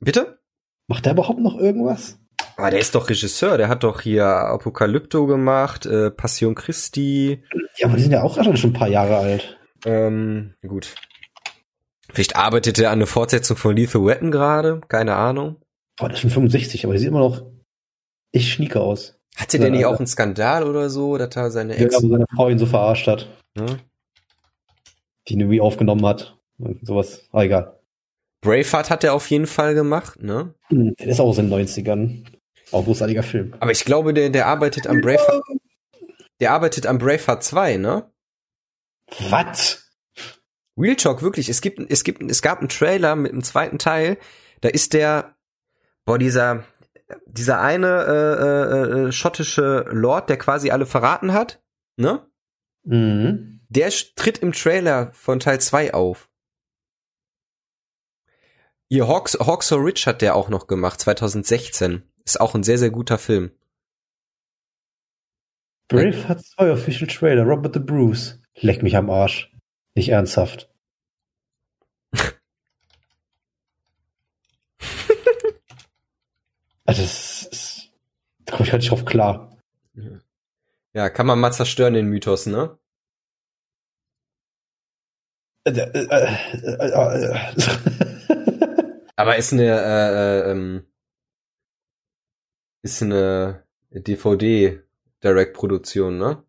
Bitte? 0.00 0.38
Macht 0.88 1.06
der 1.06 1.12
überhaupt 1.12 1.40
noch 1.40 1.58
irgendwas? 1.58 2.18
Aber 2.56 2.70
der 2.70 2.80
ist 2.80 2.94
doch 2.94 3.08
Regisseur, 3.08 3.56
der 3.58 3.68
hat 3.68 3.82
doch 3.82 4.00
hier 4.00 4.26
Apokalypto 4.26 5.26
gemacht, 5.26 5.86
äh, 5.86 6.10
Passion 6.10 6.54
Christi. 6.54 7.42
Ja, 7.76 7.88
aber 7.88 7.96
die 7.96 8.02
sind 8.02 8.12
ja 8.12 8.22
auch 8.22 8.42
schon 8.56 8.70
ein 8.70 8.72
paar 8.72 8.88
Jahre 8.88 9.16
alt. 9.16 9.55
Ähm, 9.84 10.54
gut. 10.66 10.94
Vielleicht 12.12 12.36
arbeitet 12.36 12.78
er 12.78 12.90
an 12.90 12.98
eine 12.98 13.06
Fortsetzung 13.06 13.56
von 13.56 13.76
Lethal 13.76 14.04
Weapon 14.06 14.30
gerade, 14.30 14.80
keine 14.88 15.16
Ahnung. 15.16 15.56
Boah, 15.98 16.08
das 16.08 16.16
ist 16.18 16.20
schon 16.22 16.30
65, 16.30 16.84
aber 16.84 16.94
die 16.94 17.00
sieht 17.00 17.08
immer 17.08 17.20
noch 17.20 17.42
echt 18.32 18.48
schnieke 18.48 18.80
aus. 18.80 19.18
Hatte 19.36 19.58
der 19.58 19.70
nicht 19.70 19.84
auch 19.84 19.98
einen 19.98 20.06
Skandal 20.06 20.64
oder 20.64 20.88
so, 20.88 21.18
dass 21.18 21.34
er 21.36 21.50
seine 21.50 21.74
Ja, 21.78 21.86
Ex... 21.86 22.02
wo 22.02 22.08
seine 22.08 22.24
Frau 22.34 22.48
ihn 22.48 22.58
so 22.58 22.66
verarscht 22.66 23.06
hat, 23.06 23.28
Ne? 23.56 23.78
die 25.28 25.34
ihn 25.34 25.40
irgendwie 25.40 25.60
aufgenommen 25.60 26.06
hat. 26.06 26.38
Und 26.58 26.86
sowas. 26.86 27.28
Ah, 27.32 27.42
egal. 27.42 27.78
Braveheart 28.42 28.88
hat 28.90 29.04
er 29.04 29.12
auf 29.12 29.28
jeden 29.28 29.46
Fall 29.46 29.74
gemacht, 29.74 30.22
ne? 30.22 30.54
Hm, 30.68 30.94
Der 30.98 31.06
ist 31.08 31.20
auch 31.20 31.26
aus 31.26 31.36
den 31.36 31.50
90ern. 31.52 32.24
Auch 32.72 32.78
ein 32.80 32.84
großartiger 32.84 33.22
Film. 33.22 33.54
Aber 33.60 33.72
ich 33.72 33.84
glaube, 33.84 34.14
der, 34.14 34.30
der 34.30 34.46
arbeitet 34.46 34.86
am 34.86 35.00
Braveheart, 35.00 35.42
der 36.40 36.52
arbeitet 36.52 36.86
am 36.86 36.98
Braveheart 36.98 37.42
2, 37.42 37.76
ne? 37.76 38.10
Was? 39.30 39.90
Real 40.76 40.96
Talk, 40.96 41.22
wirklich. 41.22 41.48
Es 41.48 41.60
gibt, 41.60 41.80
es 41.90 42.04
gibt, 42.04 42.22
es 42.30 42.42
gab 42.42 42.60
einen 42.60 42.68
Trailer 42.68 43.16
mit 43.16 43.32
einem 43.32 43.42
zweiten 43.42 43.78
Teil. 43.78 44.18
Da 44.60 44.68
ist 44.68 44.92
der, 44.92 45.36
boah, 46.04 46.18
dieser, 46.18 46.64
dieser 47.26 47.60
eine 47.60 48.04
äh, 48.04 48.42
äh, 48.42 49.06
äh, 49.08 49.12
schottische 49.12 49.86
Lord, 49.90 50.28
der 50.28 50.36
quasi 50.36 50.70
alle 50.70 50.86
verraten 50.86 51.32
hat, 51.32 51.62
ne? 51.96 52.26
Mhm. 52.84 53.60
Der 53.68 53.90
tritt 53.90 54.38
im 54.38 54.52
Trailer 54.52 55.10
von 55.12 55.40
Teil 55.40 55.60
2 55.60 55.94
auf. 55.94 56.28
Ihr 58.88 59.08
Hawks, 59.08 59.36
Hawks 59.40 59.68
so 59.68 59.76
Rich 59.76 60.06
hat 60.06 60.22
der 60.22 60.36
auch 60.36 60.48
noch 60.48 60.68
gemacht, 60.68 61.00
2016. 61.00 62.02
Ist 62.24 62.40
auch 62.40 62.54
ein 62.54 62.62
sehr, 62.62 62.78
sehr 62.78 62.90
guter 62.90 63.18
Film. 63.18 63.50
Brave 65.88 66.28
hat 66.28 66.44
zwei 66.44 66.72
Official 66.72 67.08
Trailer. 67.08 67.44
Robert 67.44 67.74
the 67.74 67.80
Bruce. 67.80 68.40
Leck 68.60 68.82
mich 68.82 68.96
am 68.96 69.10
Arsch. 69.10 69.52
Nicht 69.94 70.08
ernsthaft. 70.10 70.70
Also 76.88 77.02
das 77.02 77.42
ist, 77.50 77.90
da 78.44 78.52
komme 78.52 78.64
ich 78.64 78.70
halt 78.70 78.80
nicht 78.80 78.92
drauf 78.92 79.04
klar. 79.04 79.58
Ja, 80.92 81.10
kann 81.10 81.26
man 81.26 81.40
mal 81.40 81.50
zerstören, 81.50 81.94
den 81.94 82.06
Mythos, 82.06 82.46
ne? 82.46 82.78
Aber 89.16 89.36
ist 89.36 89.52
eine, 89.52 89.64
äh, 89.64 90.48
äh, 90.48 90.52
ähm, 90.52 90.86
ist 92.82 93.02
eine 93.02 93.64
DVD-Direct-Produktion, 93.90 96.18
ne? 96.18 96.45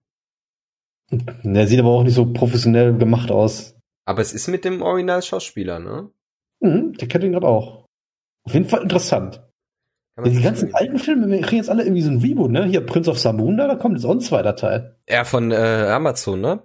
Der 1.10 1.68
sieht 1.68 1.80
aber 1.80 1.90
auch 1.90 2.04
nicht 2.04 2.16
so 2.16 2.32
professionell 2.32 2.94
gemacht 2.98 3.32
aus. 3.32 3.76
Aber 4.06 4.22
es 4.22 4.34
ist 4.34 4.48
mit 4.48 4.66
dem 4.66 4.82
Original-Schauspieler, 4.82 5.80
ne? 5.80 6.10
Mhm, 6.60 6.94
der 6.94 7.08
kennt 7.08 7.24
ihn 7.24 7.34
gerade 7.34 7.48
auch. 7.48 7.86
Auf 8.44 8.54
jeden 8.54 8.68
Fall 8.68 8.82
interessant. 8.82 9.44
Ja, 10.18 10.24
die 10.24 10.42
ganzen 10.42 10.74
alten 10.74 10.98
Filme 10.98 11.28
wir 11.28 11.42
kriegen 11.42 11.58
jetzt 11.58 11.70
alle 11.70 11.84
irgendwie 11.84 12.02
so 12.02 12.10
ein 12.10 12.20
Reboot, 12.20 12.52
ne? 12.52 12.66
Hier 12.66 12.86
Prince 12.86 13.10
of 13.10 13.20
Samunda, 13.20 13.68
da 13.68 13.76
kommt 13.76 13.96
jetzt 13.96 14.06
auch 14.06 14.12
ein 14.12 14.22
zweiter 14.22 14.56
Teil. 14.56 14.98
Ja, 15.08 15.24
von 15.24 15.52
äh, 15.52 15.56
Amazon, 15.56 16.42
ne? 16.42 16.64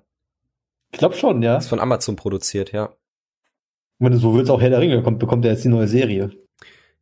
Ich 0.93 0.99
glaube 0.99 1.17
schon, 1.17 1.43
ja. 1.43 1.59
Ist 1.59 1.69
von 1.69 1.81
Amazon 1.81 2.17
produziert, 2.17 2.73
ja. 2.73 2.95
Wenn 3.99 4.13
du 4.13 4.19
so 4.19 4.35
willst, 4.35 4.51
auch 4.51 4.61
Herr 4.61 4.71
der 4.71 4.81
Ringe 4.81 5.03
kommt, 5.03 5.19
bekommt 5.19 5.45
er 5.45 5.53
jetzt 5.53 5.65
die 5.65 5.69
neue 5.69 5.89
Serie. 5.89 6.31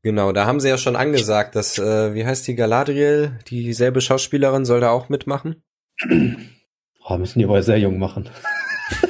Genau, 0.03 0.33
da 0.33 0.47
haben 0.47 0.61
sie 0.61 0.69
ja 0.69 0.79
schon 0.79 0.97
angesagt, 0.97 1.55
dass, 1.57 1.79
äh, 1.79 2.15
wie 2.15 2.25
heißt 2.25 2.47
die 2.49 2.55
Galadriel, 2.55 3.39
dieselbe 3.49 4.01
Schauspielerin 4.01 4.65
soll 4.65 4.81
da 4.81 4.91
auch 4.91 5.09
mitmachen. 5.09 5.63
Oh, 7.13 7.19
müssen 7.19 7.41
die 7.41 7.45
aber 7.45 7.61
sehr 7.63 7.77
jung 7.79 7.99
machen. 7.99 8.29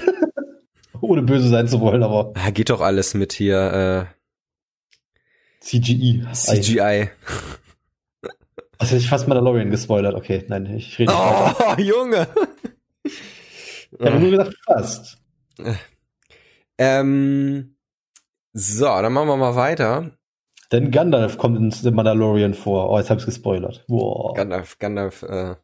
Ohne 1.02 1.20
böse 1.22 1.48
sein 1.48 1.68
zu 1.68 1.80
wollen, 1.80 2.02
aber 2.02 2.32
Ah, 2.34 2.50
geht 2.50 2.70
doch 2.70 2.80
alles 2.80 3.12
mit 3.14 3.32
hier, 3.34 4.08
CGI. 5.60 6.22
äh, 6.26 6.32
CGI. 6.32 7.10
Also 8.78 8.96
ich 8.96 9.08
fast 9.08 9.28
Mandalorian 9.28 9.68
gespoilert. 9.70 10.14
Okay, 10.14 10.44
nein, 10.48 10.64
ich 10.74 10.98
rede 10.98 11.12
nicht 11.12 11.20
weiter. 11.20 11.74
Oh, 11.76 11.80
Junge! 11.82 12.26
Ich 13.04 14.00
habe 14.00 14.18
nur 14.18 14.30
gesagt, 14.30 14.56
fast. 14.64 15.18
ähm, 16.78 17.76
so, 18.54 18.84
dann 18.86 19.12
machen 19.12 19.28
wir 19.28 19.36
mal 19.36 19.56
weiter. 19.56 20.12
Denn 20.72 20.90
Gandalf 20.90 21.36
kommt 21.36 21.58
in 21.58 21.70
The 21.70 21.90
Mandalorian 21.90 22.54
vor. 22.54 22.88
Oh, 22.90 22.98
jetzt 22.98 23.10
hab 23.10 23.18
ich's 23.18 23.26
gespoilert. 23.26 23.84
Boah. 23.88 24.32
Gandalf, 24.34 24.78
Gandalf, 24.78 25.22
äh, 25.24 25.56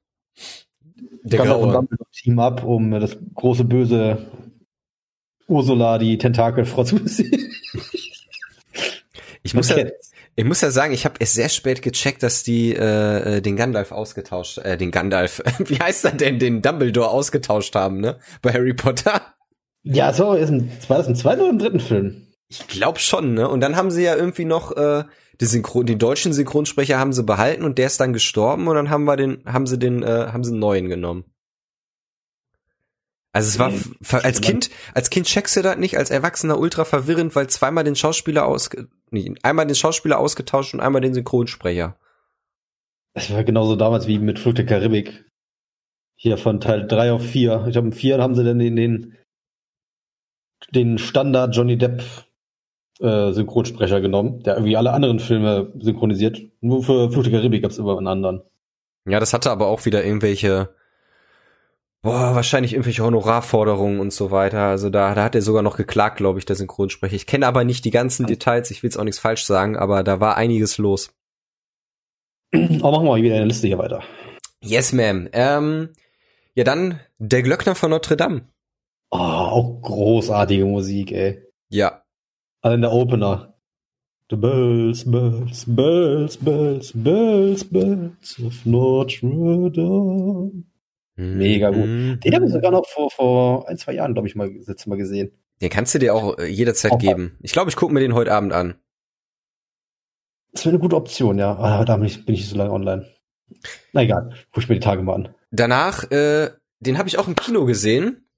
der 1.22 1.38
Gandalf 1.38 1.62
und 1.62 1.70
Graue. 1.70 1.72
Dumbledore 1.80 2.10
Team 2.12 2.38
up, 2.38 2.64
um 2.64 2.90
das 2.92 3.16
große 3.34 3.64
böse 3.64 4.26
Ursula, 5.48 5.98
die 5.98 6.18
Tentakelfrau 6.18 6.84
zu 6.84 6.96
besiegen. 6.96 7.50
Ich 9.42 9.54
muss, 9.54 9.68
ja, 9.68 9.76
Okay. 9.76 9.92
ich 10.34 10.44
muss 10.44 10.60
ja 10.60 10.70
sagen, 10.70 10.92
ich 10.92 11.04
habe 11.04 11.16
erst 11.20 11.34
sehr 11.34 11.48
spät 11.48 11.82
gecheckt, 11.82 12.22
dass 12.22 12.42
die 12.42 12.74
äh, 12.74 13.36
äh, 13.36 13.40
den 13.40 13.56
Gandalf 13.56 13.92
ausgetauscht, 13.92 14.58
äh, 14.58 14.76
den 14.76 14.90
Gandalf, 14.90 15.42
wie 15.58 15.78
heißt 15.78 16.04
er 16.04 16.12
denn, 16.12 16.38
den 16.38 16.62
Dumbledore 16.62 17.10
ausgetauscht 17.10 17.74
haben, 17.74 18.00
ne? 18.00 18.18
Bei 18.42 18.52
Harry 18.52 18.74
Potter. 18.74 19.20
Ja, 19.84 20.12
so, 20.12 20.32
ist 20.32 20.50
ein, 20.50 20.70
war 20.88 20.98
das 20.98 21.06
im 21.06 21.14
zweiten 21.14 21.42
oder 21.42 21.50
im 21.50 21.58
dritten 21.58 21.80
Film? 21.80 22.26
Ich 22.48 22.66
glaub 22.66 22.98
schon, 22.98 23.34
ne? 23.34 23.48
Und 23.48 23.60
dann 23.60 23.76
haben 23.76 23.90
sie 23.90 24.02
ja 24.02 24.16
irgendwie 24.16 24.44
noch 24.44 24.72
äh, 24.76 25.04
die 25.40 25.46
Synchron, 25.46 25.86
den 25.86 25.98
deutschen 25.98 26.32
Synchronsprecher 26.32 26.98
haben 26.98 27.12
sie 27.12 27.22
behalten 27.22 27.64
und 27.64 27.78
der 27.78 27.86
ist 27.86 28.00
dann 28.00 28.12
gestorben 28.12 28.68
und 28.68 28.74
dann 28.74 28.90
haben 28.90 29.04
wir 29.04 29.16
den, 29.16 29.42
haben 29.44 29.66
sie 29.66 29.78
den, 29.78 30.02
äh, 30.02 30.28
haben 30.32 30.44
sie 30.44 30.52
einen 30.52 30.60
neuen 30.60 30.88
genommen. 30.88 31.24
Also 33.32 33.48
es 33.48 33.58
war 33.58 33.70
Nee, 33.70 34.18
als 34.22 34.40
Kind, 34.40 34.70
als 34.94 35.10
Kind 35.10 35.26
checkst 35.26 35.56
du 35.56 35.62
das 35.62 35.76
nicht, 35.76 35.98
als 35.98 36.10
Erwachsener 36.10 36.58
ultra 36.58 36.86
verwirrend, 36.86 37.36
weil 37.36 37.48
zweimal 37.48 37.84
den 37.84 37.94
Schauspieler 37.94 38.46
aus, 38.46 38.70
nee, 39.10 39.34
einmal 39.42 39.66
den 39.66 39.74
Schauspieler 39.74 40.18
ausgetauscht 40.18 40.72
und 40.72 40.80
einmal 40.80 41.02
den 41.02 41.12
Synchronsprecher. 41.12 41.98
Das 43.12 43.30
war 43.30 43.44
genauso 43.44 43.76
damals 43.76 44.06
wie 44.06 44.18
mit 44.18 44.38
Flug 44.38 44.54
der 44.54 44.64
Karibik. 44.64 45.26
Hier 46.18 46.38
von 46.38 46.60
Teil 46.60 46.86
3 46.86 47.12
auf 47.12 47.22
4. 47.22 47.64
Ich 47.66 47.72
glaube, 47.72 47.88
im 47.88 47.92
4 47.92 48.22
haben 48.22 48.34
sie 48.34 48.44
dann 48.44 48.58
den, 48.58 48.74
den, 48.74 49.18
den 50.74 50.96
Standard 50.96 51.54
Johnny 51.54 51.76
Depp 51.76 52.02
äh, 53.00 53.32
Synchronsprecher 53.32 54.00
genommen, 54.00 54.42
der 54.42 54.54
irgendwie 54.54 54.76
alle 54.76 54.92
anderen 54.92 55.20
Filme 55.20 55.72
synchronisiert. 55.78 56.40
Nur 56.60 56.82
für 56.82 57.10
Flug 57.10 57.24
der 57.24 57.32
Karibik 57.32 57.62
gab 57.62 57.70
es 57.70 57.78
immer 57.78 57.96
einen 57.96 58.06
anderen. 58.06 58.42
Ja, 59.08 59.20
das 59.20 59.32
hatte 59.32 59.50
aber 59.50 59.66
auch 59.66 59.84
wieder 59.84 60.04
irgendwelche, 60.04 60.74
boah, 62.02 62.34
wahrscheinlich 62.34 62.72
irgendwelche 62.72 63.04
Honorarforderungen 63.04 64.00
und 64.00 64.12
so 64.12 64.30
weiter. 64.30 64.62
Also 64.62 64.90
da, 64.90 65.14
da 65.14 65.24
hat 65.24 65.34
er 65.34 65.42
sogar 65.42 65.62
noch 65.62 65.76
geklagt, 65.76 66.16
glaube 66.16 66.38
ich, 66.38 66.44
der 66.44 66.56
Synchronsprecher. 66.56 67.14
Ich 67.14 67.26
kenne 67.26 67.46
aber 67.46 67.64
nicht 67.64 67.84
die 67.84 67.90
ganzen 67.90 68.26
Details, 68.26 68.70
ich 68.70 68.82
will 68.82 68.88
jetzt 68.88 68.98
auch 68.98 69.04
nichts 69.04 69.20
falsch 69.20 69.44
sagen, 69.44 69.76
aber 69.76 70.02
da 70.02 70.20
war 70.20 70.36
einiges 70.36 70.78
los. 70.78 71.10
Aber 72.52 72.90
machen 72.92 73.04
wir 73.04 73.10
mal 73.10 73.22
wieder 73.22 73.36
eine 73.36 73.46
Liste 73.46 73.66
hier 73.66 73.78
weiter. 73.78 74.02
Yes, 74.62 74.92
ma'am. 74.92 75.28
Ähm, 75.32 75.90
ja, 76.54 76.64
dann 76.64 77.00
der 77.18 77.42
Glöckner 77.42 77.74
von 77.74 77.90
Notre 77.90 78.16
Dame. 78.16 78.48
Oh, 79.10 79.18
auch 79.18 79.82
großartige 79.82 80.64
Musik, 80.64 81.12
ey. 81.12 81.42
Ja. 81.68 82.02
Allein 82.66 82.80
der 82.80 82.90
Opener. 82.90 83.54
The 84.28 84.34
bells, 84.34 85.08
bells, 85.08 85.64
bells, 85.68 86.36
bells, 86.36 86.92
bells, 86.94 87.64
bells 87.64 88.42
of 88.44 88.66
Notre 88.66 89.70
Dame. 89.70 90.64
Mega 91.14 91.70
gut. 91.70 91.86
Mhm. 91.86 92.18
Den 92.24 92.34
habe 92.34 92.46
ich 92.46 92.52
sogar 92.52 92.72
noch 92.72 92.84
vor, 92.88 93.08
vor 93.12 93.68
ein, 93.68 93.78
zwei 93.78 93.92
Jahren, 93.92 94.14
glaube 94.14 94.26
ich, 94.26 94.34
mal, 94.34 94.50
Mal 94.86 94.96
gesehen. 94.98 95.30
Den 95.60 95.70
kannst 95.70 95.94
du 95.94 96.00
dir 96.00 96.12
auch 96.12 96.38
äh, 96.38 96.46
jederzeit 96.46 96.90
Auch- 96.90 96.98
geben. 96.98 97.38
Ich 97.40 97.52
glaube, 97.52 97.70
ich 97.70 97.76
gucke 97.76 97.94
mir 97.94 98.00
den 98.00 98.14
heute 98.14 98.32
Abend 98.32 98.52
an. 98.52 98.74
Das 100.50 100.64
wäre 100.64 100.72
eine 100.72 100.80
gute 100.80 100.96
Option, 100.96 101.38
ja. 101.38 101.54
Aber 101.54 101.84
da 101.84 101.96
bin 101.96 102.06
ich, 102.06 102.26
bin 102.26 102.34
ich 102.34 102.40
nicht 102.40 102.50
so 102.50 102.56
lange 102.56 102.72
online. 102.72 103.06
Na 103.92 104.02
egal, 104.02 104.34
guck 104.50 104.64
ich 104.64 104.68
mir 104.68 104.74
die 104.74 104.80
Tage 104.80 105.02
mal 105.02 105.14
an. 105.14 105.34
Danach, 105.52 106.02
äh, 106.10 106.50
den 106.80 106.98
habe 106.98 107.08
ich 107.08 107.16
auch 107.16 107.28
im 107.28 107.36
Kino 107.36 107.64
gesehen. 107.64 108.28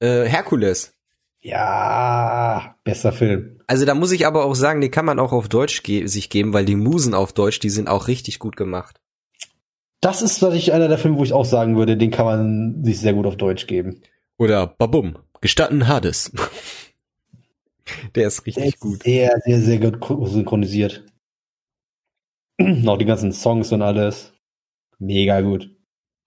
Äh, 0.00 0.24
Herkules. 0.26 0.94
Ja, 1.42 2.76
bester 2.84 3.12
Film. 3.12 3.60
Also 3.66 3.84
da 3.84 3.94
muss 3.94 4.12
ich 4.12 4.26
aber 4.26 4.44
auch 4.44 4.54
sagen, 4.54 4.80
den 4.80 4.92
kann 4.92 5.04
man 5.04 5.18
auch 5.18 5.32
auf 5.32 5.48
Deutsch 5.48 5.82
ge 5.82 6.06
sich 6.06 6.30
geben, 6.30 6.52
weil 6.52 6.64
die 6.64 6.76
Musen 6.76 7.14
auf 7.14 7.32
Deutsch, 7.32 7.58
die 7.58 7.70
sind 7.70 7.88
auch 7.88 8.06
richtig 8.06 8.38
gut 8.38 8.56
gemacht. 8.56 9.00
Das 10.00 10.22
ist 10.22 10.38
tatsächlich 10.38 10.72
einer 10.72 10.88
der 10.88 10.98
Filme, 10.98 11.18
wo 11.18 11.24
ich 11.24 11.32
auch 11.32 11.44
sagen 11.44 11.76
würde, 11.76 11.96
den 11.96 12.10
kann 12.10 12.26
man 12.26 12.84
sich 12.84 13.00
sehr 13.00 13.12
gut 13.12 13.26
auf 13.26 13.36
Deutsch 13.36 13.66
geben. 13.66 14.02
Oder 14.38 14.66
Babum, 14.66 15.18
gestanden 15.40 15.88
Hades. 15.88 16.32
Der 18.14 18.28
ist 18.28 18.38
Der 18.38 18.46
richtig 18.46 18.64
ist 18.66 18.80
gut. 18.80 19.02
Sehr, 19.02 19.40
sehr, 19.44 19.60
sehr 19.60 19.78
gut 19.78 20.28
synchronisiert. 20.28 21.04
Auch 22.86 22.96
die 22.96 23.04
ganzen 23.04 23.32
Songs 23.32 23.72
und 23.72 23.82
alles. 23.82 24.32
Mega 24.98 25.40
gut. 25.40 25.68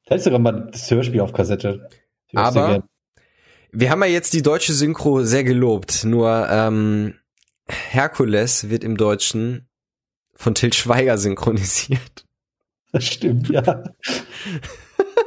Da 0.06 0.16
ist 0.16 0.26
sogar 0.26 0.40
mal 0.40 0.70
das 0.72 0.92
Hörspiel 0.92 1.22
auf 1.22 1.34
Kassette. 1.34 1.90
Ich 2.28 2.38
Aber 2.38 2.84
wir 3.76 3.92
haben 3.92 4.02
ja 4.04 4.10
jetzt 4.10 4.34
die 4.34 4.42
deutsche 4.42 4.74
Synchro 4.74 5.24
sehr 5.24 5.44
gelobt, 5.44 6.06
nur 6.06 6.48
ähm, 6.50 7.16
Herkules 7.68 8.70
wird 8.70 8.84
im 8.84 8.98
Deutschen 8.98 9.68
von 10.34 10.56
Till 10.56 10.74
Schweiger 10.74 11.18
synchronisiert. 11.18 12.26
Das 12.92 13.04
stimmt, 13.04 13.50
ja. 13.50 13.84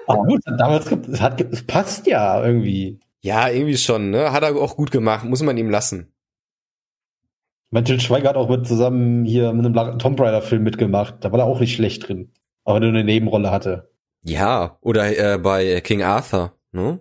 Aber 0.07 0.25
gut, 0.25 0.41
damals, 0.47 0.91
es 0.91 1.21
hat, 1.21 1.41
es 1.41 1.63
passt 1.63 2.07
ja 2.07 2.43
irgendwie. 2.43 2.99
Ja, 3.21 3.51
irgendwie 3.51 3.77
schon, 3.77 4.11
ne? 4.11 4.33
Hat 4.33 4.43
er 4.43 4.57
auch 4.57 4.77
gut 4.77 4.91
gemacht, 4.91 5.27
muss 5.27 5.43
man 5.43 5.59
ihm 5.59 5.69
lassen. 5.69 6.15
Mein 7.71 7.85
Till 7.85 8.01
Schweiger 8.01 8.31
hat 8.31 8.37
auch 8.37 8.49
mit 8.49 8.67
zusammen 8.67 9.27
hier 9.27 9.53
mit 9.53 9.67
einem 9.67 9.99
Tomb 9.99 10.19
Raider 10.19 10.41
Film 10.41 10.63
mitgemacht. 10.63 11.17
Da 11.21 11.31
war 11.31 11.41
er 11.41 11.45
auch 11.45 11.61
nicht 11.61 11.75
schlecht 11.75 12.09
drin. 12.09 12.33
Aber 12.65 12.81
er 12.81 12.89
eine 12.89 13.05
Nebenrolle 13.05 13.51
hatte. 13.51 13.91
Ja, 14.23 14.79
oder 14.81 15.35
äh, 15.35 15.37
bei 15.39 15.83
King 15.83 16.03
Arthur, 16.03 16.55
ne? 16.73 17.01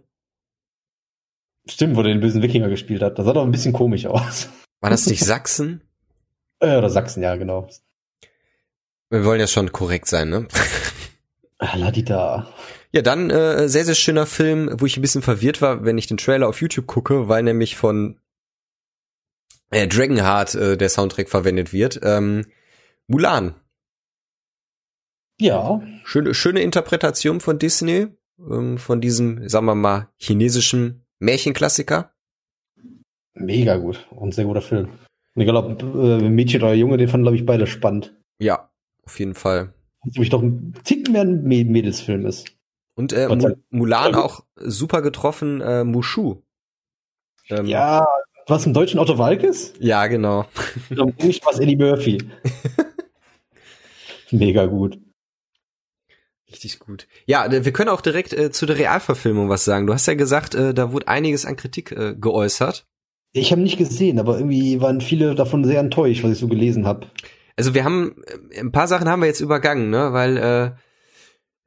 Stimmt, 1.70 1.96
wo 1.96 2.04
der 2.04 2.14
den 2.14 2.22
bösen 2.22 2.42
Wikinger 2.42 2.70
gespielt 2.70 3.02
hat. 3.02 3.18
Das 3.20 3.26
sah 3.26 3.34
doch 3.34 3.44
ein 3.44 3.52
bisschen 3.52 3.74
komisch 3.74 4.06
aus. 4.06 4.50
War 4.80 4.90
das 4.90 5.08
nicht 5.08 5.20
Sachsen? 5.24 5.82
äh, 6.60 6.78
oder 6.78 6.90
Sachsen, 6.90 7.22
ja, 7.24 7.36
genau. 7.36 7.68
Wir 9.10 9.24
wollen 9.26 9.40
ja 9.40 9.48
schon 9.48 9.72
korrekt 9.72 10.08
sein, 10.08 10.30
ne? 10.30 10.48
Ladida. 11.60 12.48
Ja, 12.92 13.02
dann 13.02 13.30
äh, 13.30 13.68
sehr, 13.70 13.86
sehr 13.86 13.96
schöner 13.96 14.26
Film, 14.26 14.70
wo 14.80 14.86
ich 14.86 14.98
ein 14.98 15.02
bisschen 15.02 15.22
verwirrt 15.22 15.62
war, 15.62 15.86
wenn 15.86 15.98
ich 15.98 16.08
den 16.08 16.18
Trailer 16.18 16.48
auf 16.48 16.62
YouTube 16.62 16.88
gucke, 16.88 17.28
weil 17.28 17.44
nämlich 17.44 17.76
von 17.76 18.20
äh, 19.72 19.88
Dragonheart 19.88 20.56
äh, 20.56 20.78
der 20.78 20.90
Soundtrack 20.90 21.30
verwendet 21.30 21.74
wird. 21.74 22.00
Ähm, 22.04 22.46
Mulan. 23.08 23.56
Ja. 25.40 25.82
Schöne, 26.04 26.34
schöne 26.34 26.62
Interpretation 26.62 27.40
von 27.40 27.60
Disney, 27.60 28.08
ähm, 28.40 28.78
von 28.78 29.02
diesem, 29.02 29.48
sagen 29.48 29.66
wir 29.66 29.76
mal, 29.76 30.10
chinesischen 30.18 31.07
Märchenklassiker. 31.20 32.12
Mega 33.34 33.78
gut. 33.78 34.08
Und 34.12 34.34
sehr 34.34 34.46
guter 34.46 34.62
Film. 34.62 34.90
Und 35.36 35.42
ich 35.42 35.48
glaube, 35.48 35.78
äh, 35.84 36.30
Mädchen 36.30 36.62
oder 36.62 36.74
Junge, 36.74 36.98
den 36.98 37.08
fanden, 37.08 37.26
glaube 37.26 37.38
ich, 37.38 37.46
beide 37.46 37.68
spannend. 37.68 38.16
Ja, 38.40 38.72
auf 39.06 39.20
jeden 39.20 39.36
Fall. 39.36 39.74
Nämlich 40.04 40.30
doch 40.30 40.42
ein 40.42 40.74
Ticken 40.84 41.14
mehr 41.14 41.24
ein 41.24 41.44
Mädelsfilm 41.44 42.26
ist. 42.26 42.52
Und 42.96 43.14
äh, 43.14 43.28
Mulan 43.70 44.16
auch 44.16 44.44
super 44.56 45.02
getroffen, 45.02 45.62
äh, 45.62 45.84
Mushu. 45.84 46.42
Ähm, 47.50 47.68
ja, 47.68 48.08
was 48.48 48.66
im 48.66 48.74
deutschen 48.74 49.00
Otto 49.00 49.18
Walkes? 49.18 49.74
Ja, 49.80 50.08
genau. 50.08 50.46
Nicht 51.22 51.46
was 51.46 51.60
Eddie 51.60 51.76
Murphy. 51.76 52.18
Mega 54.32 54.66
gut. 54.66 55.00
Richtig 56.50 56.80
gut. 56.80 57.08
Ja, 57.26 57.52
wir 57.52 57.74
können 57.74 57.90
auch 57.90 58.02
direkt 58.02 58.34
äh, 58.34 58.52
zu 58.52 58.66
der 58.66 58.78
Realverfilmung 58.78 59.50
was 59.50 59.66
sagen. 59.66 59.86
Du 59.86 59.94
hast 59.94 60.06
ja 60.06 60.14
gesagt, 60.14 60.56
äh, 60.56 60.74
da 60.74 60.94
wurde 60.94 61.08
einiges 61.08 61.46
an 61.46 61.58
Kritik 61.58 61.92
äh, 61.92 62.16
geäußert. 62.16 62.86
Ich 63.34 63.52
habe 63.52 63.62
nicht 63.62 63.78
gesehen, 63.78 64.18
aber 64.20 64.38
irgendwie 64.38 64.80
waren 64.80 65.02
viele 65.02 65.36
davon 65.36 65.66
sehr 65.66 65.82
enttäuscht, 65.82 66.24
was 66.24 66.32
ich 66.32 66.38
so 66.40 66.48
gelesen 66.48 66.86
habe. 66.86 67.08
Also 67.58 67.74
wir 67.74 67.84
haben 67.84 68.16
äh, 68.52 68.62
ein 68.62 68.72
paar 68.72 68.88
Sachen 68.88 69.10
haben 69.10 69.22
wir 69.22 69.28
jetzt 69.28 69.42
übergangen, 69.42 69.90
ne, 69.90 70.14
weil 70.14 70.38
äh, 70.38 70.72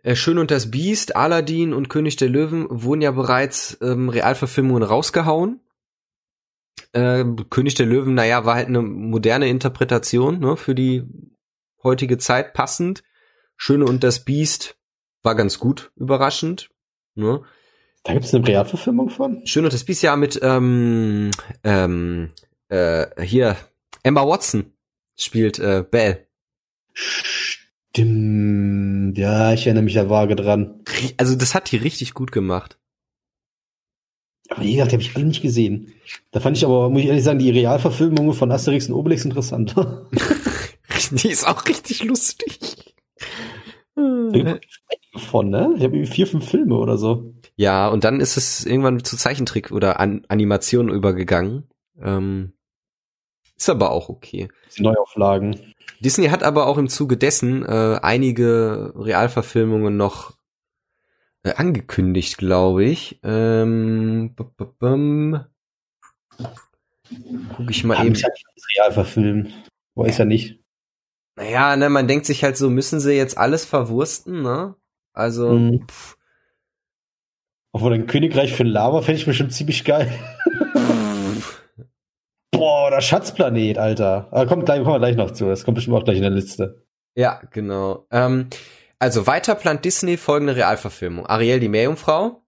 äh, 0.02 0.16
Schön 0.16 0.38
und 0.38 0.50
das 0.50 0.70
Biest, 0.70 1.16
Aladdin 1.16 1.72
und 1.72 1.88
König 1.88 2.16
der 2.16 2.28
Löwen 2.28 2.66
wurden 2.70 3.02
ja 3.02 3.10
bereits 3.10 3.76
ähm, 3.82 4.08
Realverfilmungen 4.08 4.82
rausgehauen. 4.82 5.60
Äh, 6.92 7.24
König 7.50 7.74
der 7.74 7.86
Löwen, 7.86 8.14
naja, 8.14 8.44
war 8.44 8.54
halt 8.54 8.68
eine 8.68 8.82
moderne 8.82 9.48
Interpretation 9.48 10.40
ne, 10.40 10.56
für 10.56 10.74
die 10.74 11.04
heutige 11.82 12.18
Zeit 12.18 12.54
passend. 12.54 13.02
Schöne 13.62 13.84
und 13.84 14.02
das 14.02 14.24
Biest 14.24 14.78
war 15.22 15.34
ganz 15.34 15.58
gut, 15.58 15.92
überraschend. 15.94 16.70
Ne? 17.14 17.42
Da 18.04 18.14
gibt's 18.14 18.32
eine 18.32 18.46
Realverfilmung 18.46 19.10
von? 19.10 19.46
Schön 19.46 19.64
und 19.64 19.74
das 19.74 19.84
Biest 19.84 20.02
ja 20.02 20.16
mit 20.16 20.40
ähm, 20.42 21.30
ähm, 21.62 22.30
äh, 22.70 23.22
hier 23.22 23.58
Emma 24.02 24.26
Watson 24.26 24.72
spielt 25.14 25.58
äh, 25.58 25.84
Belle. 25.88 26.26
Stimmt. 27.92 29.18
Ja, 29.18 29.52
ich 29.52 29.66
erinnere 29.66 29.84
mich 29.84 29.92
da 29.92 30.08
vage 30.08 30.36
dran. 30.36 30.82
Also 31.18 31.36
das 31.36 31.54
hat 31.54 31.70
die 31.70 31.76
richtig 31.76 32.14
gut 32.14 32.32
gemacht. 32.32 32.78
Aber 34.48 34.62
wie 34.62 34.72
gesagt, 34.72 34.92
die 34.92 34.96
habe 34.96 35.02
ich 35.02 35.14
alle 35.14 35.26
nicht 35.26 35.42
gesehen. 35.42 35.92
Da 36.30 36.40
fand 36.40 36.56
ich 36.56 36.64
aber, 36.64 36.88
muss 36.88 37.02
ich 37.02 37.08
ehrlich 37.08 37.24
sagen, 37.24 37.38
die 37.38 37.50
Realverfilmung 37.50 38.32
von 38.32 38.52
Asterix 38.52 38.88
und 38.88 38.94
Obelix 38.94 39.26
interessanter. 39.26 40.08
die 41.10 41.28
ist 41.28 41.46
auch 41.46 41.66
richtig 41.66 42.04
lustig. 42.04 42.94
Von, 45.16 45.50
ne? 45.50 45.74
Ich 45.76 45.82
habe 45.82 46.06
vier, 46.06 46.26
fünf 46.26 46.48
Filme 46.48 46.76
oder 46.76 46.96
so. 46.96 47.34
Ja, 47.56 47.88
und 47.88 48.04
dann 48.04 48.20
ist 48.20 48.36
es 48.36 48.64
irgendwann 48.64 49.02
zu 49.04 49.16
Zeichentrick 49.16 49.72
oder 49.72 50.00
An 50.00 50.24
Animation 50.28 50.88
übergegangen. 50.88 51.68
Ähm, 52.00 52.52
ist 53.56 53.68
aber 53.68 53.90
auch 53.90 54.08
okay. 54.08 54.48
Die 54.76 54.82
Neuauflagen. 54.82 55.74
Disney 56.00 56.28
hat 56.28 56.42
aber 56.42 56.66
auch 56.66 56.78
im 56.78 56.88
Zuge 56.88 57.18
dessen 57.18 57.64
äh, 57.64 57.98
einige 58.00 58.94
Realverfilmungen 58.96 59.96
noch 59.96 60.38
äh, 61.42 61.52
angekündigt, 61.54 62.38
glaube 62.38 62.84
ich. 62.84 63.20
Ähm, 63.22 64.34
Guck 64.36 64.50
ich 67.68 67.84
mal 67.84 67.98
Haben 67.98 68.06
eben. 68.06 68.14
Ja 68.14 68.28
nicht 68.28 68.46
Real 68.78 68.92
verfilmt. 68.92 69.52
Weiß 69.94 70.18
ja 70.18 70.24
nicht. 70.24 70.59
Naja, 71.36 71.76
ne, 71.76 71.88
man 71.88 72.08
denkt 72.08 72.26
sich 72.26 72.44
halt 72.44 72.56
so, 72.56 72.70
müssen 72.70 73.00
sie 73.00 73.12
jetzt 73.12 73.38
alles 73.38 73.64
verwursten, 73.64 74.42
ne? 74.42 74.74
Also, 75.12 75.52
Mhm. 75.52 75.86
Obwohl 77.72 77.94
ein 77.94 78.08
Königreich 78.08 78.52
für 78.52 78.64
Lava 78.64 79.00
fände 79.02 79.20
ich 79.20 79.26
bestimmt 79.26 79.52
ziemlich 79.52 79.84
geil. 79.84 80.10
Boah, 82.52 82.90
der 82.90 83.00
Schatzplanet, 83.00 83.78
Alter. 83.78 84.28
Aber 84.32 84.46
kommt 84.46 84.66
gleich, 84.66 84.82
kommen 84.82 84.94
wir 84.94 84.98
gleich 84.98 85.16
noch 85.16 85.30
zu. 85.30 85.46
Das 85.46 85.64
kommt 85.64 85.76
bestimmt 85.76 85.96
auch 85.96 86.04
gleich 86.04 86.16
in 86.16 86.22
der 86.22 86.30
Liste. 86.32 86.84
Ja, 87.14 87.40
genau. 87.52 88.06
Ähm, 88.10 88.48
also 88.98 89.26
weiter 89.26 89.54
plant 89.54 89.84
Disney 89.84 90.16
folgende 90.16 90.56
Realverfilmung. 90.56 91.26
Ariel 91.26 91.60
die 91.60 91.68
Meerjungfrau, 91.68 92.42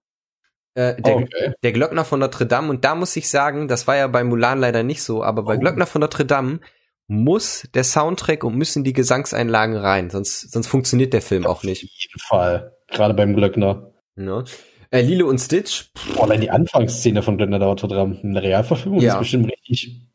äh, 0.75 1.01
der, 1.01 1.17
okay. 1.17 1.53
der 1.63 1.73
Glöckner 1.73 2.05
von 2.05 2.21
Notre 2.21 2.47
Dame. 2.47 2.69
Und 2.71 2.85
da 2.85 2.95
muss 2.95 3.17
ich 3.17 3.31
sagen, 3.31 3.69
das 3.69 3.87
war 3.87 3.97
ja 3.97 4.07
bei 4.09 4.25
Mulan 4.25 4.61
leider 4.61 4.83
nicht 4.83 5.03
so, 5.03 5.23
aber 5.23 5.45
bei 5.45 5.57
Oh. 5.57 5.61
Glöckner 5.61 5.87
von 5.87 6.01
Notre 6.01 6.27
Dame 6.27 6.61
muss 7.13 7.69
der 7.75 7.85
Soundtrack 7.85 8.43
und 8.45 8.57
müssen 8.57 8.85
die 8.85 8.93
Gesangseinlagen 8.93 9.77
rein, 9.77 10.11
sonst, 10.11 10.51
sonst 10.51 10.67
funktioniert 10.67 11.13
der 11.13 11.23
Film 11.23 11.47
auch 11.47 11.63
nicht. 11.63 11.85
Auf 11.85 11.91
jeden 11.91 12.19
Fall. 12.21 12.77
Gerade 12.89 13.15
beim 13.15 13.35
Glöckner. 13.35 13.93
Ne? 14.17 14.45
Äh, 14.91 15.03
Lilo 15.03 15.29
und 15.29 15.39
Stitch, 15.39 15.91
Boah, 16.15 16.25
allein 16.25 16.41
die 16.41 16.51
Anfangsszene 16.51 17.23
von 17.23 17.37
Glöckner 17.37 17.59
dauert 17.59 17.83
dran. 17.83 18.19
Eine 18.23 18.43
Realverfilmung 18.43 19.01
Ja. 19.01 19.15
ist 19.15 19.19
bestimmt 19.21 19.51
richtig 19.51 20.07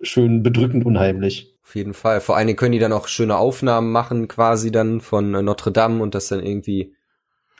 schön 0.00 0.42
bedrückend 0.42 0.84
unheimlich. 0.86 1.56
auf 1.64 1.74
jeden 1.74 1.92
Fall. 1.94 2.20
Vor 2.20 2.36
allen 2.36 2.46
Dingen 2.46 2.56
können 2.58 2.72
die 2.72 2.78
dann 2.78 2.92
auch 2.92 3.08
schöne 3.08 3.36
Aufnahmen 3.36 3.90
machen, 3.92 4.28
quasi 4.28 4.70
dann 4.70 5.00
von 5.00 5.34
äh, 5.34 5.42
Notre 5.42 5.72
Dame 5.72 6.02
und 6.02 6.14
das 6.14 6.28
dann 6.28 6.42
irgendwie 6.44 6.94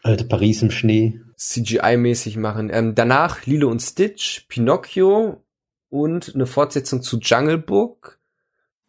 Alte 0.03 0.25
Paris 0.25 0.63
im 0.63 0.71
Schnee. 0.71 1.21
CGI-mäßig 1.37 2.39
machen. 2.39 2.71
Ähm, 2.73 2.95
danach 2.95 3.45
Lilo 3.47 3.69
und 3.69 3.81
Stitch, 3.83 4.47
Pinocchio 4.49 5.43
und 5.91 6.35
eine 6.35 6.47
Fortsetzung 6.47 7.03
zu 7.03 7.19
Jungle 7.19 7.59
Book. 7.59 8.18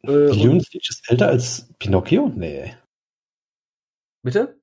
Äh, 0.03 0.31
Lilo 0.31 0.51
und, 0.53 0.65
Stitch 0.65 0.89
ist 0.89 1.09
älter 1.09 1.27
als 1.27 1.67
Pinocchio? 1.79 2.31
Nee. 2.35 2.73
bitte? 4.23 4.59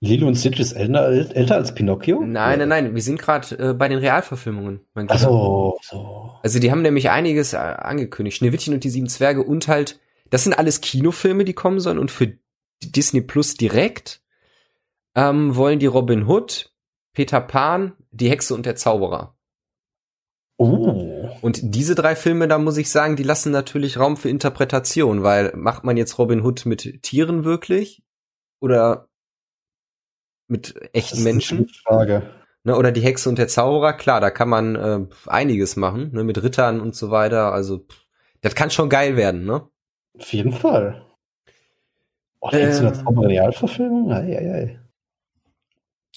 Lilo 0.00 0.26
und 0.26 0.36
Stitch 0.36 0.60
ist 0.60 0.72
älter, 0.72 1.08
älter 1.08 1.56
als 1.56 1.74
Pinocchio? 1.74 2.20
Nein, 2.20 2.58
nein, 2.58 2.68
nein, 2.68 2.94
wir 2.94 3.02
sind 3.02 3.18
gerade 3.18 3.58
äh, 3.58 3.72
bei 3.72 3.88
den 3.88 3.98
Realverfilmungen. 3.98 4.80
mein 4.94 5.06
Ach 5.10 5.18
so, 5.18 5.78
so. 5.82 6.32
Also 6.42 6.58
die 6.58 6.70
haben 6.70 6.82
nämlich 6.82 7.10
einiges 7.10 7.54
äh, 7.54 7.56
angekündigt. 7.56 8.36
Schneewittchen 8.36 8.74
und 8.74 8.84
die 8.84 8.90
sieben 8.90 9.08
Zwerge 9.08 9.42
und 9.42 9.68
halt, 9.68 9.98
das 10.30 10.44
sind 10.44 10.52
alles 10.52 10.80
Kinofilme, 10.80 11.44
die 11.44 11.54
kommen 11.54 11.80
sollen 11.80 11.98
und 11.98 12.10
für 12.10 12.36
Disney 12.82 13.22
Plus 13.22 13.54
direkt 13.54 14.20
ähm, 15.14 15.56
wollen 15.56 15.78
die 15.78 15.86
Robin 15.86 16.26
Hood, 16.26 16.72
Peter 17.14 17.40
Pan, 17.40 17.94
die 18.10 18.28
Hexe 18.28 18.54
und 18.54 18.66
der 18.66 18.76
Zauberer. 18.76 19.35
Oh. 20.58 21.28
Und 21.42 21.60
diese 21.62 21.94
drei 21.94 22.16
Filme, 22.16 22.48
da 22.48 22.58
muss 22.58 22.78
ich 22.78 22.90
sagen, 22.90 23.16
die 23.16 23.22
lassen 23.22 23.52
natürlich 23.52 23.98
Raum 23.98 24.16
für 24.16 24.30
Interpretation, 24.30 25.22
weil 25.22 25.52
macht 25.54 25.84
man 25.84 25.96
jetzt 25.96 26.18
Robin 26.18 26.42
Hood 26.42 26.64
mit 26.64 27.02
Tieren 27.02 27.44
wirklich 27.44 28.02
oder 28.60 29.08
mit 30.48 30.74
echten 30.94 31.22
Menschen? 31.22 31.68
Frage. 31.68 32.30
Ne, 32.64 32.76
oder 32.76 32.90
die 32.90 33.02
Hexe 33.02 33.28
und 33.28 33.38
der 33.38 33.48
Zauberer, 33.48 33.92
klar, 33.92 34.20
da 34.20 34.30
kann 34.30 34.48
man 34.48 34.74
äh, 34.74 35.06
einiges 35.26 35.76
machen, 35.76 36.10
ne, 36.12 36.24
mit 36.24 36.42
Rittern 36.42 36.80
und 36.80 36.96
so 36.96 37.10
weiter. 37.10 37.52
Also 37.52 37.78
pff, 37.78 38.06
das 38.40 38.54
kann 38.54 38.70
schon 38.70 38.88
geil 38.88 39.16
werden, 39.16 39.44
ne? 39.44 39.68
Auf 40.18 40.32
jeden 40.32 40.52
Fall. 40.52 41.04
Oh, 42.40 42.48
die 42.50 42.56
Ähm. 42.56 42.62
Hexe 42.64 42.78
und 42.80 42.96
der 42.96 43.04
Zauberer 43.04 43.28
Realverfilmung? 43.28 44.10
Ei, 44.10 44.36
ei, 44.36 44.52
ei. 44.52 44.80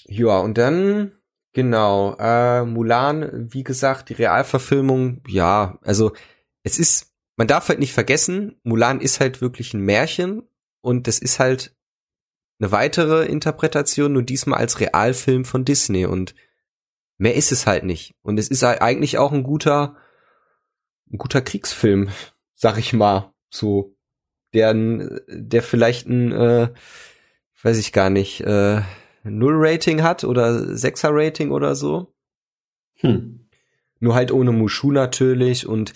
Ja, 0.06 0.38
und 0.40 0.58
dann, 0.58 1.12
genau, 1.52 2.16
äh, 2.18 2.64
Mulan, 2.64 3.52
wie 3.52 3.64
gesagt, 3.64 4.08
die 4.08 4.14
Realverfilmung, 4.14 5.22
ja, 5.26 5.78
also 5.82 6.12
es 6.62 6.78
ist, 6.78 7.12
man 7.36 7.46
darf 7.46 7.68
halt 7.68 7.78
nicht 7.78 7.92
vergessen, 7.92 8.60
Mulan 8.62 9.00
ist 9.00 9.20
halt 9.20 9.40
wirklich 9.40 9.74
ein 9.74 9.80
Märchen 9.80 10.42
und 10.80 11.06
das 11.06 11.18
ist 11.18 11.38
halt 11.38 11.74
eine 12.60 12.72
weitere 12.72 13.24
Interpretation, 13.24 14.12
nur 14.12 14.22
diesmal 14.22 14.58
als 14.58 14.80
Realfilm 14.80 15.44
von 15.44 15.64
Disney 15.64 16.04
und 16.04 16.34
mehr 17.16 17.34
ist 17.34 17.52
es 17.52 17.66
halt 17.66 17.84
nicht. 17.84 18.14
Und 18.22 18.38
es 18.38 18.48
ist 18.48 18.62
halt 18.62 18.82
eigentlich 18.82 19.18
auch 19.18 19.32
ein 19.32 19.42
guter, 19.42 19.96
ein 21.10 21.18
guter 21.18 21.40
Kriegsfilm, 21.40 22.10
sag 22.54 22.78
ich 22.78 22.92
mal, 22.92 23.32
so 23.50 23.96
der, 24.52 24.74
der 24.74 25.62
vielleicht 25.62 26.06
ein, 26.06 26.32
äh, 26.32 26.68
weiß 27.62 27.78
ich 27.78 27.92
gar 27.92 28.10
nicht, 28.10 28.40
äh, 28.42 28.82
Null-Rating 29.24 30.02
hat 30.02 30.24
oder 30.24 30.76
Sechser-Rating 30.76 31.50
oder 31.50 31.74
so. 31.74 32.14
Hm. 32.96 33.48
Nur 33.98 34.14
halt 34.14 34.32
ohne 34.32 34.52
Mushu 34.52 34.92
natürlich 34.92 35.66
und 35.66 35.92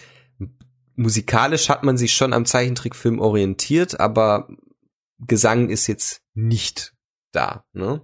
musikalisch 0.97 1.69
hat 1.69 1.83
man 1.83 1.97
sich 1.97 2.15
schon 2.15 2.33
am 2.33 2.45
Zeichentrickfilm 2.45 3.19
orientiert, 3.19 3.99
aber 3.99 4.49
Gesang 5.27 5.71
ist 5.71 5.87
jetzt 5.87 6.23
nicht 6.35 6.95
da, 7.33 7.65
ne? 7.73 8.03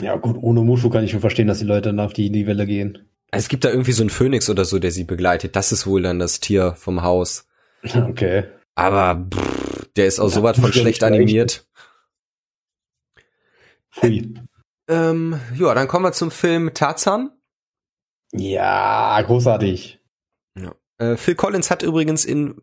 Ja, 0.00 0.16
gut, 0.16 0.36
ohne 0.40 0.62
Mushu 0.62 0.90
kann 0.90 1.04
ich 1.04 1.10
schon 1.10 1.20
verstehen, 1.20 1.46
dass 1.46 1.58
die 1.58 1.66
Leute 1.66 1.90
dann 1.90 2.00
auf 2.00 2.12
die, 2.12 2.30
die 2.30 2.46
Welle 2.46 2.66
gehen. 2.66 3.10
Es 3.30 3.48
gibt 3.48 3.64
da 3.64 3.70
irgendwie 3.70 3.92
so 3.92 4.02
einen 4.02 4.10
Phönix 4.10 4.48
oder 4.50 4.64
so, 4.64 4.78
der 4.78 4.90
sie 4.90 5.04
begleitet. 5.04 5.56
Das 5.56 5.72
ist 5.72 5.86
wohl 5.86 6.02
dann 6.02 6.18
das 6.18 6.40
Tier 6.40 6.74
vom 6.74 7.02
Haus. 7.02 7.46
Okay. 7.94 8.44
Aber 8.74 9.28
pff, 9.30 9.88
der 9.96 10.06
ist 10.06 10.18
auch 10.18 10.28
ja, 10.28 10.36
so 10.36 10.42
was 10.42 10.58
von 10.58 10.72
schlecht 10.72 11.04
animiert. 11.04 11.66
Pfui. 13.92 14.34
Ähm, 14.88 15.40
ja, 15.54 15.74
dann 15.74 15.88
kommen 15.88 16.04
wir 16.04 16.12
zum 16.12 16.30
Film 16.30 16.74
Tarzan. 16.74 17.30
Ja, 18.32 19.20
großartig. 19.22 20.00
Ja. 20.58 20.74
Äh, 20.98 21.16
Phil 21.16 21.34
Collins 21.34 21.70
hat 21.70 21.82
übrigens 21.82 22.24
in, 22.24 22.60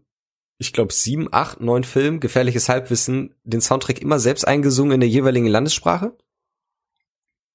ich 0.58 0.74
glaube, 0.74 0.92
sieben, 0.92 1.30
acht, 1.32 1.62
neun 1.62 1.84
Filmen, 1.84 2.20
gefährliches 2.20 2.68
Halbwissen, 2.70 3.36
den 3.44 3.62
Soundtrack 3.62 4.02
immer 4.02 4.20
selbst 4.20 4.46
eingesungen 4.46 4.94
in 4.94 5.00
der 5.00 5.10
jeweiligen 5.10 5.48
Landessprache. 5.48 6.18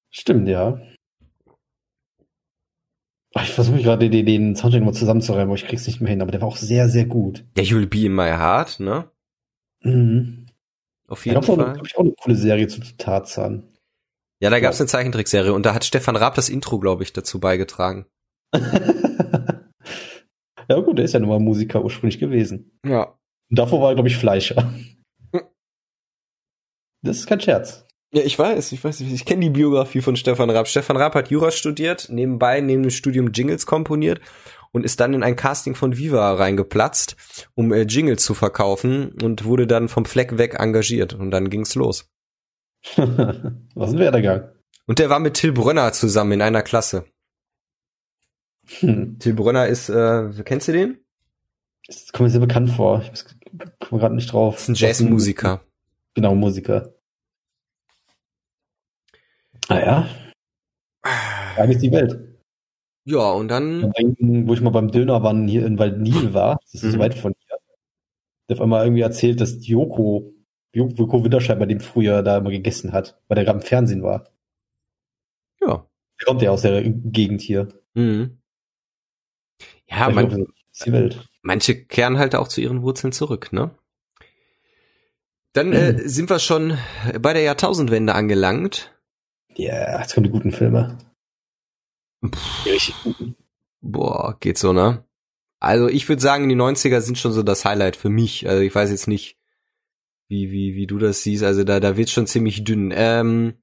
Stimmt, 0.09 0.47
ja. 0.47 0.79
Ich 3.37 3.51
versuche 3.51 3.81
gerade 3.81 4.09
den, 4.09 4.25
den 4.25 4.55
Soundtrack 4.55 4.81
mal 4.81 4.93
zusammenzureimen, 4.93 5.49
aber 5.49 5.55
ich 5.55 5.67
krieg's 5.67 5.85
nicht 5.87 5.99
mehr 5.99 6.11
hin, 6.11 6.21
aber 6.21 6.31
der 6.31 6.39
war 6.39 6.47
auch 6.47 6.55
sehr, 6.55 6.87
sehr 6.87 7.05
gut. 7.05 7.45
Der 7.57 7.65
You'll 7.65 7.87
Be 7.87 8.05
in 8.05 8.15
My 8.15 8.29
Heart, 8.29 8.79
ne? 8.79 9.11
Mhm. 9.81 10.44
Auf 11.07 11.25
jeden 11.25 11.41
Fall. 11.43 11.57
Da 11.57 11.75
ich, 11.83 11.95
auch 11.95 12.01
eine 12.01 12.13
coole 12.13 12.35
Serie 12.35 12.67
zu 12.67 12.81
Tarzan. 12.97 13.71
Ja, 14.41 14.49
da 14.49 14.59
gab's 14.59 14.79
ja. 14.79 14.83
eine 14.83 14.89
Zeichentrickserie 14.89 15.53
und 15.53 15.65
da 15.65 15.73
hat 15.73 15.85
Stefan 15.85 16.15
Raab 16.15 16.35
das 16.35 16.49
Intro, 16.49 16.79
glaube 16.79 17.03
ich, 17.03 17.13
dazu 17.13 17.39
beigetragen. 17.39 18.05
ja 18.53 18.61
gut, 20.81 20.97
der 20.97 21.05
ist 21.05 21.13
ja 21.13 21.19
nun 21.19 21.29
mal 21.29 21.39
Musiker 21.39 21.83
ursprünglich 21.83 22.19
gewesen. 22.19 22.77
Ja. 22.85 23.17
Und 23.49 23.59
davor 23.59 23.81
war 23.81 23.91
er, 23.91 23.95
glaube 23.95 24.09
ich, 24.09 24.17
Fleischer. 24.17 24.73
Das 27.01 27.17
ist 27.17 27.27
kein 27.27 27.39
Scherz. 27.39 27.85
Ja, 28.13 28.23
ich 28.23 28.37
weiß, 28.39 28.71
ich 28.71 28.83
weiß, 28.83 29.01
ich 29.01 29.25
kenne 29.25 29.41
die 29.41 29.49
Biografie 29.49 30.01
von 30.01 30.15
Stefan 30.15 30.49
Raab. 30.49 30.67
Stefan 30.67 30.97
Raab 30.97 31.15
hat 31.15 31.29
Jura 31.29 31.51
studiert, 31.51 32.07
nebenbei 32.09 32.61
neben 32.61 32.83
dem 32.83 32.89
Studium 32.89 33.31
Jingles 33.31 33.65
komponiert 33.65 34.21
und 34.75 34.83
ist 34.83 34.99
dann 34.99 35.13
in 35.13 35.23
ein 35.23 35.37
Casting 35.37 35.73
von 35.73 35.95
Viva 35.95 36.33
reingeplatzt, 36.33 37.15
um 37.55 37.71
äh, 37.71 37.83
Jingles 37.83 38.25
zu 38.25 38.33
verkaufen 38.33 39.13
und 39.23 39.45
wurde 39.45 39.67
dann 39.67 39.87
vom 39.87 40.03
Fleck 40.03 40.37
weg 40.37 40.55
engagiert 40.59 41.13
und 41.13 41.31
dann 41.31 41.49
ging's 41.49 41.75
los. 41.75 42.11
Was 42.97 43.93
ein 43.93 43.99
Werdegang. 43.99 44.49
Und 44.85 44.99
der 44.99 45.09
war 45.09 45.21
mit 45.21 45.35
Till 45.35 45.53
Brönner 45.53 45.93
zusammen 45.93 46.33
in 46.33 46.41
einer 46.41 46.61
Klasse. 46.61 47.05
Hm. 48.79 49.17
Till 49.17 49.33
Brönner 49.33 49.67
ist, 49.67 49.87
äh, 49.87 50.29
kennst 50.43 50.67
du 50.67 50.73
den? 50.73 50.97
Das 51.87 52.11
kommt 52.11 52.27
mir 52.27 52.31
sehr 52.31 52.41
bekannt 52.41 52.71
vor. 52.71 53.01
Ich 53.13 53.23
komme 53.79 54.01
gerade 54.01 54.15
nicht 54.15 54.33
drauf. 54.33 54.55
Das 54.55 54.63
ist 54.63 54.69
ein 54.69 54.75
Jazzmusiker. 54.75 55.61
Genau, 56.15 56.35
Musiker. 56.35 56.93
Ah 59.69 59.79
ja. 59.79 60.09
Eigentlich 61.55 61.79
die 61.79 61.93
Welt. 61.93 62.34
Ja, 63.05 63.31
und 63.31 63.49
dann. 63.49 63.91
Denken, 63.91 64.47
wo 64.47 64.53
ich 64.53 64.61
mal 64.61 64.71
beim 64.71 64.91
Dönerwann 64.91 65.47
hier 65.47 65.65
in 65.65 65.77
Waldnil 65.77 66.33
war, 66.33 66.59
das 66.63 66.73
ist 66.73 66.83
mhm. 66.83 66.91
so 66.91 66.99
weit 66.99 67.13
von 67.13 67.33
hier, 67.37 67.57
der 68.49 68.57
auf 68.57 68.61
einmal 68.61 68.85
irgendwie 68.85 69.03
erzählt, 69.03 69.39
dass 69.39 69.65
Joko, 69.65 70.33
Joko 70.73 71.23
Winterscheid 71.23 71.59
bei 71.59 71.67
dem 71.67 71.79
früher 71.79 72.23
da 72.23 72.37
immer 72.37 72.49
gegessen 72.49 72.91
hat, 72.91 73.21
weil 73.27 73.35
der 73.35 73.45
gerade 73.45 73.59
im 73.59 73.65
Fernsehen 73.65 74.03
war. 74.03 74.27
Ja. 75.61 75.87
Kommt 76.25 76.41
ja 76.41 76.49
aus 76.49 76.63
der 76.63 76.81
Gegend 76.83 77.41
hier. 77.41 77.67
Mhm. 77.93 78.39
Ja, 79.87 80.09
man, 80.09 80.27
glaube, 80.27 80.47
die 80.83 80.91
Welt. 80.91 81.29
manche 81.43 81.85
kehren 81.85 82.17
halt 82.17 82.35
auch 82.35 82.47
zu 82.47 82.59
ihren 82.59 82.81
Wurzeln 82.81 83.13
zurück, 83.13 83.53
ne? 83.53 83.71
Dann 85.53 85.71
äh, 85.73 85.93
mhm. 85.93 86.07
sind 86.07 86.29
wir 86.29 86.39
schon 86.39 86.77
bei 87.21 87.33
der 87.33 87.43
Jahrtausendwende 87.43 88.15
angelangt. 88.15 88.91
Ja, 89.55 89.73
yeah, 89.73 90.01
jetzt 90.01 90.13
kommen 90.13 90.25
die 90.25 90.31
guten 90.31 90.51
Filme. 90.51 90.97
Boah, 93.81 94.37
geht 94.39 94.57
so, 94.57 94.73
ne? 94.73 95.03
Also 95.59 95.87
ich 95.87 96.07
würde 96.09 96.21
sagen, 96.21 96.49
die 96.49 96.55
90er 96.55 97.01
sind 97.01 97.17
schon 97.17 97.31
so 97.31 97.43
das 97.43 97.65
Highlight 97.65 97.95
für 97.95 98.09
mich. 98.09 98.47
Also 98.47 98.61
ich 98.61 98.73
weiß 98.73 98.91
jetzt 98.91 99.07
nicht, 99.07 99.37
wie, 100.27 100.51
wie, 100.51 100.75
wie 100.75 100.87
du 100.87 100.97
das 100.97 101.23
siehst. 101.23 101.43
Also 101.43 101.63
da, 101.63 101.79
da 101.79 101.97
wird's 101.97 102.11
schon 102.11 102.27
ziemlich 102.27 102.63
dünn. 102.63 102.93
Ähm, 102.95 103.55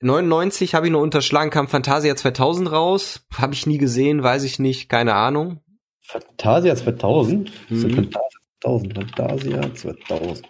99 0.00 0.74
habe 0.74 0.86
ich 0.86 0.92
noch 0.92 1.00
unterschlagen, 1.00 1.50
kam 1.50 1.68
Fantasia 1.68 2.14
2000 2.14 2.70
raus. 2.70 3.26
Habe 3.34 3.54
ich 3.54 3.66
nie 3.66 3.78
gesehen, 3.78 4.22
weiß 4.22 4.42
ich 4.44 4.58
nicht, 4.58 4.88
keine 4.88 5.14
Ahnung. 5.14 5.60
Fantasia 6.00 6.76
2000? 6.76 7.50
Mhm. 7.70 7.80
Fantasia 7.80 8.40
2000, 8.62 8.94
Fantasia 8.94 9.74
2000. 9.74 10.48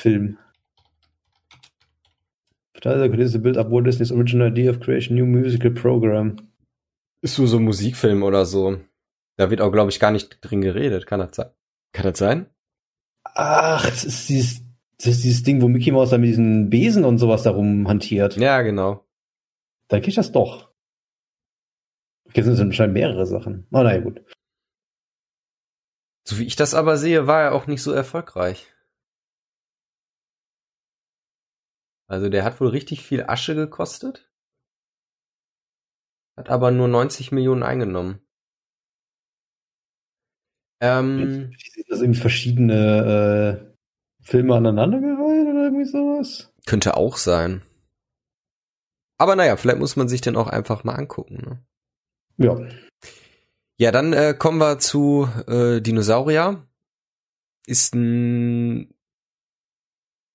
Film. 0.00 0.38
Fantasia 2.84 3.08
continues 3.08 3.32
to 3.32 3.38
build 3.38 3.56
up 3.56 3.70
Walt 3.70 3.86
Disney's 3.86 4.12
original 4.12 4.46
idea 4.46 4.68
of 4.68 4.80
creation 4.80 5.16
new 5.16 5.24
musical 5.24 5.70
program. 5.70 6.36
Ist 7.22 7.36
so 7.36 7.46
so 7.46 7.56
ein 7.56 7.64
Musikfilm 7.64 8.22
oder 8.22 8.44
so. 8.44 8.78
Da 9.38 9.50
wird 9.50 9.62
auch, 9.62 9.72
glaube 9.72 9.90
ich, 9.90 9.98
gar 9.98 10.10
nicht 10.10 10.38
drin 10.42 10.60
geredet. 10.60 11.06
Kann 11.06 11.20
das 11.20 11.34
sein? 11.34 11.48
Kann 11.92 12.04
das 12.04 12.18
sein? 12.18 12.46
Ach, 13.24 13.88
das 13.88 14.04
ist 14.04 14.28
dieses, 14.28 14.60
das 14.98 15.06
ist 15.06 15.24
dieses 15.24 15.42
Ding, 15.42 15.62
wo 15.62 15.68
Mickey 15.68 15.92
Mouse 15.92 16.10
da 16.10 16.18
mit 16.18 16.28
diesen 16.28 16.68
Besen 16.68 17.04
und 17.06 17.16
sowas 17.16 17.42
darum 17.42 17.88
hantiert. 17.88 18.36
Ja, 18.36 18.60
genau. 18.60 19.02
Dann 19.88 20.02
krieg 20.02 20.10
ich 20.10 20.16
das 20.16 20.32
doch. 20.32 20.70
Jetzt 22.34 22.44
sind 22.44 22.54
es 22.54 22.60
anscheinend 22.60 22.94
mehrere 22.94 23.24
Sachen. 23.24 23.66
Oh, 23.72 23.82
naja, 23.82 24.00
gut. 24.00 24.22
So 26.24 26.38
wie 26.38 26.44
ich 26.44 26.56
das 26.56 26.74
aber 26.74 26.98
sehe, 26.98 27.26
war 27.26 27.42
er 27.44 27.54
auch 27.54 27.66
nicht 27.66 27.82
so 27.82 27.92
erfolgreich. 27.92 28.73
Also 32.06 32.28
der 32.28 32.44
hat 32.44 32.60
wohl 32.60 32.68
richtig 32.68 33.02
viel 33.02 33.24
Asche 33.24 33.54
gekostet. 33.54 34.30
Hat 36.36 36.50
aber 36.50 36.70
nur 36.70 36.88
90 36.88 37.32
Millionen 37.32 37.62
eingenommen. 37.62 38.20
Ähm, 40.80 41.52
Sind 41.72 41.88
das 41.88 42.00
irgendwie 42.00 42.20
verschiedene 42.20 43.70
äh, 43.70 43.74
Filme 44.22 44.56
aneinandergereiht 44.56 45.46
oder 45.46 45.64
irgendwie 45.64 45.84
sowas? 45.84 46.52
Könnte 46.66 46.96
auch 46.96 47.16
sein. 47.16 47.62
Aber 49.16 49.36
naja, 49.36 49.56
vielleicht 49.56 49.78
muss 49.78 49.96
man 49.96 50.08
sich 50.08 50.20
den 50.20 50.36
auch 50.36 50.48
einfach 50.48 50.84
mal 50.84 50.94
angucken. 50.94 51.36
Ne? 51.36 51.64
Ja. 52.36 52.58
Ja, 53.78 53.92
dann 53.92 54.12
äh, 54.12 54.34
kommen 54.36 54.58
wir 54.58 54.78
zu 54.78 55.28
äh, 55.46 55.80
Dinosaurier. 55.80 56.66
Ist 57.66 57.94
ein 57.94 58.93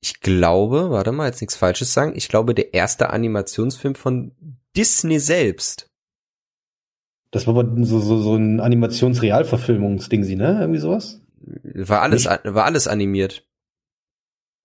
ich 0.02 0.22
glaube, 0.22 0.92
warte 0.92 1.12
mal, 1.12 1.28
jetzt 1.28 1.42
nichts 1.42 1.56
Falsches 1.56 1.94
sagen, 1.94 2.14
ich 2.16 2.30
glaube, 2.30 2.56
der 2.56 2.74
erste 2.74 3.10
Animationsfilm 3.10 3.96
von 3.96 4.32
Disney 4.76 5.20
selbst. 5.20 5.90
Das 7.32 7.46
war 7.46 7.58
aber 7.58 7.86
so, 7.86 8.00
so, 8.00 8.20
so 8.22 8.36
ein 8.36 8.60
Animationsrealverfilmungsding, 8.60 10.24
sie, 10.24 10.36
ne? 10.36 10.58
Irgendwie 10.62 10.80
sowas? 10.80 11.22
War 11.42 12.02
alles, 12.02 12.28
nicht? 12.28 12.42
war 12.46 12.66
alles 12.66 12.88
animiert. 12.88 13.46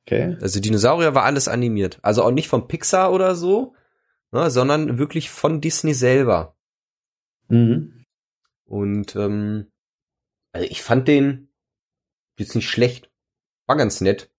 Okay. 0.07 0.37
Also 0.41 0.61
Dinosaurier 0.61 1.15
war 1.15 1.25
alles 1.25 1.49
animiert. 1.49 1.99
Also 2.03 2.23
auch 2.23 2.31
nicht 2.31 2.49
von 2.49 2.69
Pixar 2.69 3.13
oder 3.13 3.35
so, 3.35 3.75
ne, 4.33 4.51
sondern 4.51 4.99
wirklich 4.99 5.31
von 5.31 5.61
Disney 5.61 5.95
selber. 5.95 6.57
Mhm. 7.49 8.05
Und 8.65 9.17
ähm, 9.17 9.71
also 10.53 10.67
ich 10.71 10.83
fand 10.83 11.09
den 11.09 11.49
jetzt 12.39 12.55
nicht 12.55 12.69
schlecht. 12.69 13.11
War 13.67 13.77
ganz 13.77 14.01
nett. 14.01 14.31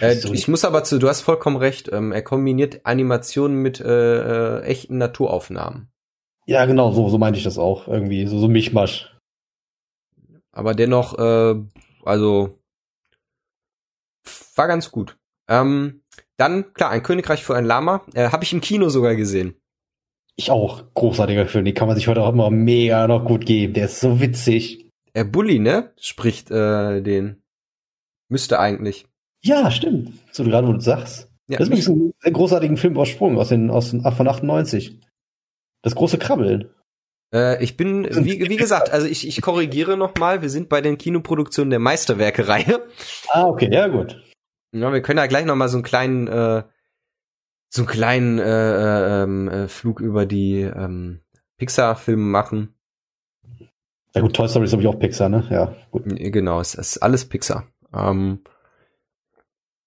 Äh, 0.00 0.16
ich 0.32 0.48
muss 0.48 0.64
aber 0.64 0.84
zu, 0.84 0.98
du 0.98 1.08
hast 1.08 1.20
vollkommen 1.20 1.56
recht, 1.56 1.90
ähm, 1.92 2.12
er 2.12 2.22
kombiniert 2.22 2.84
Animationen 2.84 3.62
mit 3.62 3.80
äh, 3.80 4.58
äh, 4.58 4.62
echten 4.62 4.98
Naturaufnahmen. 4.98 5.88
Ja, 6.46 6.64
genau, 6.66 6.92
so, 6.92 7.08
so 7.08 7.18
meinte 7.18 7.38
ich 7.38 7.44
das 7.44 7.58
auch. 7.58 7.88
Irgendwie, 7.88 8.26
so, 8.26 8.38
so 8.38 8.48
Mischmasch. 8.48 9.16
Aber 10.52 10.74
dennoch, 10.74 11.18
äh, 11.18 11.54
also 12.04 12.58
war 14.56 14.68
ganz 14.68 14.90
gut. 14.90 15.16
Ähm, 15.48 16.02
dann, 16.36 16.72
klar, 16.74 16.90
ein 16.90 17.02
Königreich 17.02 17.44
für 17.44 17.56
ein 17.56 17.64
Lama. 17.64 18.04
Äh, 18.14 18.30
Habe 18.30 18.44
ich 18.44 18.52
im 18.52 18.60
Kino 18.60 18.88
sogar 18.88 19.14
gesehen. 19.14 19.56
Ich 20.36 20.50
auch. 20.50 20.84
Großartiger 20.94 21.46
Film. 21.46 21.64
Den 21.64 21.74
kann 21.74 21.88
man 21.88 21.96
sich 21.96 22.08
heute 22.08 22.22
auch 22.22 22.32
immer 22.32 22.50
mega 22.50 23.06
noch 23.06 23.24
gut 23.24 23.46
geben. 23.46 23.74
Der 23.74 23.86
ist 23.86 24.00
so 24.00 24.20
witzig. 24.20 24.90
Er 25.12 25.24
Bully, 25.24 25.58
ne? 25.58 25.92
Spricht 25.96 26.50
äh, 26.50 27.02
den. 27.02 27.42
Müsste 28.28 28.58
eigentlich. 28.58 29.06
Ja, 29.44 29.70
stimmt. 29.70 30.12
So 30.32 30.42
gerade, 30.42 30.66
wo 30.66 30.72
du 30.72 30.80
sagst. 30.80 31.30
Ja, 31.46 31.58
das 31.58 31.68
ist 31.68 31.88
ein 31.88 32.14
sehr 32.20 32.32
großartigen 32.32 32.78
Film 32.78 32.94
übersprungen 32.94 33.38
aus 33.38 33.50
den, 33.50 33.70
aus 33.70 33.90
den, 33.90 34.00
von 34.00 34.28
98. 34.28 34.98
Das 35.82 35.94
große 35.94 36.16
Krabbeln. 36.16 36.70
Äh, 37.32 37.62
ich 37.62 37.76
bin, 37.76 38.08
wie, 38.24 38.48
wie 38.48 38.56
gesagt, 38.56 38.90
also 38.90 39.06
ich, 39.06 39.28
ich 39.28 39.42
korrigiere 39.42 39.98
nochmal, 39.98 40.40
wir 40.40 40.48
sind 40.48 40.70
bei 40.70 40.80
den 40.80 40.96
Kinoproduktionen 40.96 41.68
der 41.68 41.78
Meisterwerke-Reihe. 41.78 42.80
Ah, 43.28 43.44
okay, 43.44 43.68
ja 43.70 43.88
gut. 43.88 44.22
Ja, 44.72 44.90
wir 44.92 45.02
können 45.02 45.18
ja 45.18 45.26
gleich 45.26 45.44
nochmal 45.44 45.68
so 45.68 45.76
einen 45.76 45.84
kleinen, 45.84 46.26
äh, 46.26 46.62
so 47.68 47.82
einen 47.82 47.88
kleinen 47.88 48.38
äh, 48.38 49.22
ähm, 49.22 49.48
äh, 49.48 49.68
Flug 49.68 50.00
über 50.00 50.24
die 50.24 50.62
ähm, 50.62 51.20
Pixar-Filme 51.58 52.22
machen. 52.22 52.74
Ja 54.14 54.22
gut, 54.22 54.34
Toy 54.34 54.48
Story 54.48 54.64
ist 54.64 54.70
glaube 54.70 54.82
ich 54.82 54.88
auch 54.88 54.98
Pixar, 54.98 55.28
ne? 55.28 55.46
Ja, 55.50 55.74
gut. 55.90 56.04
Genau, 56.06 56.60
es 56.60 56.74
ist 56.74 56.98
alles 56.98 57.28
Pixar. 57.28 57.66
Ähm, 57.92 58.40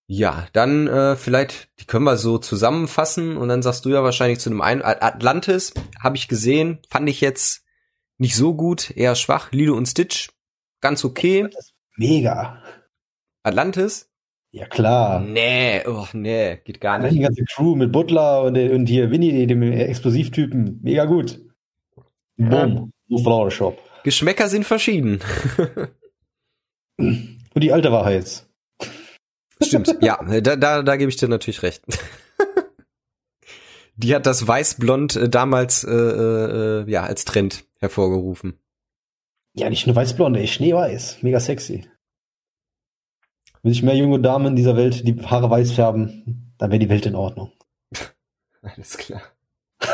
ja, 0.10 0.47
dann 0.53 0.88
äh, 0.88 1.18
vielleicht, 1.18 1.70
die 1.82 1.86
können 1.86 2.05
wir 2.05 2.16
so 2.16 2.38
zusammenfassen 2.38 3.36
und 3.36 3.49
dann 3.49 3.62
sagst 3.62 3.84
du 3.84 3.89
ja 3.89 4.03
wahrscheinlich 4.03 4.39
zu 4.39 4.49
einem 4.49 4.62
einen 4.62 4.82
Atlantis, 4.82 5.74
habe 6.01 6.16
ich 6.16 6.30
gesehen, 6.30 6.80
fand 6.89 7.10
ich 7.10 7.20
jetzt 7.20 7.66
nicht 8.18 8.36
so 8.36 8.55
gut, 8.55 8.91
eher 8.95 9.16
schwach. 9.16 9.51
Lilo 9.51 9.76
und 9.76 9.86
Stitch, 9.86 10.30
ganz 10.80 11.03
okay. 11.03 11.49
Mega. 11.97 12.64
Atlantis? 13.43 14.10
Ja 14.51 14.66
klar. 14.66 15.20
Nee, 15.20 15.86
oh, 15.86 16.08
nee, 16.14 16.58
geht 16.64 16.80
gar 16.80 16.99
nicht. 16.99 17.14
Die 17.14 17.20
ganze 17.20 17.43
Crew 17.43 17.76
mit 17.76 17.91
Butler 17.91 18.43
und, 18.43 18.58
und 18.58 18.86
hier 18.88 19.12
Winnie, 19.12 19.45
dem 19.45 19.62
Explosivtypen, 19.62 20.80
mega 20.84 21.03
gut. 21.03 21.39
Boom, 22.38 22.93
ja. 23.08 23.18
Flower 23.22 23.51
Shop. 23.51 23.78
Geschmäcker 24.03 24.47
sind 24.47 24.64
verschieden. 24.64 25.20
und 26.97 27.30
die 27.55 27.74
alte 27.74 27.91
Wahrheit. 27.91 28.47
Stimmt, 29.62 29.97
ja, 30.01 30.18
da, 30.41 30.55
da, 30.55 30.84
da 30.84 30.95
gebe 30.95 31.10
ich 31.10 31.18
dir 31.18 31.28
natürlich 31.28 31.64
recht. 31.64 31.84
Die 33.95 34.14
hat 34.14 34.28
das 34.28 34.47
Weißblond 34.47 35.16
äh, 35.16 35.30
damals 35.30 35.84
äh, 35.84 35.91
äh, 35.91 36.89
ja 36.89 37.03
als 37.03 37.26
Trend 37.26 37.66
hervorgerufen. 37.80 38.60
Ja, 39.53 39.72
nicht 39.72 39.88
nur 39.88 39.95
weißblond, 39.95 40.38
ey, 40.38 40.47
schneeweiß, 40.47 41.24
mega 41.24 41.39
sexy. 41.39 41.88
Wenn 43.64 43.74
sich 43.74 43.82
mehr 43.82 43.95
junge 43.95 44.20
Damen 44.20 44.45
in 44.47 44.55
dieser 44.55 44.78
Welt 44.78 45.08
die 45.08 45.20
Haare 45.26 45.49
weiß 45.49 45.72
färben, 45.72 46.53
dann 46.60 46.70
wäre 46.70 46.78
die 46.80 46.89
Welt 46.89 47.08
in 47.08 47.16
Ordnung. 47.16 47.51
Alles 48.62 48.97
klar. 48.97 49.24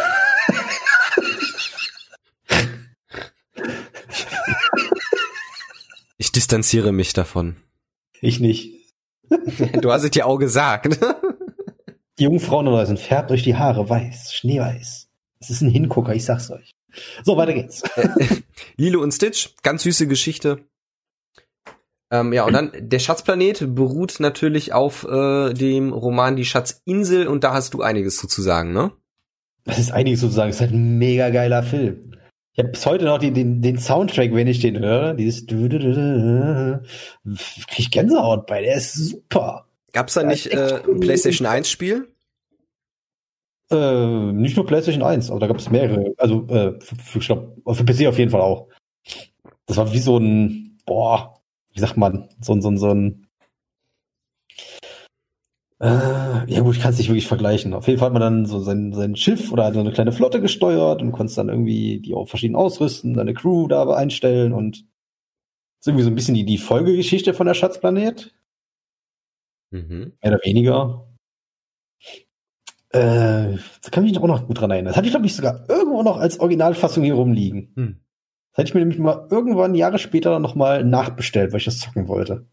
ich 6.18 6.34
distanziere 6.34 6.92
mich 6.92 7.14
davon. 7.14 7.56
Ich 8.20 8.42
nicht. 8.42 8.83
Du 9.82 9.92
hast 9.92 10.04
es 10.04 10.12
ja 10.16 10.26
auch 10.26 10.38
gesagt. 10.38 11.00
Die 12.20 12.26
Jungfrauen 12.26 12.68
oder 12.68 12.86
sind 12.86 13.00
färbt 13.00 13.32
euch 13.32 13.42
die 13.42 13.56
Haare 13.56 13.90
weiß, 13.90 14.34
schneeweiß. 14.34 15.08
Es 15.40 15.50
ist 15.50 15.62
ein 15.62 15.70
Hingucker, 15.70 16.14
ich 16.14 16.24
sag's 16.26 16.52
euch. 16.52 16.72
So, 17.24 17.38
weiter 17.38 17.54
geht's. 17.54 17.82
Lilo 18.78 19.02
und 19.02 19.12
Stitch, 19.12 19.50
ganz 19.64 19.82
süße 19.82 20.08
Geschichte. 20.08 20.60
Ähm, 22.12 22.32
ja, 22.32 22.46
und 22.46 22.54
dann 22.54 22.72
der 22.78 23.00
Schatzplanet 23.00 23.74
beruht 23.74 24.20
natürlich 24.20 24.74
auf 24.74 25.04
äh, 25.06 25.54
dem 25.54 25.92
Roman 25.92 26.36
Die 26.36 26.46
Schatzinsel 26.46 27.28
und 27.28 27.44
da 27.44 27.54
hast 27.54 27.74
du 27.74 27.82
einiges 27.82 28.18
zu 28.18 28.42
sagen, 28.44 28.74
ne? 28.74 28.92
Das 29.66 29.80
ist 29.80 29.92
einiges 29.92 30.20
sozusagen. 30.20 30.52
Es 30.52 30.58
ist 30.58 30.62
halt 30.62 30.74
ein 30.74 31.00
mega 31.00 31.32
geiler 31.32 31.64
Film. 31.64 32.16
Ich 32.54 32.60
habe 32.60 32.70
bis 32.70 32.86
heute 32.86 33.06
noch 33.06 33.18
die, 33.18 33.32
den, 33.32 33.64
den 33.64 33.80
Soundtrack, 33.80 34.34
wenn 34.34 34.48
ich 34.48 34.60
den 34.60 34.78
höre. 34.78 35.16
Dieses 35.16 35.48
krieg 35.48 37.80
ich 37.80 37.90
Gänsehaut 37.90 38.46
bei. 38.46 38.62
Der 38.62 38.76
ist 38.76 38.94
super. 38.94 39.66
Gab's 39.92 40.14
da 40.14 40.24
nicht 40.24 40.54
äh, 40.54 40.82
ein 40.88 41.00
PlayStation 41.00 41.48
1 41.48 41.68
Spiel? 41.68 42.14
Äh, 43.72 44.32
nicht 44.34 44.56
nur 44.56 44.68
PlayStation 44.68 45.04
1, 45.04 45.32
aber 45.32 45.40
da 45.40 45.48
gab 45.48 45.58
es 45.58 45.72
mehrere. 45.72 46.14
Also 46.18 46.46
äh, 46.48 46.80
für, 46.80 46.96
für, 46.96 47.20
ich 47.20 47.26
glaub, 47.26 47.58
für 47.72 47.86
PC 47.86 48.08
auf 48.08 48.20
jeden 48.20 48.30
Fall 48.30 48.42
auch. 48.42 48.68
Das 49.66 49.78
war 49.78 49.92
wie 49.92 50.00
so 50.00 50.18
ein, 50.18 50.78
boah, 50.86 51.42
wie 51.72 51.80
sagt 51.80 51.98
man, 51.98 52.30
so 52.40 52.54
ein, 52.54 52.62
so 52.62 52.70
ein, 52.70 52.78
so 52.78 52.92
ein 52.92 53.23
äh, 55.80 56.52
ja 56.52 56.62
gut, 56.62 56.76
ich 56.76 56.82
kann 56.82 56.92
es 56.92 56.98
nicht 56.98 57.10
wirklich 57.10 57.28
vergleichen. 57.28 57.74
Auf 57.74 57.88
jeden 57.88 58.00
Fall 58.00 58.08
hat 58.08 58.14
man 58.14 58.22
dann 58.22 58.46
so 58.46 58.60
sein, 58.60 58.94
sein 58.94 59.16
Schiff 59.16 59.52
oder 59.52 59.74
so 59.74 59.80
eine 59.80 59.92
kleine 59.92 60.12
Flotte 60.12 60.42
gesteuert 60.42 61.02
und 61.02 61.12
konnte 61.12 61.36
dann 61.36 61.50
irgendwie 61.50 62.00
die 62.00 62.14
auch 62.14 62.28
verschieden 62.28 62.56
ausrüsten, 62.56 63.16
seine 63.16 63.34
Crew 63.34 63.68
da 63.68 63.90
einstellen 63.94 64.54
und 64.54 64.86
ist 65.80 65.88
irgendwie 65.88 66.04
so 66.04 66.10
ein 66.10 66.16
bisschen 66.16 66.36
die, 66.36 66.46
die 66.46 66.58
Folgegeschichte 66.58 67.34
von 67.34 67.48
der 67.48 67.54
Schatzplanet. 67.54 68.34
Mhm. 69.72 70.14
Mehr 70.22 70.32
oder 70.34 70.40
weniger. 70.44 71.08
Äh, 72.90 73.58
da 73.82 73.90
kann 73.90 74.06
ich 74.06 74.12
mich 74.12 74.22
auch 74.22 74.28
noch 74.28 74.46
gut 74.48 74.62
dran 74.62 74.70
erinnern. 74.70 74.92
Das 74.92 74.98
hatte 74.98 75.08
ich, 75.08 75.14
glaube 75.14 75.26
ich, 75.26 75.36
sogar 75.36 75.68
irgendwo 75.68 76.04
noch 76.04 76.18
als 76.18 76.40
Originalfassung 76.40 77.04
hier 77.04 77.16
rumliegen. 77.16 77.74
Hm. 77.76 78.00
Das 78.52 78.60
hätte 78.60 78.70
ich 78.70 78.74
mir 78.76 78.82
nämlich 78.82 79.00
mal 79.00 79.28
irgendwann 79.32 79.74
Jahre 79.74 79.98
später 79.98 80.40
noch 80.40 80.54
mal 80.54 80.84
nachbestellt, 80.84 81.52
weil 81.52 81.58
ich 81.58 81.66
das 81.66 81.80
zocken 81.80 82.08
wollte. 82.08 82.46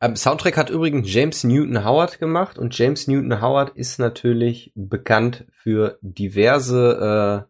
Ähm, 0.00 0.14
Soundtrack 0.14 0.56
hat 0.56 0.70
übrigens 0.70 1.12
James 1.12 1.42
Newton 1.44 1.84
Howard 1.84 2.18
gemacht 2.18 2.58
und 2.58 2.76
James 2.76 3.06
Newton 3.06 3.40
Howard 3.40 3.70
ist 3.76 3.98
natürlich 3.98 4.72
bekannt 4.74 5.46
für 5.50 5.98
diverse, 6.02 7.46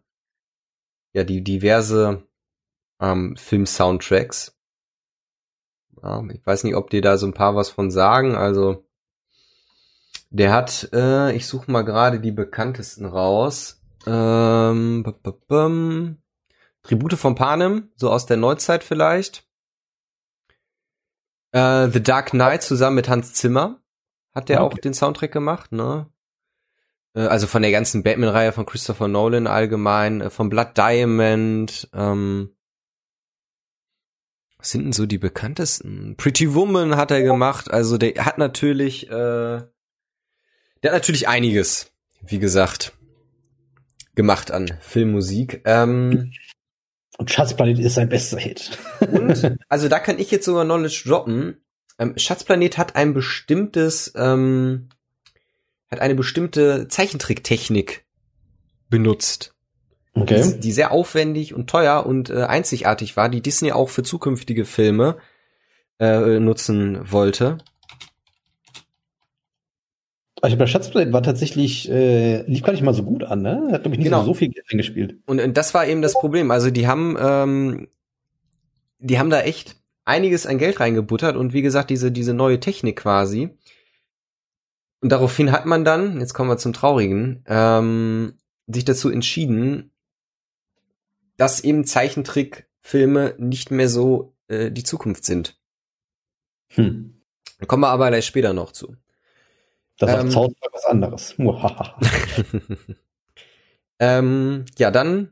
äh, 1.13 1.17
ja, 1.17 1.23
die 1.25 1.43
diverse 1.43 2.23
ähm, 3.01 3.35
Film-Soundtracks. 3.35 4.55
Ja, 6.01 6.23
ich 6.31 6.45
weiß 6.45 6.63
nicht, 6.63 6.75
ob 6.75 6.89
dir 6.89 7.01
da 7.01 7.17
so 7.17 7.25
ein 7.25 7.33
paar 7.33 7.55
was 7.55 7.69
von 7.69 7.91
sagen. 7.91 8.35
Also 8.35 8.85
der 10.29 10.53
hat, 10.53 10.89
äh, 10.93 11.35
ich 11.35 11.47
suche 11.47 11.71
mal 11.71 11.83
gerade 11.83 12.19
die 12.19 12.31
bekanntesten 12.31 13.05
raus. 13.05 13.81
Ähm, 14.05 15.03
Tribute 16.83 17.13
von 17.13 17.35
Panem, 17.35 17.91
so 17.95 18.09
aus 18.09 18.25
der 18.25 18.37
Neuzeit 18.37 18.83
vielleicht. 18.83 19.46
Äh, 21.57 21.89
The 21.91 22.03
Dark 22.03 22.31
Knight 22.31 22.61
zusammen 22.61 22.95
mit 22.95 23.09
Hans 23.09 23.33
Zimmer 23.33 23.81
hat 24.35 24.49
der 24.49 24.63
okay. 24.63 24.75
auch 24.75 24.79
den 24.79 24.93
Soundtrack 24.93 25.31
gemacht, 25.31 25.71
ne? 25.71 26.07
Äh, 27.15 27.21
also 27.21 27.47
von 27.47 27.63
der 27.63 27.71
ganzen 27.71 28.03
Batman-Reihe 28.03 28.51
von 28.51 28.67
Christopher 28.67 29.07
Nolan 29.07 29.47
allgemein, 29.47 30.21
äh, 30.21 30.29
von 30.29 30.49
Blood 30.49 30.77
Diamond, 30.77 31.89
ähm, 31.93 32.51
was 34.59 34.71
sind 34.71 34.83
denn 34.83 34.93
so 34.93 35.05
die 35.05 35.17
bekanntesten? 35.17 36.15
Pretty 36.17 36.53
Woman 36.53 36.95
hat 36.95 37.11
er 37.11 37.21
gemacht, 37.23 37.71
also 37.71 37.97
der 37.97 38.25
hat 38.25 38.37
natürlich, 38.37 39.09
äh, 39.09 39.11
der 39.11 39.71
hat 40.83 40.93
natürlich 40.93 41.27
einiges, 41.27 41.91
wie 42.21 42.39
gesagt, 42.39 42.93
gemacht 44.15 44.51
an 44.51 44.67
Filmmusik. 44.81 45.61
Ähm, 45.65 46.31
und 47.17 47.31
Schatzplanet 47.31 47.79
ist 47.79 47.95
sein 47.95 48.09
bester 48.09 48.37
Hit. 48.37 48.77
Und, 49.11 49.57
also 49.69 49.87
da 49.87 49.99
kann 49.99 50.19
ich 50.19 50.31
jetzt 50.31 50.45
sogar 50.45 50.65
Knowledge 50.65 51.03
droppen. 51.07 51.57
Ähm, 51.99 52.13
Schatzplanet 52.17 52.77
hat 52.77 52.95
ein 52.95 53.13
bestimmtes, 53.13 54.13
ähm, 54.15 54.89
hat 55.89 55.99
eine 55.99 56.15
bestimmte 56.15 56.87
Zeichentricktechnik 56.87 58.05
benutzt. 58.89 59.55
Okay. 60.13 60.41
Die, 60.43 60.59
die 60.59 60.71
sehr 60.71 60.91
aufwendig 60.91 61.53
und 61.53 61.69
teuer 61.69 62.05
und 62.05 62.29
äh, 62.29 62.43
einzigartig 62.43 63.17
war, 63.17 63.29
die 63.29 63.41
Disney 63.41 63.71
auch 63.71 63.89
für 63.89 64.03
zukünftige 64.03 64.65
Filme 64.65 65.17
äh, 65.99 66.39
nutzen 66.39 67.11
wollte. 67.11 67.59
Also 70.41 70.55
bei 70.55 70.67
Schatzplanet 70.67 71.13
war 71.13 71.23
tatsächlich, 71.23 71.89
äh, 71.89 72.43
lief 72.43 72.61
gar 72.61 72.71
nicht 72.71 72.83
mal 72.83 72.93
so 72.93 73.03
gut 73.03 73.23
an, 73.23 73.41
ne? 73.41 73.69
Hat, 73.71 73.81
glaube 73.81 73.95
ich, 73.95 73.99
nicht 73.99 74.05
genau. 74.05 74.23
so 74.23 74.33
viel 74.33 74.49
Geld 74.49 74.65
eingespielt. 74.71 75.17
Und, 75.25 75.41
und 75.41 75.57
das 75.57 75.73
war 75.73 75.87
eben 75.87 76.01
das 76.01 76.13
Problem. 76.13 76.51
Also 76.51 76.69
die 76.69 76.87
haben, 76.87 77.17
ähm, 77.19 77.87
die 78.99 79.17
haben 79.17 79.31
da 79.31 79.41
echt 79.41 79.77
einiges 80.05 80.45
an 80.45 80.59
Geld 80.59 80.79
reingebuttert 80.79 81.35
und 81.35 81.53
wie 81.53 81.61
gesagt, 81.61 81.89
diese, 81.89 82.11
diese 82.11 82.33
neue 82.33 82.59
Technik 82.59 82.97
quasi. 82.97 83.57
Und 85.01 85.11
daraufhin 85.11 85.51
hat 85.51 85.65
man 85.65 85.83
dann, 85.83 86.19
jetzt 86.19 86.33
kommen 86.33 86.49
wir 86.49 86.57
zum 86.57 86.73
Traurigen, 86.73 87.43
ähm, 87.47 88.33
sich 88.67 88.85
dazu 88.85 89.09
entschieden, 89.09 89.91
dass 91.37 91.63
eben 91.63 91.85
Zeichentrickfilme 91.85 93.35
nicht 93.37 93.71
mehr 93.71 93.89
so 93.89 94.35
äh, 94.47 94.71
die 94.71 94.83
Zukunft 94.83 95.25
sind. 95.25 95.59
Hm. 96.73 97.21
Da 97.59 97.65
kommen 97.65 97.83
wir 97.83 97.89
aber 97.89 98.09
gleich 98.09 98.25
später 98.25 98.53
noch 98.53 98.71
zu. 98.71 98.95
Das 99.97 100.11
sagt 100.11 100.23
ähm, 100.23 100.31
South 100.31 100.53
was 100.71 100.85
anderes. 100.85 101.35
ähm, 103.99 104.65
ja, 104.77 104.91
dann 104.91 105.31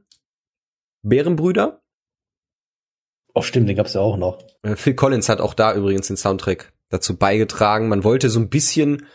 Bärenbrüder. 1.03 1.82
Oh, 3.36 3.41
stimmt, 3.41 3.70
den 3.70 3.76
gab's 3.76 3.93
ja 3.93 4.01
auch 4.01 4.18
noch. 4.18 4.39
Äh, 4.63 4.76
Phil 4.76 4.95
Collins 4.95 5.30
hat 5.30 5.39
auch 5.39 5.53
da 5.53 5.76
übrigens 5.76 6.07
den 6.07 6.18
Soundtrack 6.18 6.74
dazu 6.89 7.18
beigetragen. 7.18 7.89
Man 7.89 8.03
wollte 8.03 8.30
so 8.30 8.39
ein 8.39 8.49
bisschen, 8.49 9.05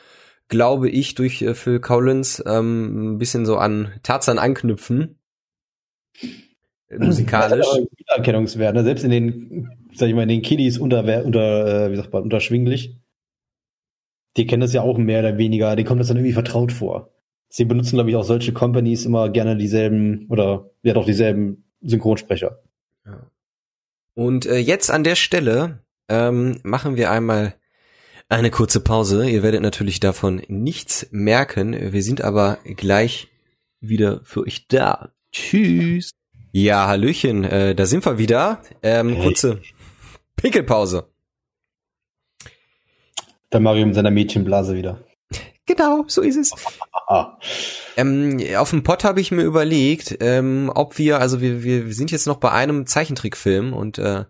glaube 0.48 0.88
ich, 0.88 1.14
durch 1.14 1.42
äh, 1.42 1.54
Phil 1.54 1.80
Collins 1.80 2.42
ähm, 2.46 3.14
ein 3.14 3.18
bisschen 3.18 3.44
so 3.44 3.56
an 3.56 3.92
Tarzan 4.02 4.38
anknüpfen. 4.38 5.18
Äh, 6.88 6.98
musikalisch. 6.98 7.66
Wiedererkennungswert, 7.96 8.74
ne? 8.74 8.84
selbst 8.84 9.04
in 9.04 9.10
den, 9.10 9.88
sag 9.94 10.08
ich 10.08 10.14
mal, 10.14 10.22
in 10.22 10.28
den 10.28 10.42
Kiddies 10.42 10.78
unter, 10.78 11.00
unter 11.24 11.86
äh, 11.86 11.90
wie 11.90 11.96
sagt 11.96 12.12
man, 12.12 12.22
unterschwinglich 12.22 12.99
die 14.36 14.46
kennen 14.46 14.60
das 14.60 14.72
ja 14.72 14.82
auch 14.82 14.98
mehr 14.98 15.20
oder 15.20 15.38
weniger, 15.38 15.76
die 15.76 15.84
kommt 15.84 16.00
das 16.00 16.08
dann 16.08 16.16
irgendwie 16.16 16.32
vertraut 16.32 16.72
vor. 16.72 17.10
Sie 17.48 17.64
benutzen, 17.64 17.96
glaube 17.96 18.10
ich, 18.10 18.16
auch 18.16 18.24
solche 18.24 18.52
Companies 18.52 19.04
immer 19.04 19.28
gerne 19.28 19.56
dieselben 19.56 20.26
oder 20.28 20.70
ja 20.82 20.94
doch 20.94 21.04
dieselben 21.04 21.64
Synchronsprecher. 21.82 22.62
Ja. 23.04 23.30
Und 24.14 24.46
äh, 24.46 24.58
jetzt 24.58 24.90
an 24.90 25.02
der 25.02 25.16
Stelle 25.16 25.80
ähm, 26.08 26.60
machen 26.62 26.96
wir 26.96 27.10
einmal 27.10 27.54
eine 28.28 28.50
kurze 28.50 28.80
Pause. 28.80 29.28
Ihr 29.28 29.42
werdet 29.42 29.62
natürlich 29.62 29.98
davon 29.98 30.42
nichts 30.46 31.08
merken. 31.10 31.92
Wir 31.92 32.02
sind 32.02 32.22
aber 32.22 32.58
gleich 32.76 33.28
wieder 33.80 34.20
für 34.22 34.42
euch 34.42 34.68
da. 34.68 35.10
Tschüss. 35.32 36.12
Ja, 36.52 36.86
Hallöchen, 36.86 37.44
äh, 37.44 37.74
da 37.74 37.86
sind 37.86 38.04
wir 38.04 38.18
wieder. 38.18 38.62
Ähm. 38.82 39.18
Kurze 39.20 39.60
Pickelpause. 40.36 41.09
Der 43.52 43.60
Mario 43.60 43.86
mit 43.86 43.94
seiner 43.94 44.10
Mädchenblase 44.10 44.74
wieder. 44.74 45.04
Genau, 45.66 46.02
so 46.08 46.20
ist 46.20 46.36
es. 46.36 46.52
ähm, 47.96 48.40
auf 48.56 48.70
dem 48.70 48.82
Pod 48.82 49.04
habe 49.04 49.20
ich 49.20 49.30
mir 49.30 49.44
überlegt, 49.44 50.16
ähm, 50.18 50.68
ob 50.74 50.98
wir, 50.98 51.20
also 51.20 51.40
wir, 51.40 51.62
wir 51.62 51.92
sind 51.94 52.10
jetzt 52.10 52.26
noch 52.26 52.38
bei 52.38 52.50
einem 52.50 52.86
Zeichentrickfilm 52.86 53.72
und 53.72 53.98
äh, 53.98 54.24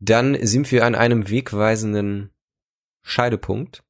dann 0.00 0.34
sind 0.46 0.72
wir 0.72 0.86
an 0.86 0.94
einem 0.94 1.28
wegweisenden 1.28 2.30
Scheidepunkt. 3.02 3.82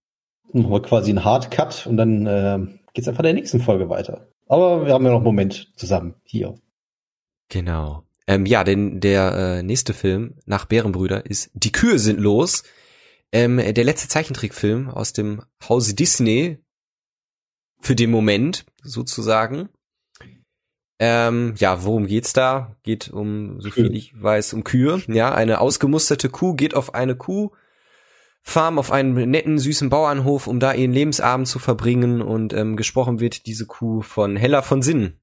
Machen 0.53 0.71
wir 0.73 0.83
quasi 0.83 1.11
einen 1.11 1.25
Hardcut 1.25 1.87
und 1.87 1.99
dann 1.99 2.27
äh, 2.27 2.59
geht's 2.95 3.07
einfach 3.07 3.23
der 3.23 3.35
nächsten 3.35 3.61
Folge 3.61 3.89
weiter. 3.89 4.27
Aber 4.49 4.85
wir 4.85 4.93
haben 4.93 5.05
ja 5.05 5.11
noch 5.11 5.19
einen 5.19 5.25
Moment 5.25 5.73
zusammen 5.77 6.15
hier. 6.25 6.55
Genau. 7.49 8.03
Ähm, 8.27 8.45
ja, 8.45 8.65
denn 8.65 9.01
der 9.01 9.59
äh, 9.59 9.63
nächste 9.63 9.95
Film 9.95 10.35
nach 10.47 10.65
Bärenbrüder 10.65 11.27
ist 11.27 11.51
Die 11.55 11.73
Kühe 11.73 11.99
sind 11.99 12.19
los. 12.19 12.65
Ähm, 13.33 13.59
der 13.59 13.85
letzte 13.85 14.09
Zeichentrickfilm 14.09 14.89
aus 14.89 15.13
dem 15.13 15.43
Hause 15.69 15.95
Disney 15.95 16.59
für 17.81 17.95
den 17.95 18.11
Moment 18.11 18.65
sozusagen. 18.83 19.69
Ähm, 21.01 21.55
ja, 21.59 21.85
worum 21.85 22.07
geht's 22.07 22.33
da? 22.33 22.75
Geht 22.83 23.11
um, 23.11 23.61
so 23.61 23.71
viel 23.71 23.95
ich 23.95 24.21
weiß, 24.21 24.53
um 24.55 24.65
Kühe. 24.65 25.01
Ja, 25.07 25.33
eine 25.33 25.61
ausgemusterte 25.61 26.29
Kuh 26.29 26.55
geht 26.55 26.75
auf 26.75 26.95
eine 26.95 27.15
Kuhfarm, 27.15 28.79
auf 28.79 28.91
einen 28.91 29.31
netten, 29.31 29.59
süßen 29.59 29.91
Bauernhof, 29.91 30.49
um 30.49 30.59
da 30.59 30.73
ihren 30.73 30.93
Lebensabend 30.93 31.47
zu 31.47 31.61
verbringen 31.61 32.21
und 32.21 32.53
ähm, 32.53 32.77
gesprochen 32.77 33.21
wird 33.21 33.47
diese 33.47 33.67
Kuh 33.67 34.03
von 34.03 34.35
Hella 34.37 34.63
von 34.63 34.83
Sinn. 34.83 35.21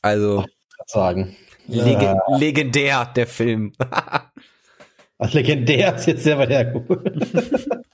Also 0.00 0.44
sagen. 0.86 1.36
Leg 1.66 2.00
ja. 2.00 2.16
legendär 2.38 3.04
der 3.04 3.26
Film. 3.26 3.72
Ach, 5.18 5.32
legendär 5.32 5.96
ist 5.96 6.06
jetzt 6.06 6.24
sehr 6.24 6.38
weit 6.38 6.50
hergeholt. 6.50 7.84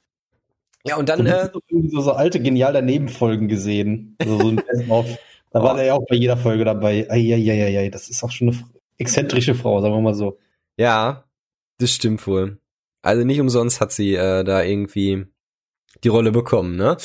Ja, 0.86 0.96
und 0.96 1.08
dann. 1.08 1.24
Äh, 1.24 1.50
so, 1.70 2.00
so 2.02 2.12
alte, 2.12 2.40
genial 2.40 2.74
daneben 2.74 3.08
Folgen 3.08 3.48
gesehen. 3.48 4.16
Also 4.18 4.38
so 4.38 4.48
ein 4.48 4.56
Best-of. 4.56 5.18
Da 5.50 5.62
war 5.62 5.76
der 5.76 5.84
ja 5.86 5.94
auch 5.94 6.04
bei 6.06 6.16
jeder 6.16 6.36
Folge 6.36 6.64
dabei. 6.64 7.08
Eieieiei, 7.10 7.88
das 7.88 8.10
ist 8.10 8.22
auch 8.22 8.30
schon 8.30 8.48
eine 8.48 8.58
exzentrische 8.98 9.54
Frau, 9.54 9.80
sagen 9.80 9.94
wir 9.94 10.00
mal 10.00 10.14
so. 10.14 10.38
Ja, 10.76 11.24
das 11.78 11.92
stimmt 11.92 12.26
wohl. 12.26 12.58
Also 13.02 13.24
nicht 13.24 13.40
umsonst 13.40 13.80
hat 13.80 13.92
sie 13.92 14.14
äh, 14.14 14.44
da 14.44 14.62
irgendwie 14.62 15.26
die 16.02 16.08
Rolle 16.08 16.32
bekommen, 16.32 16.76
ne? 16.76 16.96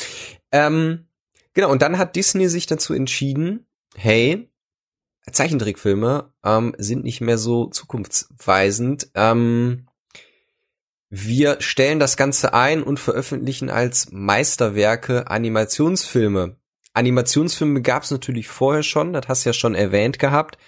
Ähm, 0.52 1.06
genau, 1.54 1.72
und 1.72 1.82
dann 1.82 1.98
hat 1.98 2.16
Disney 2.16 2.48
sich 2.48 2.66
dazu 2.66 2.94
entschieden, 2.94 3.66
hey, 3.96 4.50
Zeichentrickfilme 5.32 6.34
ähm, 6.44 6.74
sind 6.78 7.04
nicht 7.04 7.22
mehr 7.22 7.38
so 7.38 7.68
zukunftsweisend. 7.68 9.12
Ähm, 9.14 9.86
wir 11.10 11.60
stellen 11.60 12.00
das 12.00 12.18
Ganze 12.18 12.54
ein 12.54 12.84
und 12.84 13.00
veröffentlichen 13.00 13.70
als 13.72 14.12
Meisterwerke 14.12 15.30
Animationsfilme. 15.30 16.58
Animationsfilme 16.94 17.82
gab 17.82 18.04
es 18.04 18.12
natürlich 18.12 18.48
vorher 18.48 18.84
schon, 18.84 19.14
das 19.14 19.28
hast 19.28 19.46
du 19.46 19.50
ja 19.50 19.54
schon 19.54 19.74
erwähnt 19.74 20.20
gehabt, 20.20 20.60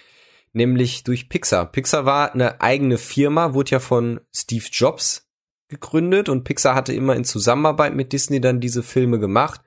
nämlich 0.52 1.04
durch 1.04 1.28
Pixar. 1.28 1.70
Pixar 1.70 2.04
war 2.06 2.32
eine 2.32 2.60
eigene 2.60 2.98
Firma, 2.98 3.54
wurde 3.54 3.72
ja 3.72 3.80
von 3.80 4.20
Steve 4.34 4.66
Jobs 4.70 5.28
gegründet 5.68 6.28
und 6.28 6.44
Pixar 6.44 6.74
hatte 6.74 6.92
immer 6.92 7.14
in 7.14 7.24
Zusammenarbeit 7.24 7.94
mit 7.94 8.12
Disney 8.12 8.40
dann 8.40 8.60
diese 8.60 8.82
Filme 8.82 9.20
gemacht, 9.20 9.60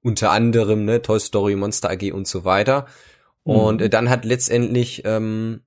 unter 0.00 0.30
anderem 0.30 0.86
ne, 0.86 1.02
Toy 1.02 1.20
Story, 1.20 1.56
Monster 1.56 1.90
AG 1.90 2.10
und 2.12 2.26
so 2.26 2.44
weiter. 2.44 2.86
Mhm. 3.44 3.54
Und 3.54 3.82
äh, 3.82 3.90
dann 3.90 4.08
hat 4.08 4.24
letztendlich 4.24 5.02
ähm, 5.04 5.60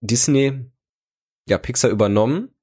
Disney 0.00 0.70
ja 1.46 1.58
Pixar 1.58 1.90
übernommen 1.90 2.54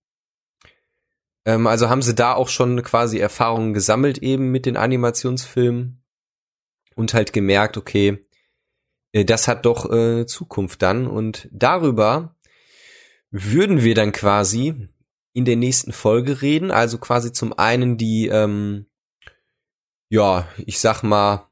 ähm, 1.48 1.66
also 1.66 1.90
haben 1.90 2.02
sie 2.02 2.14
da 2.14 2.34
auch 2.34 2.50
schon 2.50 2.84
quasi 2.84 3.18
Erfahrungen 3.18 3.74
gesammelt 3.74 4.18
eben 4.20 4.52
mit 4.52 4.66
den 4.66 4.76
Animationsfilmen 4.76 6.04
und 6.96 7.14
halt 7.14 7.32
gemerkt, 7.32 7.78
okay, 7.78 8.28
äh, 9.14 9.24
das 9.24 9.48
hat 9.48 9.66
doch 9.66 9.90
äh, 9.90 10.26
Zukunft 10.26 10.82
dann 10.82 11.08
und 11.08 11.48
darüber 11.52 12.36
würden 13.32 13.82
wir 13.82 13.96
dann 13.96 14.12
quasi 14.12 14.90
in 15.32 15.46
der 15.46 15.56
nächsten 15.56 15.94
Folge 15.94 16.42
reden. 16.42 16.70
Also 16.70 16.98
quasi 16.98 17.32
zum 17.32 17.58
einen 17.58 17.98
die, 17.98 18.28
ähm, 18.28 18.88
ja, 20.10 20.48
ich 20.58 20.80
sag 20.80 21.04
mal, 21.04 21.50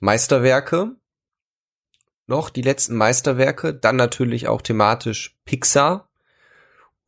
Meisterwerke. 0.00 0.96
Noch 2.26 2.50
die 2.50 2.62
letzten 2.62 2.96
Meisterwerke. 2.96 3.74
Dann 3.74 3.96
natürlich 3.96 4.48
auch 4.48 4.60
thematisch 4.60 5.38
Pixar 5.44 6.07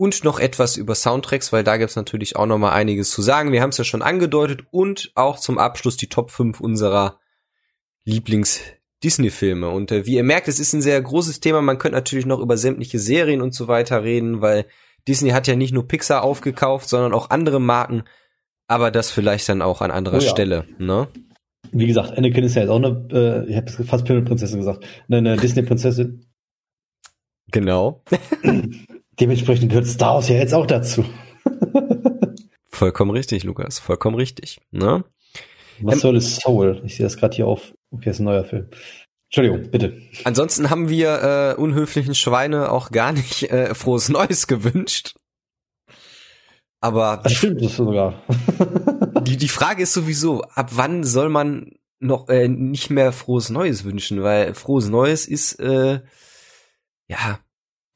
und 0.00 0.24
noch 0.24 0.40
etwas 0.40 0.78
über 0.78 0.94
Soundtracks, 0.94 1.52
weil 1.52 1.62
da 1.62 1.76
gibt's 1.76 1.94
natürlich 1.94 2.34
auch 2.34 2.46
noch 2.46 2.56
mal 2.56 2.72
einiges 2.72 3.10
zu 3.10 3.20
sagen. 3.20 3.52
Wir 3.52 3.60
haben 3.60 3.68
es 3.68 3.76
ja 3.76 3.84
schon 3.84 4.00
angedeutet 4.00 4.62
und 4.70 5.12
auch 5.14 5.38
zum 5.38 5.58
Abschluss 5.58 5.98
die 5.98 6.08
Top 6.08 6.30
5 6.30 6.58
unserer 6.58 7.20
Lieblings 8.06 8.62
Disney-Filme. 9.04 9.68
Und 9.68 9.92
äh, 9.92 10.06
wie 10.06 10.14
ihr 10.14 10.24
merkt, 10.24 10.48
es 10.48 10.58
ist 10.58 10.72
ein 10.72 10.80
sehr 10.80 10.98
großes 11.02 11.40
Thema. 11.40 11.60
Man 11.60 11.76
könnte 11.76 11.98
natürlich 11.98 12.24
noch 12.24 12.40
über 12.40 12.56
sämtliche 12.56 12.98
Serien 12.98 13.42
und 13.42 13.54
so 13.54 13.68
weiter 13.68 14.02
reden, 14.02 14.40
weil 14.40 14.64
Disney 15.06 15.30
hat 15.30 15.46
ja 15.46 15.54
nicht 15.54 15.74
nur 15.74 15.86
Pixar 15.86 16.22
aufgekauft, 16.22 16.88
sondern 16.88 17.12
auch 17.12 17.28
andere 17.28 17.60
Marken. 17.60 18.04
Aber 18.68 18.90
das 18.90 19.10
vielleicht 19.10 19.50
dann 19.50 19.60
auch 19.60 19.82
an 19.82 19.90
anderer 19.90 20.16
oh 20.16 20.22
ja. 20.22 20.30
Stelle. 20.30 20.64
Ne? 20.78 21.08
Wie 21.72 21.86
gesagt, 21.86 22.16
Anakin 22.16 22.44
ist 22.44 22.54
ja 22.54 22.62
jetzt 22.62 22.70
auch 22.70 22.82
eine, 22.82 23.06
äh, 23.12 23.50
ich 23.50 23.56
habe 23.56 23.70
fast 23.70 24.06
Pimmelprinzessin 24.06 24.60
gesagt, 24.60 24.86
eine, 25.10 25.18
eine 25.18 25.36
Disney-Prinzessin. 25.36 26.24
Genau. 27.52 28.02
Dementsprechend 29.20 29.68
gehört 29.68 29.86
Star 29.86 30.14
Wars 30.14 30.28
ja 30.28 30.36
jetzt 30.36 30.54
auch 30.54 30.66
dazu. 30.66 31.04
vollkommen 32.68 33.10
richtig, 33.10 33.44
Lukas. 33.44 33.78
Vollkommen 33.78 34.16
richtig. 34.16 34.60
Ne? 34.70 35.04
Was 35.82 35.94
ähm, 35.96 36.00
soll 36.00 36.16
es 36.16 36.36
Soul? 36.36 36.80
Ich 36.84 36.96
sehe 36.96 37.04
das 37.04 37.18
gerade 37.18 37.36
hier 37.36 37.46
auf. 37.46 37.74
Okay, 37.90 38.10
ist 38.10 38.20
ein 38.20 38.24
neuer 38.24 38.44
Film. 38.44 38.68
Entschuldigung, 39.28 39.70
bitte. 39.70 40.00
Ansonsten 40.24 40.70
haben 40.70 40.88
wir 40.88 41.54
äh, 41.56 41.60
unhöflichen 41.60 42.14
Schweine 42.14 42.72
auch 42.72 42.90
gar 42.90 43.12
nicht 43.12 43.50
äh, 43.50 43.74
frohes 43.74 44.08
Neues 44.08 44.46
gewünscht. 44.46 45.14
Aber 46.80 47.20
das 47.22 47.34
stimmt 47.34 47.62
das 47.62 47.76
sogar. 47.76 48.22
die, 49.22 49.36
die 49.36 49.48
Frage 49.48 49.82
ist 49.82 49.92
sowieso, 49.92 50.42
ab 50.42 50.70
wann 50.72 51.04
soll 51.04 51.28
man 51.28 51.72
noch 51.98 52.28
äh, 52.28 52.48
nicht 52.48 52.88
mehr 52.88 53.12
frohes 53.12 53.50
Neues 53.50 53.84
wünschen? 53.84 54.22
Weil 54.22 54.54
frohes 54.54 54.88
Neues 54.88 55.26
ist 55.26 55.60
äh, 55.60 56.00
ja 57.06 57.40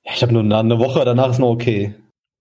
ja, 0.04 0.12
ich 0.14 0.22
habe 0.22 0.32
nur 0.32 0.42
eine 0.42 0.78
Woche, 0.78 1.04
danach 1.04 1.30
ist 1.30 1.38
noch 1.38 1.50
okay. 1.50 1.94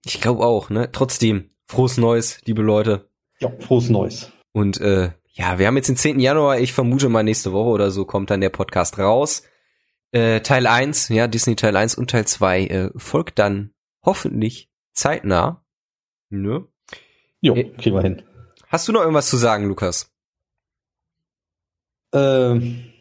Ich 0.06 0.20
glaube 0.20 0.46
auch, 0.46 0.70
ne? 0.70 0.92
Trotzdem, 0.92 1.50
frohes 1.68 1.98
Neues, 1.98 2.42
liebe 2.46 2.62
Leute. 2.62 3.10
Ja, 3.40 3.52
frohes 3.60 3.90
Neues. 3.90 4.32
Und 4.52 4.80
äh, 4.82 5.12
ja, 5.30 5.58
wir 5.58 5.68
haben 5.68 5.78
jetzt 5.78 5.90
den 5.90 5.96
10. 5.96 6.20
Januar, 6.20 6.60
ich 6.60 6.74
vermute 6.74 7.10
mal 7.10 7.24
nächste 7.24 7.54
Woche 7.54 7.70
oder 7.70 7.92
so 7.92 8.06
kommt 8.06 8.30
dann 8.30 8.42
der 8.42 8.50
Podcast 8.50 9.00
raus. 9.00 9.44
Äh, 10.12 10.42
Teil 10.42 10.68
1, 10.68 11.10
ja, 11.10 11.28
Disney 11.28 11.56
Teil 11.56 11.76
1 11.76 11.96
und 11.96 12.12
Teil 12.12 12.28
2 12.28 12.66
äh, 12.66 12.90
folgt 12.98 13.40
dann 13.40 13.74
hoffentlich 14.04 14.70
zeitnah. 14.94 15.66
Ne? 16.30 16.68
Jo, 17.42 17.56
äh, 17.56 17.64
kriegen 17.64 17.96
wir 17.96 18.04
hin. 18.04 18.22
Hast 18.68 18.88
du 18.88 18.92
noch 18.92 19.02
irgendwas 19.02 19.30
zu 19.30 19.38
sagen, 19.38 19.68
Lukas? 19.68 20.12
Ähm, 22.14 22.92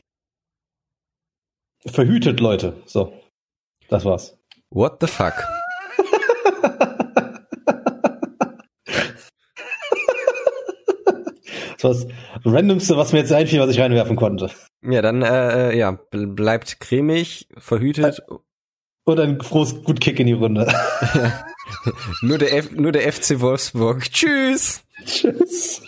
verhütet, 1.84 2.40
Leute. 2.40 2.82
So, 2.86 3.12
das 3.88 4.04
war's. 4.04 4.38
What 4.74 5.00
the 5.02 5.06
fuck? 5.06 5.34
das 11.76 11.84
war 11.84 11.90
das 11.90 12.06
Randomste, 12.44 12.96
was 12.96 13.12
mir 13.12 13.18
jetzt 13.18 13.32
einfiel, 13.32 13.60
was 13.60 13.68
ich 13.68 13.80
reinwerfen 13.80 14.16
konnte. 14.16 14.50
Ja, 14.82 15.02
dann 15.02 15.20
äh, 15.20 15.76
ja, 15.76 15.98
bleibt 16.10 16.80
cremig, 16.80 17.48
verhütet. 17.58 18.22
Und 19.04 19.20
ein 19.20 19.42
frohes 19.42 19.82
Gutkick 19.82 20.18
in 20.20 20.28
die 20.28 20.32
Runde. 20.32 20.66
nur, 22.22 22.38
der 22.38 22.56
F 22.56 22.70
nur 22.70 22.92
der 22.92 23.12
FC 23.12 23.40
Wolfsburg. 23.40 24.10
Tschüss. 24.10 24.84
Tschüss. 25.04 25.82